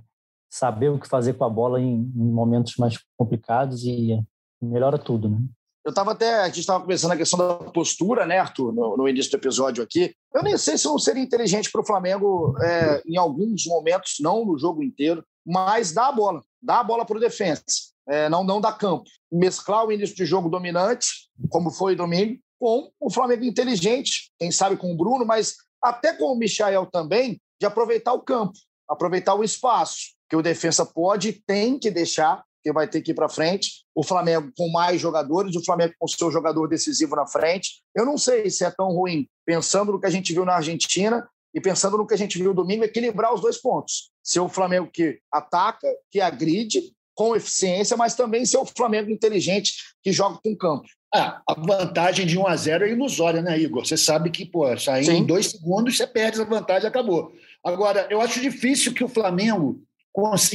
saber 0.50 0.90
o 0.90 1.00
que 1.00 1.08
fazer 1.08 1.34
com 1.34 1.46
a 1.46 1.50
bola 1.50 1.82
em, 1.82 2.12
em 2.16 2.32
momentos 2.32 2.76
mais 2.78 2.98
complicados 3.18 3.84
e 3.86 4.20
melhora 4.62 5.00
tudo, 5.00 5.30
né? 5.30 5.38
Eu 5.86 5.90
estava 5.90 6.14
até, 6.14 6.40
a 6.40 6.46
gente 6.46 6.62
estava 6.62 6.80
conversando 6.80 7.12
a 7.12 7.18
questão 7.18 7.38
da 7.38 7.56
postura, 7.72 8.26
né, 8.26 8.40
Arthur, 8.40 8.72
no, 8.72 8.96
no, 8.96 9.08
início 9.08 9.32
do 9.32 9.38
episódio 9.38 9.84
aqui. 9.84 10.16
Eu 10.34 10.42
nem 10.42 10.58
sei 10.58 10.78
se 10.78 10.86
não 10.86 10.98
seria 10.98 11.22
inteligente 11.22 11.70
para 11.70 11.82
o 11.82 11.86
Flamengo 11.86 12.56
é, 12.62 13.02
em 13.06 13.18
alguns 13.18 13.66
momentos, 13.66 14.16
não 14.22 14.46
no 14.46 14.58
jogo 14.58 14.82
inteiro, 14.82 15.24
mas 15.46 15.92
dar 15.92 16.08
a 16.08 16.12
bola, 16.12 16.42
dar 16.62 16.80
a 16.80 16.84
bola 16.84 17.06
para 17.06 17.18
o 17.18 17.20
defensa, 17.20 17.64
é, 18.08 18.30
não, 18.30 18.46
não 18.46 18.62
dar 18.62 18.78
campo. 18.78 19.04
Mesclar 19.30 19.86
o 19.86 19.92
início 19.92 20.16
de 20.16 20.26
jogo 20.26 20.48
dominante, 20.48 21.30
como 21.50 21.70
foi 21.70 21.96
domingo, 21.96 22.40
com 22.58 22.90
o 22.98 23.12
Flamengo 23.12 23.44
inteligente, 23.44 24.32
quem 24.40 24.52
sabe 24.52 24.78
com 24.78 24.94
o 24.94 24.96
Bruno, 24.96 25.26
mas 25.26 25.56
até 25.82 26.14
com 26.14 26.32
o 26.32 26.38
Michael 26.38 26.86
também, 26.86 27.42
de 27.60 27.66
aproveitar 27.66 28.14
o 28.14 28.22
campo, 28.22 28.54
aproveitar 28.90 29.36
o 29.36 29.44
espaço, 29.44 30.14
que 30.30 30.36
o 30.36 30.42
defensa 30.42 30.86
pode 30.86 31.30
e 31.30 31.44
tem 31.46 31.78
que 31.78 31.92
deixar 31.92 32.42
que 32.64 32.72
vai 32.72 32.88
ter 32.88 33.02
que 33.02 33.12
ir 33.12 33.14
para 33.14 33.28
frente. 33.28 33.84
O 33.94 34.04
Flamengo 34.04 34.52
com 34.58 34.70
mais 34.72 35.00
jogadores, 35.00 35.56
o 35.56 35.64
Flamengo 35.64 35.94
com 36.00 36.08
seu 36.08 36.32
jogador 36.32 36.68
decisivo 36.68 37.16
na 37.16 37.28
frente. 37.28 37.84
Eu 37.94 38.06
não 38.06 38.18
sei 38.18 38.50
se 38.50 38.64
é 38.64 38.72
tão 38.72 38.88
ruim, 38.88 39.28
pensando 39.46 39.92
no 39.92 40.00
que 40.00 40.08
a 40.08 40.10
gente 40.10 40.34
viu 40.34 40.46
na 40.46 40.56
Argentina 40.56 41.28
e 41.54 41.62
pensando 41.62 41.98
no 41.98 42.08
que 42.08 42.14
a 42.14 42.18
gente 42.18 42.38
viu 42.40 42.54
domingo, 42.54 42.84
equilibrar 42.84 43.34
os 43.34 43.42
dois 43.42 43.58
pontos. 43.58 44.12
Ser 44.24 44.40
o 44.40 44.50
Flamengo 44.50 44.90
que 44.92 45.20
ataca, 45.32 45.88
que 46.10 46.20
agride 46.20 46.82
com 47.14 47.36
eficiência, 47.36 47.96
mas 47.96 48.16
também 48.16 48.46
ser 48.46 48.58
o 48.58 48.66
Flamengo 48.66 49.12
inteligente 49.12 49.74
que 50.02 50.12
joga 50.12 50.40
com 50.44 50.56
campo. 50.56 50.88
Ah, 51.14 51.44
a 51.48 51.54
vantagem 51.54 52.26
de 52.26 52.40
1 52.40 52.48
a 52.48 52.56
0 52.56 52.86
é 52.86 52.90
ilusória, 52.90 53.40
né, 53.40 53.60
Igor? 53.60 53.86
Você 53.86 53.96
sabe 53.96 54.32
que, 54.32 54.46
pô, 54.46 54.76
sair 54.80 55.08
em 55.12 55.24
dois 55.24 55.52
segundos, 55.52 55.96
você 55.96 56.08
perde 56.08 56.40
essa 56.40 56.50
vantagem 56.50 56.88
acabou. 56.88 57.32
Agora, 57.64 58.08
eu 58.10 58.20
acho 58.20 58.42
difícil 58.42 58.96
que 58.96 59.04
o 59.04 59.08
Flamengo, 59.08 59.80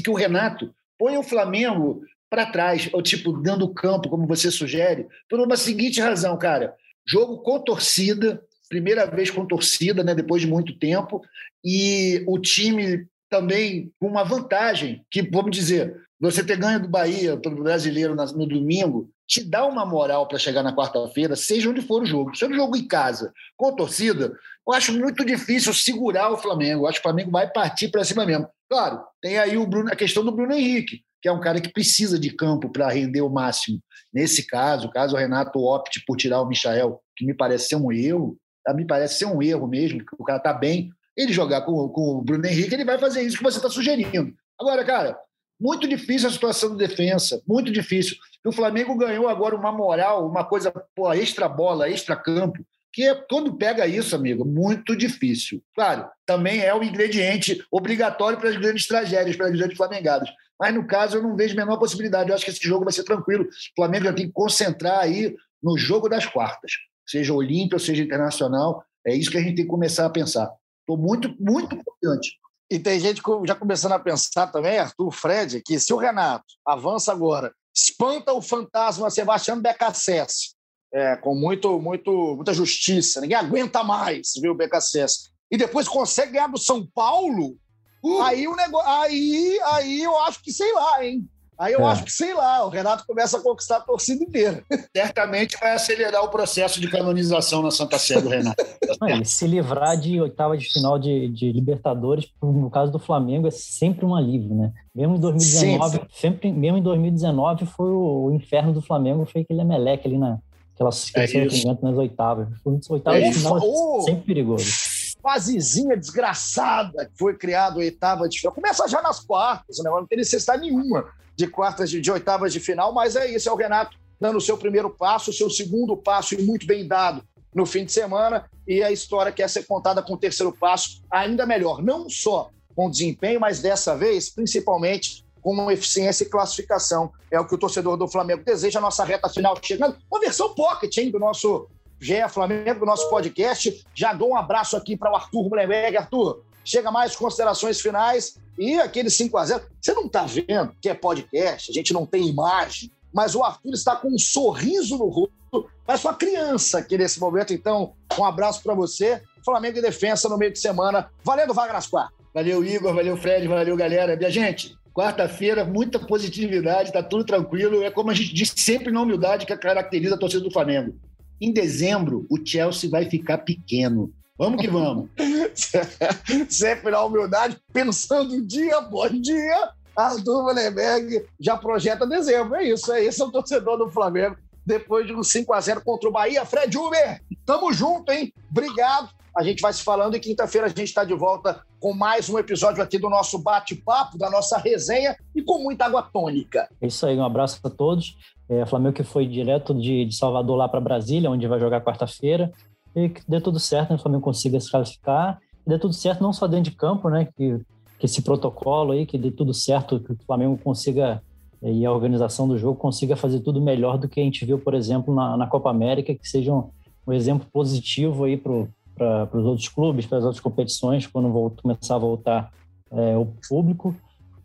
que 0.03 0.11
o 0.11 0.14
Renato 0.14 0.75
põe 0.98 1.16
o 1.16 1.22
Flamengo 1.22 2.02
para 2.30 2.46
trás, 2.46 2.88
ou 2.92 3.02
tipo, 3.02 3.32
dando 3.32 3.72
campo, 3.72 4.08
como 4.08 4.26
você 4.26 4.50
sugere, 4.50 5.06
por 5.28 5.40
uma 5.40 5.56
seguinte 5.56 6.00
razão, 6.00 6.37
cara. 6.37 6.74
Jogo 7.06 7.38
com 7.38 7.58
torcida, 7.58 8.42
primeira 8.68 9.06
vez 9.06 9.30
com 9.30 9.46
torcida, 9.46 10.04
né, 10.04 10.14
depois 10.14 10.42
de 10.42 10.48
muito 10.48 10.78
tempo, 10.78 11.22
e 11.64 12.22
o 12.26 12.38
time 12.38 13.06
também 13.30 13.92
com 13.98 14.08
uma 14.08 14.24
vantagem, 14.24 15.04
que, 15.11 15.22
vamos 15.22 15.50
dizer, 15.50 15.96
você 16.20 16.42
ter 16.42 16.56
ganho 16.56 16.80
do 16.80 16.88
Bahia 16.88 17.37
pelo 17.37 17.62
brasileiro 17.62 18.14
no 18.14 18.46
domingo, 18.46 19.11
te 19.26 19.44
dá 19.44 19.66
uma 19.66 19.87
moral 19.87 20.26
para 20.26 20.38
chegar 20.38 20.62
na 20.62 20.74
quarta-feira, 20.74 21.37
seja 21.37 21.68
onde 21.68 21.82
for 21.82 22.02
o 22.02 22.06
jogo. 22.06 22.34
Se 22.34 22.44
é 22.44 22.48
um 22.48 22.54
jogo 22.54 22.76
em 22.76 22.87
casa, 22.87 23.32
com 23.56 23.76
torcida, 23.76 24.34
eu 24.66 24.72
acho 24.72 24.92
muito 24.92 25.24
difícil 25.24 25.72
segurar 25.72 26.32
o 26.32 26.38
Flamengo. 26.38 26.82
Eu 26.82 26.87
acho 26.88 27.00
que 27.00 27.06
o 27.06 27.11
Flamengo 27.11 27.30
vai 27.30 27.48
partir 27.50 27.88
para 27.88 28.04
cima 28.04 28.26
mesmo. 28.26 28.48
Claro, 28.68 29.02
tem 29.20 29.38
aí 29.38 29.57
o 29.57 29.66
Bruno, 29.66 29.90
a 29.90 29.96
questão 29.96 30.24
do 30.24 30.33
Bruno 30.33 30.52
Henrique, 30.52 31.02
que 31.22 31.28
é 31.28 31.33
um 31.33 31.40
cara 31.40 31.61
que 31.61 31.72
precisa 31.72 32.18
de 32.18 32.31
campo 32.31 32.70
para 32.70 32.90
render 32.90 33.22
o 33.22 33.31
máximo. 33.31 33.81
Nesse 34.12 34.46
caso, 34.46 34.90
caso 34.90 35.16
o 35.16 35.18
Renato 35.18 35.59
opte 35.61 36.02
por 36.07 36.16
tirar 36.16 36.40
o 36.40 36.46
Michael, 36.46 37.00
que 37.16 37.24
me 37.24 37.35
parece 37.35 37.68
ser 37.68 37.76
um 37.76 37.90
erro, 37.90 38.38
tá? 38.64 38.74
me 38.74 38.87
parece 38.87 39.18
ser 39.18 39.26
um 39.26 39.42
erro 39.42 39.66
mesmo, 39.66 40.00
que 40.00 40.16
o 40.18 40.24
cara 40.24 40.38
está 40.38 40.52
bem, 40.52 40.90
ele 41.16 41.33
jogar 41.33 41.62
com, 41.62 41.88
com 41.88 42.18
o 42.18 42.22
Bruno 42.22 42.46
Henrique, 42.46 42.74
ele 42.74 42.85
vai 42.85 42.98
fazer 42.98 43.22
isso 43.22 43.38
que 43.38 43.42
você 43.42 43.59
está 43.59 43.70
sugerindo. 43.70 44.35
Agora, 44.61 44.85
cara, 44.85 45.18
muito 45.61 45.88
difícil 45.88 46.28
a 46.28 46.33
situação 46.33 46.76
de 46.76 46.87
defesa, 46.87 47.42
muito 47.46 47.72
difícil. 47.72 48.16
O 48.46 48.52
Flamengo 48.52 48.96
ganhou 48.96 49.28
agora 49.28 49.57
uma 49.57 49.72
moral, 49.72 50.28
uma 50.28 50.44
coisa, 50.44 50.72
pô, 50.94 51.12
extra 51.12 51.48
bola, 51.48 51.90
extra 51.90 52.14
campo, 52.14 52.64
que 52.92 53.14
quando 53.29 53.57
pega 53.57 53.87
isso, 53.87 54.16
amigo, 54.16 54.44
muito 54.44 54.96
difícil. 54.96 55.62
Claro, 55.74 56.09
também 56.27 56.61
é 56.61 56.74
o 56.74 56.83
ingrediente 56.83 57.64
obrigatório 57.70 58.38
para 58.38 58.48
as 58.48 58.57
grandes 58.57 58.87
tragédias, 58.87 59.37
para 59.37 59.46
as 59.46 59.57
grandes 59.57 59.77
flamengadas. 59.77 60.29
Mas 60.59 60.74
no 60.74 60.87
caso, 60.87 61.16
eu 61.16 61.22
não 61.22 61.37
vejo 61.37 61.55
a 61.55 61.57
menor 61.57 61.79
possibilidade. 61.79 62.31
Eu 62.31 62.35
acho 62.35 62.44
que 62.44 62.51
esse 62.51 62.66
jogo 62.66 62.85
vai 62.85 62.92
ser 62.92 63.05
tranquilo. 63.05 63.44
O 63.44 63.48
Flamengo 63.77 64.07
já 64.07 64.12
tem 64.12 64.27
que 64.27 64.33
concentrar 64.33 65.01
aí 65.01 65.37
no 65.62 65.77
jogo 65.77 66.09
das 66.09 66.27
quartas, 66.27 66.72
seja 67.07 67.33
Olímpia, 67.33 67.79
seja 67.79 68.03
Internacional. 68.03 68.85
É 69.07 69.14
isso 69.14 69.31
que 69.31 69.38
a 69.38 69.40
gente 69.40 69.57
tem 69.57 69.64
que 69.64 69.70
começar 69.70 70.07
a 70.07 70.11
pensar. 70.11 70.51
Estou 70.81 70.96
muito, 70.96 71.35
muito 71.38 71.77
confiante. 71.85 72.33
E 72.70 72.79
tem 72.79 73.01
gente 73.01 73.22
já 73.46 73.55
começando 73.55 73.92
a 73.92 73.98
pensar 73.98 74.46
também, 74.48 74.79
Arthur, 74.79 75.11
Fred, 75.11 75.62
que 75.62 75.81
se 75.81 75.92
o 75.92 75.96
Renato 75.96 76.44
avança 76.66 77.11
agora, 77.11 77.53
espanta 77.74 78.33
o 78.33 78.42
fantasma 78.42 79.11
Sebastião 79.11 79.61
Becassese, 79.61 80.55
é, 80.92 81.16
com 81.16 81.35
muito, 81.35 81.79
muito, 81.81 82.11
muita 82.37 82.55
justiça. 82.55 83.20
Ninguém 83.20 83.37
aguenta 83.37 83.83
mais, 83.83 84.33
viu, 84.40 84.53
o 84.53 84.55
BKSS. 84.55 85.31
E 85.51 85.57
depois 85.57 85.88
consegue 85.88 86.33
ganhar 86.33 86.48
do 86.48 86.59
São 86.59 86.87
Paulo. 86.94 87.57
Uh. 88.03 88.22
Aí 88.22 88.46
o 88.46 88.55
negócio. 88.55 88.88
Aí, 88.88 89.59
aí 89.64 90.03
eu 90.03 90.16
acho 90.20 90.42
que, 90.42 90.53
sei 90.53 90.72
lá, 90.72 91.05
hein? 91.05 91.29
Aí 91.59 91.72
eu 91.72 91.81
é. 91.81 91.85
acho 91.87 92.05
que, 92.05 92.12
sei 92.12 92.33
lá, 92.33 92.64
o 92.64 92.68
Renato 92.68 93.05
começa 93.05 93.37
a 93.37 93.42
conquistar 93.42 93.79
a 93.79 93.81
torcida 93.81 94.22
inteira. 94.22 94.62
Certamente 94.96 95.57
vai 95.61 95.72
acelerar 95.72 96.22
o 96.22 96.29
processo 96.29 96.81
de 96.81 96.88
canonização 96.88 97.62
na 97.62 97.72
Santa 97.72 97.98
Sé 97.98 98.20
do 98.20 98.29
Renato. 98.29 98.64
Não, 99.03 99.24
se 99.24 99.46
livrar 99.46 99.96
de 99.98 100.20
oitava 100.20 100.57
de 100.57 100.72
final 100.72 100.98
de, 100.98 101.29
de, 101.29 101.51
Libertadores, 101.51 102.27
no 102.40 102.70
caso 102.70 102.92
do 102.92 102.98
Flamengo, 103.01 103.48
é 103.48 103.51
sempre 103.51 104.07
um 104.07 104.14
alívio, 104.14 104.55
né? 104.55 104.72
Mesmo 104.94 105.16
em 105.16 105.20
2019, 105.20 106.01
sempre, 106.12 106.53
mesmo 106.53 106.79
em 106.79 106.83
2019 106.83 107.66
foi 107.66 107.90
o, 107.90 108.31
inferno 108.33 108.72
do 108.72 108.81
Flamengo, 108.81 109.27
foi 109.27 109.42
aquele 109.42 109.61
Emelec 109.61 110.07
ali 110.07 110.16
na 110.16 110.38
aquelas 110.78 111.12
é 111.14 111.82
nas 111.82 111.96
oitavas. 111.96 112.48
Oitavas 112.64 113.22
é 113.22 113.32
final 113.32 113.58
é 113.58 114.02
sempre 114.02 114.24
perigoso 114.24 114.98
fasezinha 115.20 115.96
desgraçada 115.96 117.06
que 117.06 117.18
foi 117.18 117.36
criada 117.36 117.78
oitava 117.78 118.28
de 118.28 118.38
final. 118.38 118.54
Começa 118.54 118.86
já 118.88 119.02
nas 119.02 119.20
quartas, 119.20 119.78
né? 119.78 119.90
não 119.90 120.06
tem 120.06 120.16
necessidade 120.18 120.62
nenhuma 120.62 121.06
de 121.36 121.46
quartas 121.46 121.90
de, 121.90 122.00
de 122.00 122.10
oitavas 122.10 122.52
de 122.52 122.60
final, 122.60 122.92
mas 122.92 123.16
é 123.16 123.30
isso, 123.30 123.48
é 123.48 123.52
o 123.52 123.56
Renato 123.56 123.96
dando 124.20 124.38
o 124.38 124.40
seu 124.40 124.56
primeiro 124.56 124.90
passo, 124.90 125.30
o 125.30 125.34
seu 125.34 125.48
segundo 125.50 125.96
passo 125.96 126.34
e 126.34 126.42
muito 126.42 126.66
bem 126.66 126.86
dado 126.86 127.22
no 127.54 127.64
fim 127.64 127.84
de 127.84 127.92
semana, 127.92 128.48
e 128.66 128.82
a 128.82 128.90
história 128.90 129.32
quer 129.32 129.48
ser 129.48 129.64
contada 129.64 130.02
com 130.02 130.14
o 130.14 130.18
terceiro 130.18 130.52
passo 130.52 131.02
ainda 131.10 131.46
melhor, 131.46 131.82
não 131.82 132.08
só 132.08 132.50
com 132.74 132.90
desempenho, 132.90 133.40
mas 133.40 133.60
dessa 133.60 133.96
vez, 133.96 134.30
principalmente 134.30 135.24
com 135.56 135.70
eficiência 135.70 136.24
e 136.24 136.28
classificação. 136.28 137.11
É 137.30 137.40
o 137.40 137.46
que 137.46 137.54
o 137.54 137.58
torcedor 137.58 137.96
do 137.96 138.06
Flamengo 138.06 138.44
deseja. 138.44 138.78
A 138.78 138.82
nossa 138.82 139.02
reta 139.02 139.30
final 139.30 139.56
chegando. 139.62 139.96
Uma 140.11 140.20
versão 140.20 140.54
pocket, 140.54 140.94
hein, 140.98 141.11
do 141.11 141.18
nosso 141.18 141.66
GE 141.98 142.28
Flamengo, 142.28 142.80
do 142.80 142.87
nosso 142.87 143.08
podcast. 143.08 143.84
Já 143.94 144.12
dou 144.12 144.30
um 144.30 144.37
abraço 144.37 144.76
aqui 144.76 144.94
para 144.94 145.11
o 145.11 145.16
Arthur 145.16 145.48
Mullenberg. 145.48 145.96
Arthur, 145.96 146.42
chega 146.62 146.90
mais 146.90 147.16
considerações 147.16 147.80
finais 147.80 148.38
e 148.58 148.78
aquele 148.78 149.08
5 149.08 149.38
a 149.38 149.44
0 149.46 149.64
Você 149.80 149.94
não 149.94 150.04
está 150.04 150.24
vendo 150.24 150.74
que 150.82 150.88
é 150.88 150.94
podcast, 150.94 151.70
a 151.70 151.74
gente 151.74 151.94
não 151.94 152.04
tem 152.04 152.28
imagem, 152.28 152.90
mas 153.12 153.34
o 153.34 153.42
Arthur 153.42 153.72
está 153.72 153.96
com 153.96 154.08
um 154.08 154.18
sorriso 154.18 154.98
no 154.98 155.08
rosto, 155.08 155.70
parece 155.87 156.06
uma 156.06 156.14
criança 156.14 156.78
aqui 156.78 156.98
nesse 156.98 157.18
momento. 157.18 157.54
Então, 157.54 157.94
um 158.18 158.24
abraço 158.24 158.62
para 158.62 158.74
você. 158.74 159.22
Flamengo 159.42 159.78
e 159.78 159.82
defesa 159.82 160.28
no 160.28 160.37
meio 160.37 160.52
de 160.52 160.58
semana. 160.58 161.08
Valendo, 161.24 161.54
Vaga 161.54 161.72
nas. 161.72 161.88
Valeu, 162.34 162.62
Igor. 162.62 162.94
Valeu, 162.94 163.16
Fred. 163.16 163.48
Valeu, 163.48 163.76
galera. 163.76 164.14
Minha 164.14 164.30
gente, 164.30 164.76
quarta-feira, 164.98 165.64
muita 165.64 166.00
positividade, 166.00 166.92
tá 166.92 167.00
tudo 167.00 167.24
tranquilo. 167.24 167.84
É 167.84 167.90
como 167.90 168.11
a 168.11 168.14
gente 168.14 168.34
diz 168.34 168.52
sempre 168.56 168.90
na 168.90 169.00
humildade 169.00 169.46
que 169.46 169.56
caracteriza 169.56 170.16
a 170.16 170.18
torcida 170.18 170.42
do 170.42 170.50
Flamengo. 170.50 170.96
Em 171.40 171.52
dezembro, 171.52 172.26
o 172.28 172.37
Chelsea 172.44 172.90
vai 172.90 173.08
ficar 173.08 173.38
pequeno. 173.38 174.12
Vamos 174.37 174.61
que 174.61 174.68
vamos. 174.68 175.08
Sempre 176.48 176.92
na 176.92 177.02
humildade, 177.02 177.56
pensando 177.72 178.40
dia, 178.46 178.80
bom 178.82 179.08
dia. 179.08 179.70
Arthur 179.96 180.44
Vandenberg 180.44 181.24
já 181.40 181.56
projeta 181.56 182.06
dezembro. 182.06 182.54
É 182.54 182.64
isso, 182.64 182.92
é 182.92 183.04
isso, 183.04 183.20
é 183.20 183.26
o 183.26 183.32
torcedor 183.32 183.76
do 183.78 183.90
Flamengo. 183.90 184.37
Depois 184.68 185.07
de 185.07 185.14
um 185.14 185.22
5 185.22 185.50
a 185.54 185.61
0 185.62 185.81
contra 185.83 186.11
o 186.11 186.12
Bahia. 186.12 186.44
Fred 186.44 186.76
Uber, 186.76 187.22
tamo 187.46 187.72
junto, 187.72 188.12
hein? 188.12 188.31
Obrigado. 188.50 189.09
A 189.35 189.42
gente 189.42 189.62
vai 189.62 189.72
se 189.72 189.83
falando 189.83 190.14
e 190.14 190.20
quinta-feira 190.20 190.66
a 190.66 190.68
gente 190.68 190.85
está 190.85 191.04
de 191.04 191.14
volta 191.14 191.62
com 191.81 191.94
mais 191.94 192.28
um 192.28 192.38
episódio 192.38 192.83
aqui 192.83 192.98
do 192.98 193.09
nosso 193.09 193.38
bate-papo, 193.38 194.18
da 194.18 194.28
nossa 194.28 194.59
resenha 194.59 195.16
e 195.35 195.42
com 195.42 195.62
muita 195.62 195.87
água 195.87 196.02
tônica. 196.02 196.68
É 196.83 196.87
isso 196.87 197.07
aí, 197.07 197.16
um 197.16 197.24
abraço 197.24 197.59
a 197.64 197.70
todos. 197.70 198.18
É, 198.46 198.66
Flamengo 198.66 198.94
que 198.94 199.02
foi 199.02 199.26
direto 199.26 199.72
de, 199.72 200.04
de 200.04 200.14
Salvador 200.14 200.59
lá 200.59 200.68
para 200.68 200.83
Brasília, 200.83 201.31
onde 201.31 201.46
vai 201.46 201.59
jogar 201.59 201.81
quarta-feira 201.81 202.52
e 202.94 203.09
que 203.09 203.22
dê 203.26 203.40
tudo 203.40 203.59
certo, 203.59 203.88
né? 203.88 203.96
O 203.96 204.02
Flamengo 204.02 204.22
consiga 204.22 204.61
se 204.61 204.70
classificar, 204.70 205.38
e 205.66 205.70
dê 205.70 205.78
tudo 205.78 205.94
certo 205.94 206.22
não 206.22 206.35
só 206.35 206.46
dentro 206.46 206.70
de 206.70 206.76
campo, 206.76 207.09
né? 207.09 207.26
Que, 207.35 207.59
que 207.98 208.04
esse 208.04 208.20
protocolo 208.20 208.92
aí, 208.92 209.07
que 209.07 209.16
dê 209.16 209.31
tudo 209.31 209.54
certo, 209.54 209.98
que 209.98 210.12
o 210.12 210.18
Flamengo 210.26 210.59
consiga 210.59 211.22
e 211.62 211.85
a 211.85 211.92
organização 211.92 212.47
do 212.47 212.57
jogo 212.57 212.79
consiga 212.79 213.16
fazer 213.16 213.40
tudo 213.40 213.61
melhor 213.61 213.99
do 213.99 214.09
que 214.09 214.21
a 214.21 214.23
gente 214.23 214.44
viu, 214.44 214.59
por 214.59 214.75
exemplo, 214.75 215.14
na, 215.14 215.37
na 215.37 215.47
Copa 215.47 215.71
América, 215.71 216.14
que 216.14 216.29
seja 216.29 216.53
um, 216.53 216.71
um 217.07 217.12
exemplo 217.12 217.49
positivo 217.53 218.25
aí 218.25 218.37
para 218.37 219.29
os 219.33 219.44
outros 219.44 219.68
clubes, 219.68 220.07
para 220.07 220.18
as 220.18 220.25
outras 220.25 220.40
competições, 220.40 221.07
quando 221.07 221.31
volta, 221.31 221.62
começar 221.62 221.97
a 221.97 221.99
voltar 221.99 222.53
é, 222.90 223.16
o 223.16 223.27
público 223.49 223.94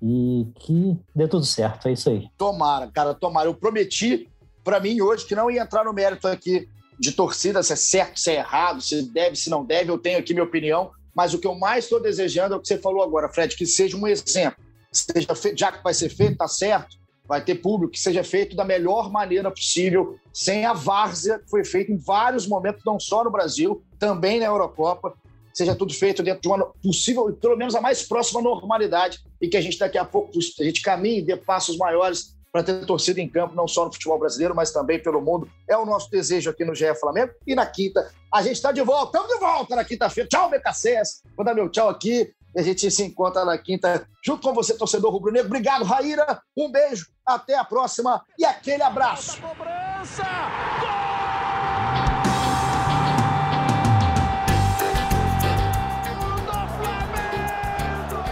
e 0.01 0.47
que 0.55 0.97
dê 1.15 1.27
tudo 1.27 1.45
certo, 1.45 1.87
é 1.87 1.93
isso 1.93 2.09
aí. 2.09 2.27
Tomara, 2.37 2.87
cara, 2.87 3.13
tomara. 3.13 3.47
Eu 3.47 3.53
prometi 3.53 4.27
para 4.63 4.79
mim 4.79 4.99
hoje 5.01 5.25
que 5.25 5.35
não 5.35 5.49
ia 5.49 5.61
entrar 5.61 5.85
no 5.85 5.93
mérito 5.93 6.27
aqui 6.27 6.67
de 6.99 7.11
torcida, 7.11 7.61
se 7.63 7.73
é 7.73 7.75
certo, 7.75 8.19
se 8.19 8.31
é 8.31 8.35
errado, 8.35 8.81
se 8.81 9.01
deve, 9.03 9.35
se 9.35 9.49
não 9.49 9.63
deve, 9.63 9.91
eu 9.91 9.97
tenho 9.97 10.19
aqui 10.19 10.33
minha 10.33 10.43
opinião, 10.43 10.91
mas 11.15 11.33
o 11.33 11.39
que 11.39 11.47
eu 11.47 11.55
mais 11.55 11.85
estou 11.85 12.01
desejando 12.01 12.53
é 12.53 12.57
o 12.57 12.59
que 12.59 12.67
você 12.67 12.77
falou 12.77 13.03
agora, 13.03 13.29
Fred, 13.29 13.55
que 13.55 13.65
seja 13.65 13.95
um 13.95 14.07
exemplo. 14.07 14.63
Seja 14.91 15.33
feito, 15.35 15.57
já 15.57 15.71
que 15.71 15.83
vai 15.83 15.93
ser 15.93 16.09
feito, 16.09 16.33
está 16.33 16.47
certo, 16.47 16.97
vai 17.27 17.43
ter 17.43 17.55
público, 17.55 17.93
que 17.93 17.99
seja 17.99 18.23
feito 18.23 18.55
da 18.55 18.65
melhor 18.65 19.11
maneira 19.11 19.49
possível, 19.49 20.17
sem 20.33 20.65
a 20.65 20.73
várzea 20.73 21.39
que 21.39 21.49
foi 21.49 21.63
feita 21.63 21.91
em 21.91 21.97
vários 21.97 22.47
momentos, 22.47 22.83
não 22.85 22.99
só 22.99 23.23
no 23.23 23.31
Brasil, 23.31 23.83
também 23.97 24.39
na 24.39 24.45
Eurocopa. 24.45 25.13
Seja 25.53 25.75
tudo 25.75 25.93
feito 25.93 26.23
dentro 26.23 26.41
de 26.41 26.47
uma 26.47 26.65
possível, 26.83 27.31
pelo 27.33 27.55
menos 27.55 27.75
a 27.75 27.81
mais 27.81 28.03
próxima 28.03 28.41
normalidade, 28.41 29.19
e 29.39 29.47
que 29.47 29.55
a 29.55 29.61
gente 29.61 29.77
daqui 29.77 29.97
a 29.97 30.05
pouco 30.05 30.31
a 30.59 30.63
gente 30.63 30.81
caminhe, 30.81 31.21
dê 31.21 31.37
passos 31.37 31.77
maiores 31.77 32.35
para 32.51 32.63
ter 32.63 32.85
torcida 32.85 33.19
em 33.19 33.27
campo, 33.27 33.55
não 33.55 33.67
só 33.67 33.85
no 33.85 33.91
futebol 33.91 34.19
brasileiro, 34.19 34.53
mas 34.53 34.71
também 34.71 35.01
pelo 35.01 35.19
mundo. 35.19 35.49
É 35.67 35.75
o 35.75 35.85
nosso 35.85 36.09
desejo 36.11 36.51
aqui 36.51 36.63
no 36.63 36.75
GE 36.75 36.93
Flamengo. 36.99 37.33
E 37.47 37.55
na 37.55 37.65
quinta, 37.65 38.11
a 38.31 38.43
gente 38.43 38.53
está 38.57 38.71
de 38.71 38.81
volta. 38.83 39.17
Estamos 39.17 39.33
de 39.33 39.39
volta 39.39 39.75
na 39.75 39.83
quinta-feira. 39.83 40.29
Tchau, 40.29 40.51
BKCS. 40.51 41.23
Vou 41.35 41.43
dar 41.43 41.55
meu 41.55 41.67
tchau 41.67 41.89
aqui. 41.89 42.31
E 42.55 42.59
a 42.59 42.63
gente 42.63 42.89
se 42.91 43.03
encontra 43.03 43.43
na 43.43 43.57
quinta, 43.57 44.07
junto 44.23 44.47
com 44.47 44.53
você, 44.53 44.77
torcedor 44.77 45.11
rubro-negro. 45.11 45.47
Obrigado, 45.47 45.83
Raíra. 45.83 46.41
Um 46.55 46.71
beijo. 46.71 47.07
Até 47.25 47.57
a 47.57 47.63
próxima. 47.63 48.23
E 48.37 48.45
aquele 48.45 48.83
abraço. 48.83 49.41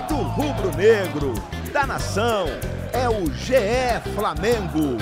Do 0.08 0.16
rubro-negro, 0.16 1.34
da 1.72 1.88
nação 1.88 2.46
é 2.94 3.10
o 3.10 3.26
GE 3.34 4.14
Flamengo. 4.14 4.98